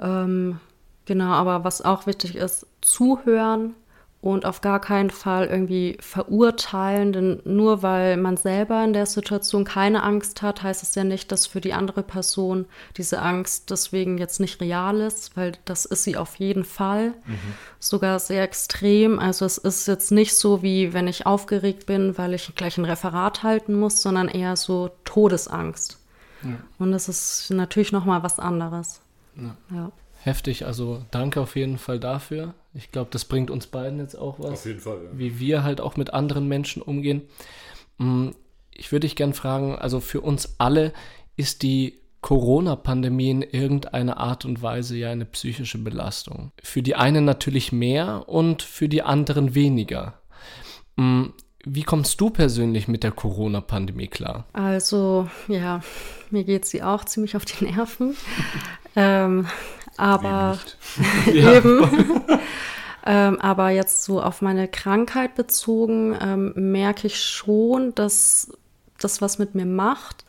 Ähm, 0.00 0.60
genau, 1.06 1.32
aber 1.32 1.64
was 1.64 1.82
auch 1.82 2.06
wichtig 2.06 2.36
ist, 2.36 2.64
zuhören 2.80 3.74
und 4.22 4.44
auf 4.44 4.60
gar 4.60 4.80
keinen 4.80 5.08
Fall 5.08 5.46
irgendwie 5.46 5.96
verurteilen, 5.98 7.12
denn 7.14 7.40
nur 7.44 7.82
weil 7.82 8.18
man 8.18 8.36
selber 8.36 8.84
in 8.84 8.92
der 8.92 9.06
Situation 9.06 9.64
keine 9.64 10.02
Angst 10.02 10.42
hat, 10.42 10.62
heißt 10.62 10.82
es 10.82 10.94
ja 10.94 11.04
nicht, 11.04 11.32
dass 11.32 11.46
für 11.46 11.62
die 11.62 11.72
andere 11.72 12.02
Person 12.02 12.66
diese 12.98 13.22
Angst 13.22 13.70
deswegen 13.70 14.18
jetzt 14.18 14.38
nicht 14.38 14.60
real 14.60 15.00
ist, 15.00 15.38
weil 15.38 15.52
das 15.64 15.86
ist 15.86 16.04
sie 16.04 16.18
auf 16.18 16.36
jeden 16.36 16.64
Fall, 16.64 17.14
mhm. 17.26 17.38
sogar 17.78 18.18
sehr 18.18 18.42
extrem. 18.42 19.18
Also 19.18 19.46
es 19.46 19.56
ist 19.56 19.88
jetzt 19.88 20.12
nicht 20.12 20.34
so, 20.34 20.62
wie 20.62 20.92
wenn 20.92 21.08
ich 21.08 21.24
aufgeregt 21.24 21.86
bin, 21.86 22.18
weil 22.18 22.34
ich 22.34 22.54
gleich 22.54 22.76
ein 22.76 22.84
Referat 22.84 23.42
halten 23.42 23.74
muss, 23.74 24.02
sondern 24.02 24.28
eher 24.28 24.56
so 24.56 24.90
Todesangst. 25.06 25.98
Ja. 26.42 26.58
Und 26.78 26.92
das 26.92 27.08
ist 27.08 27.50
natürlich 27.50 27.92
noch 27.92 28.04
mal 28.04 28.22
was 28.22 28.38
anderes. 28.38 29.00
Ja. 29.36 29.56
ja 29.74 29.92
heftig. 30.20 30.66
Also 30.66 31.04
danke 31.10 31.40
auf 31.40 31.56
jeden 31.56 31.78
Fall 31.78 31.98
dafür. 31.98 32.54
Ich 32.74 32.92
glaube, 32.92 33.10
das 33.10 33.24
bringt 33.24 33.50
uns 33.50 33.66
beiden 33.66 33.98
jetzt 33.98 34.14
auch 34.14 34.38
was. 34.38 34.52
Auf 34.52 34.66
jeden 34.66 34.80
Fall, 34.80 35.04
ja. 35.04 35.10
Wie 35.18 35.40
wir 35.40 35.64
halt 35.64 35.80
auch 35.80 35.96
mit 35.96 36.12
anderen 36.14 36.46
Menschen 36.46 36.82
umgehen. 36.82 37.22
Mm, 37.98 38.28
ich 38.72 38.92
würde 38.92 39.06
dich 39.06 39.16
gerne 39.16 39.34
fragen, 39.34 39.76
also 39.76 40.00
für 40.00 40.20
uns 40.20 40.54
alle 40.58 40.92
ist 41.36 41.62
die 41.62 42.00
Corona-Pandemie 42.20 43.30
in 43.30 43.42
irgendeiner 43.42 44.18
Art 44.18 44.44
und 44.44 44.62
Weise 44.62 44.96
ja 44.96 45.10
eine 45.10 45.24
psychische 45.24 45.78
Belastung. 45.78 46.52
Für 46.62 46.82
die 46.82 46.94
einen 46.94 47.24
natürlich 47.24 47.72
mehr 47.72 48.28
und 48.28 48.62
für 48.62 48.88
die 48.88 49.02
anderen 49.02 49.54
weniger. 49.54 50.20
Mm, 50.96 51.26
wie 51.64 51.82
kommst 51.82 52.20
du 52.20 52.30
persönlich 52.30 52.88
mit 52.88 53.02
der 53.02 53.12
Corona-Pandemie 53.12 54.08
klar? 54.08 54.46
Also, 54.52 55.28
ja, 55.48 55.80
mir 56.30 56.44
geht 56.44 56.64
sie 56.64 56.82
auch 56.82 57.04
ziemlich 57.04 57.36
auf 57.36 57.44
die 57.44 57.64
Nerven. 57.64 58.16
ähm, 58.96 59.46
aber 59.96 60.58
eben. 61.26 62.22
ähm, 63.06 63.40
aber 63.40 63.70
jetzt 63.70 64.04
so 64.04 64.22
auf 64.22 64.42
meine 64.42 64.68
Krankheit 64.68 65.34
bezogen, 65.34 66.16
ähm, 66.20 66.52
merke 66.54 67.06
ich 67.06 67.20
schon, 67.22 67.94
dass 67.94 68.52
das 68.98 69.20
was 69.20 69.38
mit 69.38 69.54
mir 69.54 69.66
macht. 69.66 70.24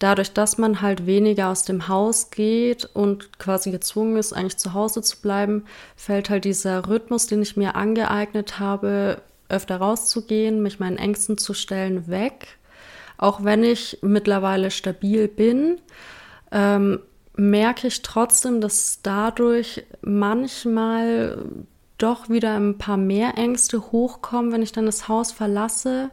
dadurch, 0.00 0.32
dass 0.32 0.58
man 0.58 0.82
halt 0.82 1.06
weniger 1.06 1.48
aus 1.48 1.64
dem 1.64 1.88
Haus 1.88 2.30
geht 2.30 2.84
und 2.92 3.38
quasi 3.38 3.70
gezwungen 3.70 4.16
ist, 4.16 4.32
eigentlich 4.32 4.56
zu 4.58 4.74
Hause 4.74 5.02
zu 5.02 5.20
bleiben, 5.20 5.64
fällt 5.96 6.30
halt 6.30 6.44
dieser 6.44 6.88
Rhythmus, 6.88 7.26
den 7.26 7.40
ich 7.42 7.56
mir 7.56 7.74
angeeignet 7.76 8.58
habe, 8.58 9.22
öfter 9.48 9.76
rauszugehen, 9.76 10.62
mich 10.62 10.80
meinen 10.80 10.98
Ängsten 10.98 11.38
zu 11.38 11.54
stellen, 11.54 12.08
weg. 12.08 12.58
Auch 13.16 13.44
wenn 13.44 13.62
ich 13.62 13.98
mittlerweile 14.02 14.70
stabil 14.70 15.28
bin, 15.28 15.80
ähm, 16.50 17.00
merke 17.36 17.88
ich 17.88 18.02
trotzdem, 18.02 18.60
dass 18.60 19.00
dadurch 19.02 19.84
manchmal 20.02 21.38
doch 21.98 22.28
wieder 22.28 22.56
ein 22.56 22.78
paar 22.78 22.96
mehr 22.96 23.36
Ängste 23.36 23.92
hochkommen, 23.92 24.52
wenn 24.52 24.62
ich 24.62 24.72
dann 24.72 24.86
das 24.86 25.08
Haus 25.08 25.32
verlasse. 25.32 26.10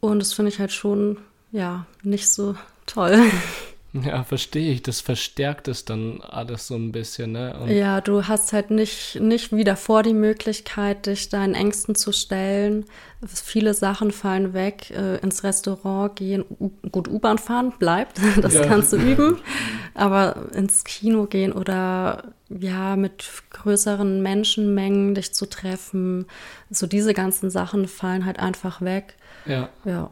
Und 0.00 0.20
das 0.20 0.32
finde 0.32 0.50
ich 0.50 0.58
halt 0.58 0.72
schon, 0.72 1.18
ja, 1.52 1.86
nicht 2.02 2.30
so 2.30 2.54
toll. 2.86 3.20
Ja, 4.04 4.24
verstehe 4.24 4.72
ich. 4.72 4.82
Das 4.82 5.00
verstärkt 5.00 5.68
es 5.68 5.84
dann 5.84 6.20
alles 6.20 6.66
so 6.66 6.74
ein 6.74 6.92
bisschen, 6.92 7.32
ne? 7.32 7.58
Und 7.58 7.70
ja, 7.70 8.00
du 8.00 8.26
hast 8.26 8.52
halt 8.52 8.70
nicht, 8.70 9.20
nicht 9.20 9.54
wieder 9.54 9.76
vor 9.76 10.02
die 10.02 10.14
Möglichkeit, 10.14 11.06
dich 11.06 11.28
deinen 11.28 11.54
Ängsten 11.54 11.94
zu 11.94 12.12
stellen. 12.12 12.84
Viele 13.26 13.74
Sachen 13.74 14.10
fallen 14.10 14.54
weg. 14.54 14.90
Äh, 14.90 15.16
ins 15.18 15.44
Restaurant 15.44 16.16
gehen, 16.16 16.44
U 16.60 16.70
gut, 16.90 17.08
U-Bahn 17.08 17.38
fahren 17.38 17.72
bleibt, 17.78 18.20
das 18.40 18.54
ja. 18.54 18.66
kannst 18.66 18.92
du 18.92 18.96
üben. 18.96 19.38
Aber 19.94 20.46
ins 20.54 20.84
Kino 20.84 21.26
gehen 21.26 21.52
oder 21.52 22.32
ja, 22.48 22.96
mit 22.96 23.24
größeren 23.50 24.22
Menschenmengen 24.22 25.14
dich 25.14 25.34
zu 25.34 25.46
treffen, 25.46 26.26
so 26.70 26.86
diese 26.86 27.14
ganzen 27.14 27.50
Sachen 27.50 27.88
fallen 27.88 28.24
halt 28.24 28.38
einfach 28.38 28.80
weg. 28.82 29.14
Ja. 29.46 29.68
Ja. 29.84 30.10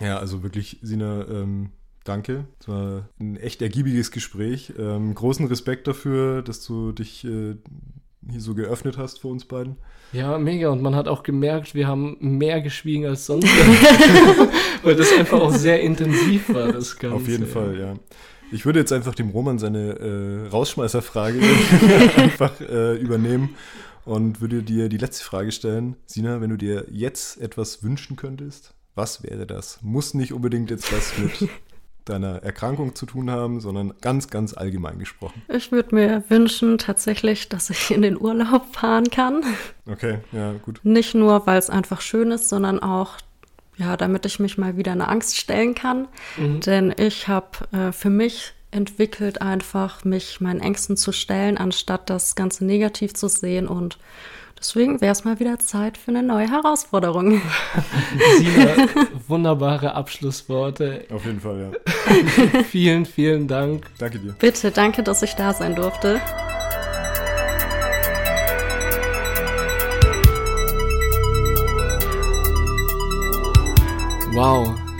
Ja, 0.00 0.18
also 0.18 0.42
wirklich, 0.42 0.78
Sina, 0.82 1.26
ähm, 1.28 1.70
danke. 2.08 2.46
Es 2.60 2.68
war 2.68 3.08
ein 3.20 3.36
echt 3.36 3.62
ergiebiges 3.62 4.10
Gespräch. 4.10 4.72
Ähm, 4.78 5.14
großen 5.14 5.46
Respekt 5.46 5.86
dafür, 5.86 6.42
dass 6.42 6.64
du 6.64 6.92
dich 6.92 7.24
äh, 7.24 7.56
hier 8.30 8.40
so 8.40 8.54
geöffnet 8.54 8.98
hast 8.98 9.20
für 9.20 9.28
uns 9.28 9.44
beiden. 9.44 9.76
Ja, 10.12 10.38
mega. 10.38 10.70
Und 10.70 10.82
man 10.82 10.94
hat 10.94 11.08
auch 11.08 11.22
gemerkt, 11.22 11.74
wir 11.74 11.86
haben 11.86 12.16
mehr 12.20 12.60
geschwiegen 12.60 13.06
als 13.06 13.26
sonst. 13.26 13.48
Weil 14.82 14.96
das 14.96 15.12
einfach 15.12 15.40
auch 15.40 15.52
sehr 15.52 15.80
intensiv 15.80 16.52
war, 16.52 16.72
das 16.72 16.96
Ganze. 16.96 17.16
Auf 17.16 17.28
jeden. 17.28 17.46
Fall, 17.46 17.78
ja. 17.78 17.94
Ich 18.50 18.64
würde 18.64 18.78
jetzt 18.78 18.92
einfach 18.92 19.14
dem 19.14 19.28
Roman 19.30 19.58
seine 19.58 19.98
äh, 19.98 20.48
Rausschmeißerfrage 20.48 21.40
einfach 22.16 22.58
äh, 22.60 22.96
übernehmen 22.96 23.54
und 24.06 24.40
würde 24.40 24.62
dir 24.62 24.88
die 24.88 24.96
letzte 24.96 25.24
Frage 25.24 25.52
stellen. 25.52 25.96
Sina, 26.06 26.40
wenn 26.40 26.48
du 26.48 26.56
dir 26.56 26.86
jetzt 26.90 27.38
etwas 27.40 27.82
wünschen 27.82 28.16
könntest, 28.16 28.74
was 28.94 29.22
wäre 29.22 29.46
das? 29.46 29.80
Muss 29.82 30.14
nicht 30.14 30.32
unbedingt 30.32 30.70
jetzt 30.70 30.90
was 30.92 31.12
mit 31.18 31.50
deiner 32.08 32.42
Erkrankung 32.42 32.94
zu 32.94 33.06
tun 33.06 33.30
haben, 33.30 33.60
sondern 33.60 33.94
ganz, 34.00 34.28
ganz 34.28 34.54
allgemein 34.54 34.98
gesprochen. 34.98 35.42
Ich 35.48 35.72
würde 35.72 35.94
mir 35.94 36.24
wünschen 36.28 36.78
tatsächlich, 36.78 37.48
dass 37.48 37.70
ich 37.70 37.90
in 37.90 38.02
den 38.02 38.20
Urlaub 38.20 38.74
fahren 38.74 39.10
kann. 39.10 39.42
Okay, 39.86 40.18
ja, 40.32 40.52
gut. 40.64 40.80
Nicht 40.82 41.14
nur, 41.14 41.46
weil 41.46 41.58
es 41.58 41.70
einfach 41.70 42.00
schön 42.00 42.30
ist, 42.30 42.48
sondern 42.48 42.80
auch, 42.80 43.16
ja, 43.76 43.96
damit 43.96 44.26
ich 44.26 44.38
mich 44.38 44.58
mal 44.58 44.76
wieder 44.76 44.92
eine 44.92 45.08
Angst 45.08 45.36
stellen 45.36 45.74
kann. 45.74 46.08
Mhm. 46.36 46.60
Denn 46.60 46.94
ich 46.96 47.28
habe 47.28 47.48
äh, 47.72 47.92
für 47.92 48.10
mich 48.10 48.52
entwickelt, 48.70 49.40
einfach 49.40 50.04
mich 50.04 50.40
meinen 50.40 50.60
Ängsten 50.60 50.96
zu 50.96 51.12
stellen, 51.12 51.56
anstatt 51.56 52.10
das 52.10 52.34
Ganze 52.34 52.64
negativ 52.64 53.14
zu 53.14 53.28
sehen 53.28 53.66
und 53.66 53.98
Deswegen 54.58 55.00
wäre 55.00 55.12
es 55.12 55.24
mal 55.24 55.38
wieder 55.38 55.58
Zeit 55.58 55.96
für 55.96 56.10
eine 56.10 56.22
neue 56.22 56.50
Herausforderung. 56.50 57.40
Sina, 58.38 58.88
wunderbare 59.26 59.94
Abschlussworte. 59.94 61.04
Auf 61.10 61.24
jeden 61.24 61.40
Fall, 61.40 61.72
ja. 61.72 62.62
vielen, 62.64 63.06
vielen 63.06 63.46
Dank. 63.46 63.86
Danke 63.98 64.18
dir. 64.18 64.34
Bitte, 64.38 64.70
danke, 64.70 65.02
dass 65.02 65.22
ich 65.22 65.34
da 65.34 65.52
sein 65.52 65.74
durfte. 65.74 66.20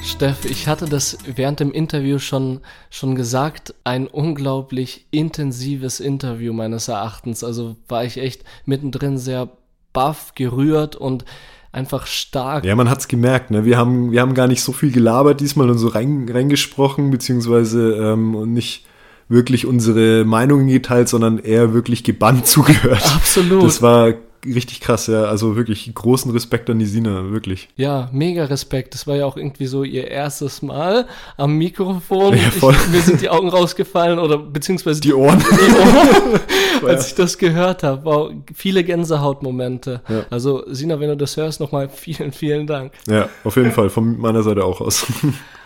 Steff, 0.08 0.46
ich 0.46 0.66
hatte 0.66 0.86
das 0.86 1.18
während 1.36 1.60
dem 1.60 1.70
Interview 1.70 2.18
schon, 2.18 2.60
schon 2.88 3.14
gesagt, 3.14 3.74
ein 3.84 4.06
unglaublich 4.06 5.06
intensives 5.10 6.00
Interview 6.00 6.54
meines 6.54 6.88
Erachtens. 6.88 7.44
Also 7.44 7.76
war 7.88 8.04
ich 8.04 8.16
echt 8.16 8.42
mittendrin 8.64 9.18
sehr 9.18 9.50
baff, 9.92 10.32
gerührt 10.34 10.96
und 10.96 11.26
einfach 11.72 12.06
stark. 12.06 12.64
Ja, 12.64 12.74
man 12.74 12.88
hat 12.88 13.00
es 13.00 13.08
gemerkt, 13.08 13.50
ne? 13.50 13.66
Wir 13.66 13.76
haben, 13.76 14.10
wir 14.10 14.22
haben 14.22 14.34
gar 14.34 14.46
nicht 14.46 14.62
so 14.62 14.72
viel 14.72 14.90
gelabert 14.90 15.40
diesmal 15.40 15.68
und 15.70 15.78
so 15.78 15.88
rein, 15.88 16.26
reingesprochen, 16.28 17.10
beziehungsweise 17.10 17.94
ähm, 17.94 18.52
nicht 18.52 18.86
wirklich 19.28 19.66
unsere 19.66 20.24
Meinungen 20.24 20.68
geteilt, 20.68 21.10
sondern 21.10 21.38
eher 21.38 21.74
wirklich 21.74 22.02
gebannt 22.02 22.46
zugehört. 22.46 23.04
Absolut. 23.14 23.62
Das 23.62 23.82
war 23.82 24.14
richtig 24.44 24.80
krass, 24.80 25.06
ja. 25.06 25.24
Also 25.24 25.56
wirklich 25.56 25.92
großen 25.94 26.30
Respekt 26.30 26.70
an 26.70 26.78
die 26.78 26.86
Sina, 26.86 27.30
wirklich. 27.30 27.68
Ja, 27.76 28.08
mega 28.12 28.44
Respekt. 28.44 28.94
Das 28.94 29.06
war 29.06 29.16
ja 29.16 29.26
auch 29.26 29.36
irgendwie 29.36 29.66
so 29.66 29.84
ihr 29.84 30.08
erstes 30.08 30.62
Mal 30.62 31.06
am 31.36 31.54
Mikrofon. 31.54 32.36
Ja, 32.36 32.50
voll. 32.50 32.74
Ich, 32.74 32.88
mir 32.88 33.00
sind 33.00 33.20
die 33.20 33.28
Augen 33.28 33.48
rausgefallen 33.48 34.18
oder 34.18 34.38
beziehungsweise 34.38 35.00
die 35.00 35.14
Ohren, 35.14 35.38
die 35.38 35.72
Ohren 35.74 36.40
als 36.88 37.08
ich 37.08 37.14
das 37.14 37.38
gehört 37.38 37.82
habe. 37.82 38.04
Wow, 38.04 38.32
viele 38.54 38.84
Gänsehautmomente. 38.84 40.02
Ja. 40.08 40.26
Also 40.30 40.64
Sina, 40.72 41.00
wenn 41.00 41.08
du 41.08 41.16
das 41.16 41.36
hörst, 41.36 41.60
nochmal 41.60 41.88
vielen, 41.88 42.32
vielen 42.32 42.66
Dank. 42.66 42.92
Ja, 43.08 43.28
auf 43.44 43.56
jeden 43.56 43.72
Fall, 43.72 43.90
von 43.90 44.18
meiner 44.18 44.42
Seite 44.42 44.64
auch 44.64 44.80
aus. 44.80 45.06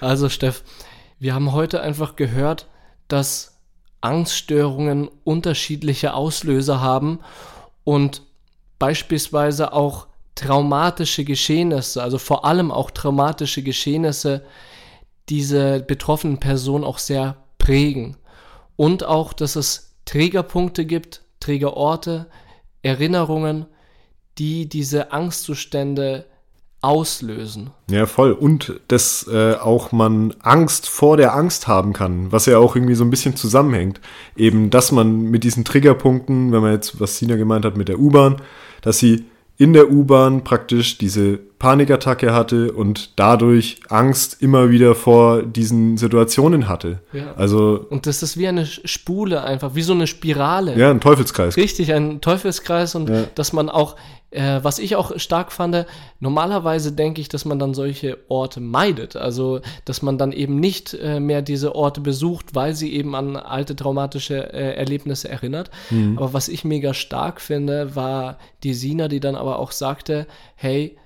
Also 0.00 0.28
Steff, 0.28 0.64
wir 1.20 1.32
haben 1.32 1.52
heute 1.52 1.80
einfach 1.80 2.16
gehört, 2.16 2.66
dass 3.06 3.52
Angststörungen 4.00 5.08
unterschiedliche 5.22 6.14
Auslöser 6.14 6.80
haben 6.80 7.20
und 7.84 8.22
beispielsweise 8.82 9.72
auch 9.74 10.08
traumatische 10.34 11.22
Geschehnisse, 11.22 12.02
also 12.02 12.18
vor 12.18 12.44
allem 12.44 12.72
auch 12.72 12.90
traumatische 12.90 13.62
Geschehnisse, 13.62 14.44
diese 15.28 15.78
betroffenen 15.78 16.40
Person 16.40 16.82
auch 16.82 16.98
sehr 16.98 17.36
prägen. 17.58 18.16
Und 18.74 19.04
auch, 19.04 19.34
dass 19.34 19.54
es 19.54 19.94
Trägerpunkte 20.04 20.84
gibt, 20.84 21.22
Trägerorte, 21.38 22.26
Erinnerungen, 22.82 23.66
die 24.38 24.68
diese 24.68 25.12
Angstzustände 25.12 26.26
auslösen. 26.82 27.70
Ja, 27.88 28.06
voll. 28.06 28.32
Und 28.32 28.80
dass 28.88 29.26
äh, 29.32 29.54
auch 29.54 29.92
man 29.92 30.34
Angst 30.42 30.88
vor 30.88 31.16
der 31.16 31.34
Angst 31.34 31.68
haben 31.68 31.92
kann, 31.92 32.32
was 32.32 32.46
ja 32.46 32.58
auch 32.58 32.74
irgendwie 32.74 32.96
so 32.96 33.04
ein 33.04 33.10
bisschen 33.10 33.36
zusammenhängt. 33.36 34.00
Eben, 34.36 34.68
dass 34.70 34.92
man 34.92 35.22
mit 35.22 35.44
diesen 35.44 35.64
Triggerpunkten, 35.64 36.52
wenn 36.52 36.60
man 36.60 36.72
jetzt, 36.72 37.00
was 37.00 37.16
Sina 37.16 37.36
gemeint 37.36 37.64
hat 37.64 37.76
mit 37.76 37.88
der 37.88 38.00
U-Bahn, 38.00 38.42
dass 38.82 38.98
sie 38.98 39.26
in 39.56 39.72
der 39.72 39.90
U-Bahn 39.90 40.42
praktisch 40.42 40.98
diese 40.98 41.38
Panikattacke 41.62 42.34
hatte 42.34 42.72
und 42.72 43.12
dadurch 43.14 43.82
Angst 43.88 44.42
immer 44.42 44.70
wieder 44.70 44.96
vor 44.96 45.44
diesen 45.44 45.96
Situationen 45.96 46.68
hatte. 46.68 46.98
Ja. 47.12 47.34
Also 47.36 47.86
und 47.88 48.06
das 48.06 48.20
ist 48.24 48.36
wie 48.36 48.48
eine 48.48 48.66
Spule 48.66 49.44
einfach, 49.44 49.76
wie 49.76 49.82
so 49.82 49.92
eine 49.92 50.08
Spirale. 50.08 50.76
Ja, 50.76 50.90
ein 50.90 51.00
Teufelskreis. 51.00 51.56
Richtig, 51.56 51.92
ein 51.92 52.20
Teufelskreis 52.20 52.96
und 52.96 53.08
ja. 53.08 53.26
dass 53.36 53.52
man 53.52 53.68
auch 53.68 53.94
äh, 54.32 54.58
was 54.62 54.78
ich 54.80 54.96
auch 54.96 55.16
stark 55.20 55.52
fand, 55.52 55.86
normalerweise 56.18 56.90
denke 56.92 57.20
ich, 57.20 57.28
dass 57.28 57.44
man 57.44 57.58
dann 57.58 57.74
solche 57.74 58.18
Orte 58.28 58.60
meidet. 58.60 59.14
Also, 59.14 59.60
dass 59.84 60.02
man 60.02 60.18
dann 60.18 60.32
eben 60.32 60.58
nicht 60.58 60.94
äh, 60.94 61.20
mehr 61.20 61.42
diese 61.42 61.76
Orte 61.76 62.00
besucht, 62.00 62.54
weil 62.54 62.74
sie 62.74 62.92
eben 62.92 63.14
an 63.14 63.36
alte 63.36 63.76
traumatische 63.76 64.52
äh, 64.52 64.74
Erlebnisse 64.74 65.28
erinnert. 65.28 65.70
Mhm. 65.90 66.16
Aber 66.16 66.32
was 66.32 66.48
ich 66.48 66.64
mega 66.64 66.92
stark 66.94 67.40
finde, 67.40 67.94
war 67.94 68.38
die 68.64 68.74
Sina, 68.74 69.06
die 69.06 69.20
dann 69.20 69.36
aber 69.36 69.58
auch 69.58 69.70
sagte, 69.70 70.26
hey, 70.56 70.96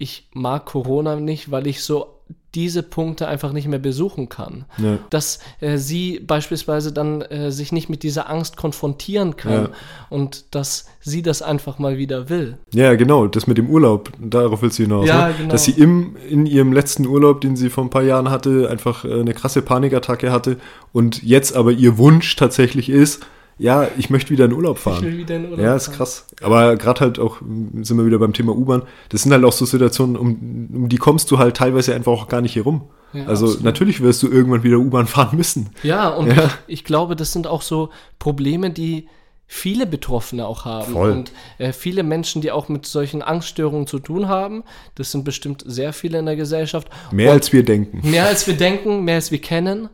ich 0.00 0.28
mag 0.32 0.64
Corona 0.64 1.16
nicht, 1.16 1.50
weil 1.50 1.66
ich 1.66 1.84
so 1.84 2.06
diese 2.54 2.82
Punkte 2.82 3.28
einfach 3.28 3.52
nicht 3.52 3.68
mehr 3.68 3.78
besuchen 3.78 4.28
kann. 4.28 4.64
Ja. 4.78 4.98
Dass 5.10 5.38
äh, 5.60 5.76
sie 5.76 6.18
beispielsweise 6.18 6.92
dann 6.92 7.22
äh, 7.22 7.52
sich 7.52 7.70
nicht 7.70 7.88
mit 7.88 8.02
dieser 8.02 8.28
Angst 8.28 8.56
konfrontieren 8.56 9.36
kann 9.36 9.52
ja. 9.52 9.68
und 10.08 10.54
dass 10.54 10.86
sie 11.00 11.22
das 11.22 11.42
einfach 11.42 11.78
mal 11.78 11.96
wieder 11.96 12.28
will. 12.28 12.58
Ja, 12.74 12.94
genau, 12.94 13.28
das 13.28 13.46
mit 13.46 13.58
dem 13.58 13.70
Urlaub, 13.70 14.10
darauf 14.18 14.62
will 14.62 14.72
sie 14.72 14.84
hinaus. 14.84 15.06
Ja, 15.06 15.28
ne? 15.28 15.34
genau. 15.38 15.50
Dass 15.50 15.64
sie 15.64 15.72
im, 15.72 16.16
in 16.28 16.46
ihrem 16.46 16.72
letzten 16.72 17.06
Urlaub, 17.06 17.40
den 17.40 17.54
sie 17.54 17.70
vor 17.70 17.84
ein 17.84 17.90
paar 17.90 18.02
Jahren 18.02 18.30
hatte, 18.30 18.68
einfach 18.68 19.04
äh, 19.04 19.20
eine 19.20 19.34
krasse 19.34 19.62
Panikattacke 19.62 20.32
hatte 20.32 20.56
und 20.92 21.22
jetzt 21.22 21.54
aber 21.54 21.70
ihr 21.70 21.98
Wunsch 21.98 22.34
tatsächlich 22.34 22.88
ist, 22.88 23.20
ja, 23.60 23.88
ich 23.98 24.08
möchte 24.08 24.30
wieder 24.30 24.46
in 24.46 24.54
Urlaub 24.54 24.78
fahren. 24.78 24.96
Ich 24.96 25.02
will 25.02 25.18
wieder 25.18 25.36
in 25.36 25.44
Urlaub 25.44 25.60
Ja, 25.60 25.76
ist 25.76 25.92
krass. 25.92 26.26
Aber 26.40 26.76
gerade 26.76 27.00
halt 27.00 27.18
auch, 27.18 27.42
sind 27.42 27.98
wir 27.98 28.06
wieder 28.06 28.18
beim 28.18 28.32
Thema 28.32 28.56
U-Bahn, 28.56 28.82
das 29.10 29.22
sind 29.22 29.32
halt 29.32 29.44
auch 29.44 29.52
so 29.52 29.66
Situationen, 29.66 30.16
um, 30.16 30.68
um 30.72 30.88
die 30.88 30.96
kommst 30.96 31.30
du 31.30 31.38
halt 31.38 31.58
teilweise 31.58 31.94
einfach 31.94 32.10
auch 32.10 32.28
gar 32.28 32.40
nicht 32.40 32.54
hier 32.54 32.62
rum. 32.62 32.88
Ja, 33.12 33.26
also 33.26 33.44
absolut. 33.44 33.64
natürlich 33.64 34.00
wirst 34.00 34.22
du 34.22 34.28
irgendwann 34.28 34.62
wieder 34.62 34.78
U-Bahn 34.78 35.06
fahren 35.06 35.36
müssen. 35.36 35.70
Ja, 35.82 36.08
und 36.08 36.28
ja. 36.28 36.46
Ich, 36.66 36.78
ich 36.78 36.84
glaube, 36.84 37.16
das 37.16 37.32
sind 37.32 37.46
auch 37.46 37.60
so 37.60 37.90
Probleme, 38.18 38.70
die 38.70 39.08
viele 39.46 39.86
Betroffene 39.86 40.46
auch 40.46 40.64
haben 40.64 40.92
Voll. 40.94 41.10
und 41.10 41.32
äh, 41.58 41.74
viele 41.74 42.02
Menschen, 42.02 42.40
die 42.40 42.52
auch 42.52 42.70
mit 42.70 42.86
solchen 42.86 43.20
Angststörungen 43.20 43.86
zu 43.86 43.98
tun 43.98 44.26
haben. 44.26 44.64
Das 44.94 45.12
sind 45.12 45.24
bestimmt 45.24 45.64
sehr 45.66 45.92
viele 45.92 46.18
in 46.18 46.24
der 46.26 46.36
Gesellschaft. 46.36 46.88
Mehr 47.10 47.30
Und 47.30 47.34
als 47.34 47.52
wir 47.52 47.62
denken. 47.62 48.08
Mehr 48.08 48.26
als 48.26 48.46
wir 48.46 48.56
denken, 48.56 49.04
mehr 49.04 49.16
als 49.16 49.30
wir 49.32 49.40
kennen. 49.40 49.90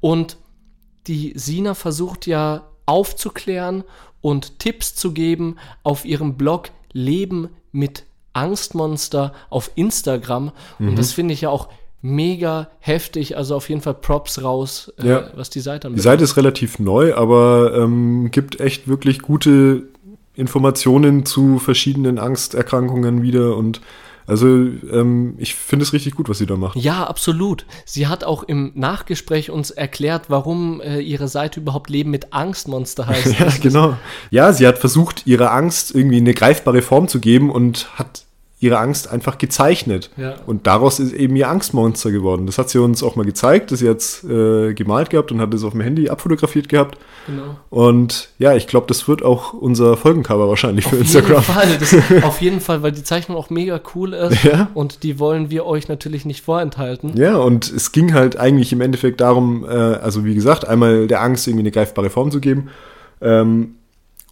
Und 0.00 0.36
die 1.06 1.32
Sina 1.36 1.74
versucht 1.74 2.26
ja 2.26 2.64
aufzuklären 2.86 3.84
und 4.20 4.58
Tipps 4.58 4.94
zu 4.94 5.12
geben 5.12 5.56
auf 5.82 6.04
ihrem 6.04 6.34
Blog 6.36 6.70
Leben 6.92 7.48
mit 7.72 8.04
Angstmonster 8.32 9.32
auf 9.50 9.70
Instagram. 9.76 10.52
Und 10.78 10.98
das 10.98 11.12
finde 11.12 11.34
ich 11.34 11.42
ja 11.42 11.48
auch 11.50 11.68
mega 12.02 12.68
heftig. 12.80 13.36
Also 13.36 13.56
auf 13.56 13.68
jeden 13.68 13.80
Fall 13.80 13.94
Props 13.94 14.42
raus, 14.42 14.92
äh, 14.98 15.08
Ja. 15.08 15.30
was 15.34 15.50
die 15.50 15.60
Seite 15.60 15.80
Die 15.80 15.86
anbelangt. 15.88 16.02
Seite 16.02 16.24
ist 16.24 16.36
relativ 16.36 16.78
neu, 16.78 17.14
aber 17.14 17.74
ähm, 17.76 18.30
gibt 18.30 18.60
echt 18.60 18.88
wirklich 18.88 19.20
gute 19.22 19.84
Informationen 20.34 21.24
zu 21.24 21.58
verschiedenen 21.58 22.18
Angsterkrankungen 22.18 23.22
wieder 23.22 23.56
und 23.56 23.80
also 24.26 24.46
ähm, 24.46 25.34
ich 25.38 25.54
finde 25.54 25.84
es 25.84 25.92
richtig 25.92 26.14
gut, 26.14 26.28
was 26.28 26.38
sie 26.38 26.46
da 26.46 26.56
macht. 26.56 26.76
Ja, 26.76 27.04
absolut. 27.04 27.64
Sie 27.84 28.08
hat 28.08 28.24
auch 28.24 28.42
im 28.42 28.72
Nachgespräch 28.74 29.50
uns 29.50 29.70
erklärt, 29.70 30.28
warum 30.28 30.80
äh, 30.80 31.00
ihre 31.00 31.28
Seite 31.28 31.60
überhaupt 31.60 31.90
Leben 31.90 32.10
mit 32.10 32.32
Angstmonster 32.32 33.06
heißt. 33.06 33.38
Ja, 33.38 33.48
genau. 33.62 33.96
Ja, 34.30 34.52
sie 34.52 34.66
hat 34.66 34.78
versucht, 34.78 35.26
ihrer 35.26 35.52
Angst 35.52 35.94
irgendwie 35.94 36.18
eine 36.18 36.34
greifbare 36.34 36.82
Form 36.82 37.08
zu 37.08 37.20
geben 37.20 37.50
und 37.50 37.88
hat 37.98 38.25
ihre 38.58 38.78
Angst 38.78 39.10
einfach 39.12 39.36
gezeichnet. 39.36 40.10
Ja. 40.16 40.36
Und 40.46 40.66
daraus 40.66 40.98
ist 40.98 41.12
eben 41.12 41.36
ihr 41.36 41.50
Angstmonster 41.50 42.10
geworden. 42.10 42.46
Das 42.46 42.56
hat 42.56 42.70
sie 42.70 42.78
uns 42.80 43.02
auch 43.02 43.14
mal 43.14 43.26
gezeigt, 43.26 43.70
dass 43.70 43.80
sie 43.80 43.84
jetzt 43.86 44.24
äh, 44.24 44.72
gemalt 44.72 45.10
gehabt 45.10 45.30
und 45.30 45.42
hat 45.42 45.52
es 45.52 45.62
auf 45.62 45.72
dem 45.72 45.82
Handy 45.82 46.08
abfotografiert 46.08 46.70
gehabt. 46.70 46.96
Genau. 47.26 47.56
Und 47.68 48.30
ja, 48.38 48.54
ich 48.54 48.66
glaube, 48.66 48.86
das 48.86 49.08
wird 49.08 49.22
auch 49.22 49.52
unser 49.52 49.98
Folgencover 49.98 50.48
wahrscheinlich 50.48 50.86
für 50.86 50.96
Auf 50.96 51.02
Instagram. 51.02 51.42
jeden 51.42 51.42
Fall, 51.42 51.68
das, 51.78 51.94
auf 52.24 52.40
jeden 52.40 52.60
Fall, 52.60 52.82
weil 52.82 52.92
die 52.92 53.04
Zeichnung 53.04 53.36
auch 53.36 53.50
mega 53.50 53.78
cool 53.94 54.14
ist 54.14 54.42
Ja. 54.44 54.70
und 54.72 55.02
die 55.02 55.18
wollen 55.18 55.50
wir 55.50 55.66
euch 55.66 55.88
natürlich 55.88 56.24
nicht 56.24 56.42
vorenthalten. 56.42 57.14
Ja, 57.14 57.36
und 57.36 57.70
es 57.70 57.92
ging 57.92 58.14
halt 58.14 58.38
eigentlich 58.38 58.72
im 58.72 58.80
Endeffekt 58.80 59.20
darum, 59.20 59.64
äh, 59.68 59.68
also 59.68 60.24
wie 60.24 60.34
gesagt, 60.34 60.66
einmal 60.66 61.06
der 61.08 61.20
Angst 61.20 61.46
irgendwie 61.46 61.64
eine 61.64 61.72
greifbare 61.72 62.08
Form 62.08 62.30
zu 62.30 62.40
geben 62.40 62.68
ähm, 63.20 63.74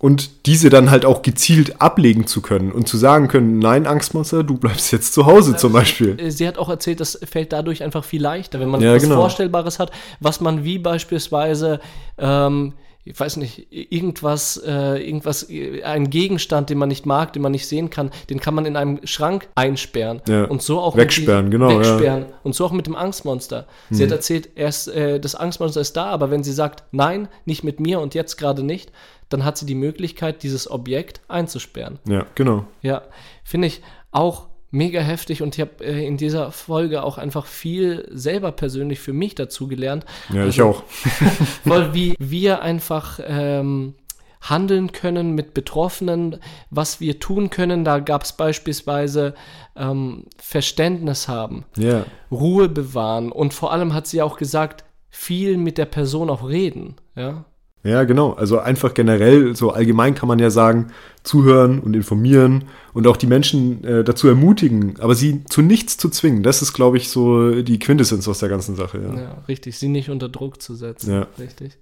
und 0.05 0.44
diese 0.44 0.68
dann 0.68 0.90
halt 0.90 1.07
auch 1.07 1.22
gezielt 1.22 1.80
ablegen 1.80 2.26
zu 2.26 2.42
können 2.42 2.72
und 2.72 2.86
zu 2.86 2.98
sagen 2.98 3.26
können, 3.26 3.59
nein, 3.59 3.86
Angstmonster, 3.86 4.44
du 4.44 4.59
bleibst 4.59 4.92
jetzt 4.92 5.14
zu 5.14 5.24
Hause 5.24 5.57
zum 5.57 5.72
Beispiel. 5.72 6.20
Äh, 6.20 6.30
Sie 6.30 6.46
hat 6.46 6.59
auch 6.59 6.68
erzählt, 6.68 7.00
das 7.00 7.18
fällt 7.24 7.55
dadurch 7.55 7.82
einfach 7.82 8.05
viel 8.05 8.20
leichter, 8.20 8.61
wenn 8.61 8.68
man 8.68 8.82
Ja, 8.82 8.94
was 8.94 9.02
genau. 9.02 9.14
Vorstellbares 9.14 9.78
hat, 9.78 9.92
was 10.20 10.42
man 10.42 10.62
wie 10.62 10.78
beispielsweise, 10.78 11.80
ähm, 12.18 12.74
ich 13.07 13.18
weiß 13.20 13.36
nicht, 13.36 13.66
irgendwas, 13.70 14.57
äh, 14.66 14.96
irgendwas, 15.07 15.48
äh, 15.50 15.82
ein 15.82 16.09
Gegenstand, 16.11 16.70
den 16.70 16.78
man 16.78 16.88
nicht 16.88 17.05
mag, 17.07 17.32
den 17.34 17.42
man 17.42 17.52
nicht 17.52 17.68
sehen 17.68 17.90
kann, 17.90 18.11
den 18.30 18.40
kann 18.40 18.55
man 18.55 18.64
in 18.66 18.76
einem 18.76 19.07
Schrank 19.07 19.48
einsperren 19.55 20.22
Ja. 20.26 20.44
und 20.44 20.62
so 20.62 20.80
auch 20.80 20.96
Wegsperren, 20.96 21.44
mit 21.44 21.52
genau, 21.52 21.70
ja. 21.70 21.78
wegsperren 21.78 22.26
und 22.42 22.55
so 22.55 22.64
auch 22.64 22.72
mit 22.72 22.86
dem 22.86 22.96
Angstmonster. 22.96 23.66
Sie 23.90 24.02
Mhm. 24.02 24.07
hat 24.07 24.12
erzählt, 24.12 24.48
erst 24.55 24.88
äh, 24.88 25.20
das 25.20 25.34
Angstmonster 25.34 25.80
ist 25.80 25.96
da, 25.96 26.07
aber 26.07 26.30
wenn 26.30 26.42
sie 26.42 26.52
sagt, 26.52 26.84
nein, 26.92 27.28
nicht 27.44 27.62
mit 27.62 27.78
mir 27.80 28.00
und 28.00 28.14
jetzt 28.14 28.36
gerade 28.36 28.62
nicht, 28.62 28.90
dann 29.28 29.44
hat 29.44 29.59
sie 29.59 29.66
die 29.66 29.74
Möglichkeit, 29.74 30.42
dieses 30.42 30.70
Objekt 30.70 31.20
einzusperren. 31.28 31.98
Ja, 32.09 32.26
genau. 32.34 32.64
Ja, 32.82 33.02
finde 33.42 33.68
ich 33.68 33.82
auch 34.12 34.48
mega 34.75 35.01
heftig 35.01 35.41
und 35.41 35.55
ich 35.55 35.61
habe 35.61 35.85
äh, 35.85 36.05
in 36.07 36.16
dieser 36.16 36.51
Folge 36.51 37.03
auch 37.05 37.16
einfach 37.16 37.47
viel 37.47 38.09
selber 38.11 38.53
persönlich 38.53 38.99
für 39.01 39.12
mich 39.12 39.35
dazu 39.35 39.68
gelernt. 39.68 40.05
Ja, 40.31 40.47
ich 40.47 40.61
Also, 40.61 40.64
auch. 40.64 40.83
Voll 41.64 41.95
wie 41.95 42.14
wir 42.18 42.61
einfach 42.62 43.20
ähm, 43.25 43.95
handeln 44.43 44.93
können 44.93 45.35
mit 45.35 45.55
Betroffenen, 45.55 46.39
was 46.70 47.01
wir 47.01 47.20
tun 47.20 47.51
können. 47.51 47.85
Da 47.85 48.01
gab 48.01 48.25
es 48.25 48.33
beispielsweise 48.35 49.35
ähm, 49.77 50.25
Verständnis 50.39 51.29
haben, 51.29 51.64
Ja, 51.77 52.05
Ruhe 52.31 52.68
bewahren 52.68 53.33
und 53.33 53.55
vor 53.55 53.72
allem 53.72 53.95
hat 53.95 54.07
sie 54.07 54.22
auch 54.22 54.37
gesagt, 54.37 54.85
viel 55.09 55.57
mit 55.57 55.79
der 55.79 55.87
Person 55.87 56.29
auch 56.29 56.47
reden. 56.49 56.97
Ja, 57.14 57.45
ja, 57.85 58.05
genau. 58.05 58.32
Also 58.32 58.59
einfach 58.59 58.95
generell, 58.95 59.55
so 59.55 59.70
allgemein 59.70 60.14
kann 60.14 60.26
man 60.26 60.39
ja 60.39 60.49
sagen, 60.49 60.89
zuhören 61.22 61.80
und 61.80 61.95
informieren 61.95 62.64
und 62.95 63.07
auch 63.07 63.18
die 63.18 63.26
Menschen 63.26 63.85
äh, 63.85 64.03
dazu 64.03 64.26
ermutigen, 64.26 64.99
aber 65.01 65.14
sie 65.14 65.45
zu 65.45 65.61
nichts 65.61 65.99
zu 65.99 66.09
zwingen. 66.09 66.43
Das 66.43 66.62
ist, 66.62 66.72
glaube 66.72 66.97
ich, 66.97 67.11
so 67.11 67.62
die 67.62 67.78
Quintessenz 67.78 68.26
aus 68.26 68.39
der 68.39 68.49
ganzen 68.49 68.74
Sache. 68.74 68.99
Ja. 68.99 69.20
Ja, 69.20 69.45
richtig, 69.49 69.78
sie 69.78 69.89
nicht 69.89 70.09
unter 70.09 70.30
Druck 70.30 70.62
zu 70.62 70.74
setzen. 70.74 71.12
Ja. 71.12 71.26
Richtig. 71.39 71.76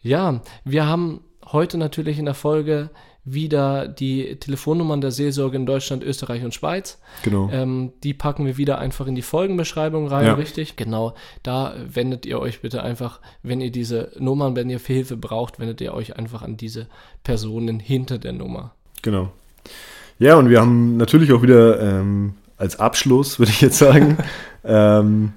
Ja, 0.00 0.40
wir 0.64 0.86
haben 0.86 1.20
heute 1.44 1.76
natürlich 1.76 2.18
in 2.18 2.24
der 2.24 2.34
Folge 2.34 2.90
wieder 3.24 3.86
die 3.86 4.36
Telefonnummern 4.36 5.00
der 5.00 5.12
Seelsorge 5.12 5.56
in 5.56 5.64
Deutschland, 5.66 6.02
Österreich 6.02 6.44
und 6.44 6.54
Schweiz. 6.54 6.98
Genau. 7.22 7.48
Ähm, 7.52 7.92
die 8.02 8.14
packen 8.14 8.46
wir 8.46 8.56
wieder 8.56 8.78
einfach 8.78 9.06
in 9.06 9.14
die 9.14 9.22
Folgenbeschreibung 9.22 10.08
rein, 10.08 10.26
Ja. 10.26 10.34
richtig? 10.34 10.74
Genau, 10.76 11.14
da 11.44 11.74
wendet 11.86 12.26
ihr 12.26 12.40
euch 12.40 12.62
bitte 12.62 12.82
einfach, 12.82 13.20
wenn 13.42 13.60
ihr 13.60 13.70
diese 13.70 14.10
Nummern, 14.18 14.56
wenn 14.56 14.68
ihr 14.70 14.80
Hilfe 14.80 15.16
braucht, 15.16 15.60
wendet 15.60 15.80
ihr 15.80 15.94
euch 15.94 16.16
einfach 16.16 16.42
an 16.42 16.56
diese 16.56 16.88
Personen 17.22 17.78
hinter 17.78 18.18
der 18.18 18.32
Nummer. 18.32 18.74
Genau. 19.02 19.30
Ja, 20.18 20.36
und 20.36 20.48
wir 20.50 20.60
haben 20.60 20.96
natürlich 20.96 21.32
auch 21.32 21.42
wieder 21.42 21.80
ähm, 21.80 22.34
als 22.56 22.78
Abschluss, 22.80 23.38
würde 23.38 23.52
ich 23.52 23.60
jetzt 23.60 23.78
sagen, 23.78 24.18
ähm, 24.64 25.32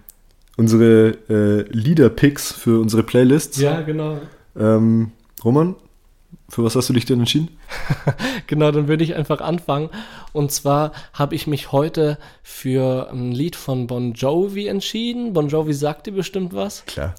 unsere 0.57 1.17
äh, 1.29 1.61
Lieder-Picks 1.71 2.51
für 2.51 2.79
unsere 2.79 3.03
Playlists. 3.03 3.59
Ja, 3.59 3.81
genau. 3.81 4.17
Ähm, 4.57 5.11
Roman, 5.43 5.75
für 6.47 6.63
was 6.63 6.75
hast 6.75 6.89
du 6.89 6.93
dich 6.93 7.05
denn 7.05 7.19
entschieden? 7.19 7.49
Genau, 8.47 8.71
dann 8.71 8.87
würde 8.87 9.03
ich 9.03 9.15
einfach 9.15 9.41
anfangen. 9.41 9.89
Und 10.31 10.51
zwar 10.51 10.91
habe 11.13 11.33
ich 11.33 11.47
mich 11.47 11.71
heute 11.71 12.19
für 12.43 13.09
ein 13.11 13.31
Lied 13.31 13.55
von 13.55 13.87
Bon 13.87 14.13
Jovi 14.13 14.67
entschieden. 14.67 15.33
Bon 15.33 15.47
Jovi 15.47 15.73
sagt 15.73 16.05
dir 16.05 16.11
bestimmt 16.11 16.53
was. 16.53 16.85
Klar. 16.85 17.15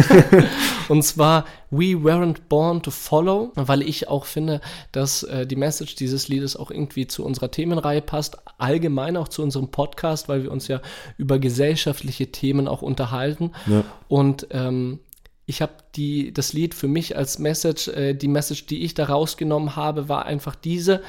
Und 0.88 1.02
zwar 1.02 1.44
We 1.70 1.96
Weren't 1.96 2.36
Born 2.48 2.82
to 2.82 2.90
Follow, 2.90 3.52
weil 3.54 3.82
ich 3.82 4.08
auch 4.08 4.24
finde, 4.24 4.62
dass 4.92 5.22
äh, 5.24 5.46
die 5.46 5.56
Message 5.56 5.96
dieses 5.96 6.28
Liedes 6.28 6.56
auch 6.56 6.70
irgendwie 6.70 7.06
zu 7.06 7.24
unserer 7.24 7.50
Themenreihe 7.50 8.00
passt, 8.00 8.38
allgemein 8.56 9.16
auch 9.18 9.28
zu 9.28 9.42
unserem 9.42 9.68
Podcast, 9.68 10.28
weil 10.28 10.42
wir 10.42 10.50
uns 10.50 10.68
ja 10.68 10.80
über 11.18 11.38
gesellschaftliche 11.38 12.32
Themen 12.32 12.68
auch 12.68 12.80
unterhalten. 12.80 13.52
Ja. 13.66 13.84
Und 14.08 14.46
ähm, 14.50 15.00
ich 15.50 15.60
habe 15.60 15.72
die 15.96 16.32
das 16.32 16.52
Lied 16.52 16.74
für 16.74 16.86
mich 16.86 17.16
als 17.16 17.40
Message, 17.40 17.88
äh, 17.88 18.14
die 18.14 18.28
Message, 18.28 18.66
die 18.66 18.84
ich 18.84 18.94
da 18.94 19.06
rausgenommen 19.06 19.74
habe, 19.74 20.08
war 20.08 20.24
einfach 20.24 20.54
diese, 20.54 21.02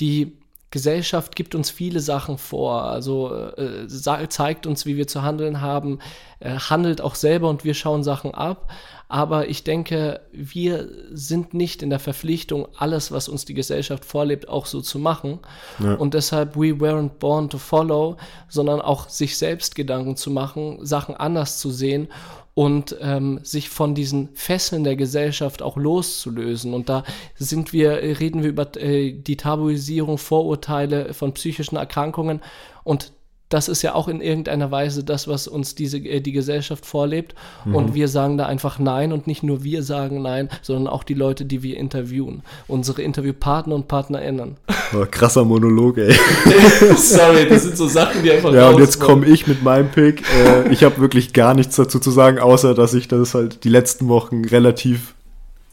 die 0.00 0.36
Gesellschaft 0.70 1.34
gibt 1.34 1.54
uns 1.54 1.70
viele 1.70 2.00
Sachen 2.00 2.36
vor, 2.36 2.82
also 2.82 3.32
äh, 3.56 3.88
zeigt 3.88 4.66
uns, 4.66 4.84
wie 4.84 4.98
wir 4.98 5.06
zu 5.06 5.22
handeln 5.22 5.62
haben, 5.62 6.00
äh, 6.40 6.58
handelt 6.58 7.00
auch 7.00 7.14
selber 7.14 7.48
und 7.48 7.64
wir 7.64 7.72
schauen 7.72 8.02
Sachen 8.02 8.34
ab. 8.34 8.70
Aber 9.08 9.48
ich 9.48 9.64
denke, 9.64 10.20
wir 10.32 10.86
sind 11.12 11.54
nicht 11.54 11.82
in 11.82 11.88
der 11.88 11.98
Verpflichtung, 11.98 12.68
alles, 12.76 13.10
was 13.10 13.28
uns 13.28 13.46
die 13.46 13.54
Gesellschaft 13.54 14.04
vorlebt, 14.04 14.48
auch 14.48 14.66
so 14.66 14.82
zu 14.82 14.98
machen. 14.98 15.38
Ja. 15.78 15.94
Und 15.94 16.12
deshalb, 16.12 16.56
we 16.56 16.74
weren't 16.74 17.12
born 17.18 17.48
to 17.48 17.56
follow, 17.56 18.18
sondern 18.48 18.82
auch 18.82 19.08
sich 19.08 19.38
selbst 19.38 19.74
Gedanken 19.74 20.16
zu 20.16 20.30
machen, 20.30 20.84
Sachen 20.84 21.14
anders 21.14 21.58
zu 21.58 21.70
sehen 21.70 22.08
und 22.52 22.96
ähm, 23.00 23.40
sich 23.44 23.70
von 23.70 23.94
diesen 23.94 24.30
Fesseln 24.34 24.84
der 24.84 24.96
Gesellschaft 24.96 25.62
auch 25.62 25.76
loszulösen. 25.76 26.74
Und 26.74 26.88
da 26.88 27.04
sind 27.36 27.72
wir, 27.72 27.92
reden 27.92 28.42
wir 28.42 28.50
über 28.50 28.76
äh, 28.76 29.12
die 29.12 29.36
Tabuisierung, 29.36 30.18
Vorurteile 30.18 31.14
von 31.14 31.32
psychischen 31.32 31.76
Erkrankungen 31.76 32.42
und 32.84 33.12
das 33.48 33.68
ist 33.68 33.82
ja 33.82 33.94
auch 33.94 34.08
in 34.08 34.20
irgendeiner 34.20 34.70
Weise 34.70 35.04
das, 35.04 35.26
was 35.26 35.48
uns 35.48 35.74
diese, 35.74 35.98
äh, 35.98 36.20
die 36.20 36.32
Gesellschaft 36.32 36.84
vorlebt. 36.84 37.34
Und 37.64 37.94
wir 37.94 38.08
sagen 38.08 38.36
da 38.36 38.46
einfach 38.46 38.78
Nein 38.78 39.12
und 39.12 39.26
nicht 39.26 39.42
nur 39.42 39.64
wir 39.64 39.82
sagen 39.82 40.22
Nein, 40.22 40.48
sondern 40.62 40.86
auch 40.86 41.02
die 41.02 41.14
Leute, 41.14 41.44
die 41.44 41.62
wir 41.62 41.76
interviewen. 41.76 42.42
Unsere 42.66 43.02
Interviewpartner 43.02 43.74
und 43.74 43.88
PartnerInnen. 43.88 44.56
Oh, 44.94 45.04
krasser 45.10 45.44
Monolog, 45.44 45.98
ey. 45.98 46.14
Sorry, 46.96 47.48
das 47.48 47.62
sind 47.62 47.76
so 47.76 47.86
Sachen, 47.88 48.22
die 48.22 48.32
einfach 48.32 48.52
Ja, 48.52 48.70
und 48.70 48.80
jetzt 48.80 49.00
komme 49.00 49.26
ich 49.26 49.46
mit 49.46 49.62
meinem 49.62 49.90
Pick. 49.90 50.22
Äh, 50.34 50.72
ich 50.72 50.84
habe 50.84 50.98
wirklich 50.98 51.32
gar 51.32 51.54
nichts 51.54 51.76
dazu 51.76 51.98
zu 51.98 52.10
sagen, 52.10 52.38
außer 52.38 52.74
dass 52.74 52.94
ich 52.94 53.08
das 53.08 53.34
halt 53.34 53.64
die 53.64 53.70
letzten 53.70 54.08
Wochen 54.08 54.44
relativ 54.44 55.14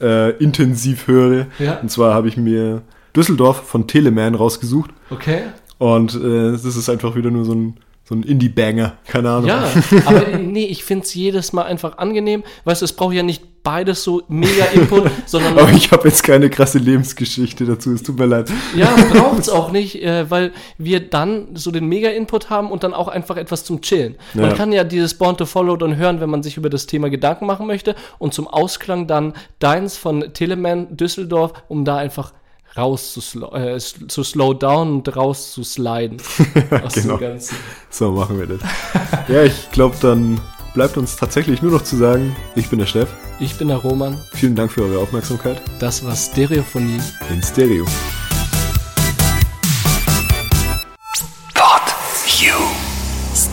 äh, 0.02 0.32
intensiv 0.38 1.08
höre. 1.08 1.48
Ja. 1.60 1.80
Und 1.80 1.90
zwar 1.90 2.14
habe 2.14 2.28
ich 2.28 2.38
mir 2.38 2.82
Düsseldorf 3.16 3.64
von 3.66 3.88
Teleman 3.88 4.36
rausgesucht. 4.36 4.92
Okay. 5.10 5.44
Und 5.78 6.16
äh, 6.16 6.52
das 6.52 6.66
ist 6.66 6.90
einfach 6.90 7.16
wieder 7.16 7.32
nur 7.32 7.46
so 7.46 7.54
ein 7.54 7.78
so 8.08 8.14
ein 8.14 8.22
Indie-Banger, 8.22 8.94
keine 9.08 9.32
Ahnung. 9.32 9.48
Ja, 9.48 9.68
aber 10.06 10.38
nee, 10.38 10.66
ich 10.66 10.84
finde 10.84 11.06
es 11.06 11.16
jedes 11.16 11.54
Mal 11.54 11.64
einfach 11.64 11.98
angenehm. 11.98 12.44
Weißt 12.64 12.82
du, 12.82 12.86
es 12.86 12.94
braucht 12.94 13.16
ja 13.16 13.24
nicht 13.24 13.64
beides 13.64 14.04
so 14.04 14.22
mega 14.28 14.66
Input, 14.66 15.10
sondern. 15.26 15.58
aber 15.58 15.72
ich 15.72 15.92
habe 15.92 16.08
jetzt 16.08 16.22
keine 16.22 16.52
krasse 16.52 16.78
Lebensgeschichte 16.78 17.66
dazu, 17.66 17.94
es 17.94 18.04
tut 18.04 18.20
mir 18.20 18.28
leid. 18.28 18.52
Ja, 18.76 18.96
braucht 19.12 19.40
es 19.40 19.50
auch 19.50 19.72
nicht, 19.72 20.04
äh, 20.04 20.30
weil 20.30 20.52
wir 20.78 21.00
dann 21.00 21.56
so 21.56 21.72
den 21.72 21.88
Mega-Input 21.88 22.52
haben 22.52 22.70
und 22.70 22.84
dann 22.84 22.94
auch 22.94 23.08
einfach 23.08 23.38
etwas 23.38 23.64
zum 23.64 23.82
Chillen. 23.82 24.14
Man 24.36 24.52
Ja. 24.52 24.54
kann 24.56 24.72
ja 24.72 24.84
dieses 24.84 25.16
Born 25.16 25.36
to 25.38 25.48
Follow 25.48 25.76
dann 25.76 25.96
hören, 25.96 26.22
wenn 26.22 26.30
man 26.30 26.44
sich 26.44 26.58
über 26.58 26.70
das 26.70 26.86
Thema 26.86 27.10
Gedanken 27.10 27.48
machen 27.48 27.66
möchte 27.66 27.96
und 28.20 28.36
zum 28.36 28.48
Ausklang 28.48 29.08
dann 29.08 29.34
deins 29.58 29.98
von 29.98 30.32
Telemann 30.32 30.96
Düsseldorf, 30.96 31.54
um 31.70 31.86
da 31.86 31.98
einfach 31.98 32.34
raus 32.78 33.14
zu, 33.14 33.22
slow, 33.22 33.56
äh, 33.56 33.78
zu 33.80 34.24
slow 34.24 34.54
down 34.54 34.96
und 34.96 35.16
raus 35.16 35.54
zu 35.54 35.64
sliden. 35.64 36.18
aus 36.84 36.94
genau. 36.94 37.18
dem 37.18 37.20
Ganzen. 37.20 37.56
So 37.90 38.12
machen 38.12 38.40
wir 38.40 38.48
das. 38.48 38.60
ja, 39.28 39.44
ich 39.44 39.72
glaube, 39.72 39.96
dann 40.02 40.40
bleibt 40.74 40.98
uns 40.98 41.16
tatsächlich 41.16 41.62
nur 41.62 41.72
noch 41.72 41.84
zu 41.84 41.96
sagen, 41.96 42.36
ich 42.56 42.70
bin 42.70 42.80
der 42.80 42.86
Steff. 42.86 43.10
Ich 43.40 43.58
bin 43.58 43.68
der 43.68 43.78
Roman, 43.78 44.18
Vielen 44.34 44.56
Dank 44.56 44.72
für 44.72 44.84
eure 44.84 45.00
Aufmerksamkeit. 45.00 45.62
das 45.80 46.06
war 46.06 46.16
Stereophonie. 46.16 47.02
In 47.30 47.42
Stereo. 47.44 47.86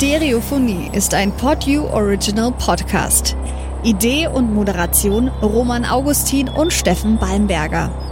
Stereophonie 0.02 0.90
ist 0.92 1.14
ein 1.14 1.30
PodU 1.30 1.84
Original 1.92 2.50
Podcast. 2.50 3.36
Idee 3.84 4.26
und 4.26 4.52
Moderation 4.52 5.28
Roman 5.28 5.84
Augustin 5.84 6.48
und 6.48 6.72
Steffen 6.72 7.18
Balmberger. 7.18 8.11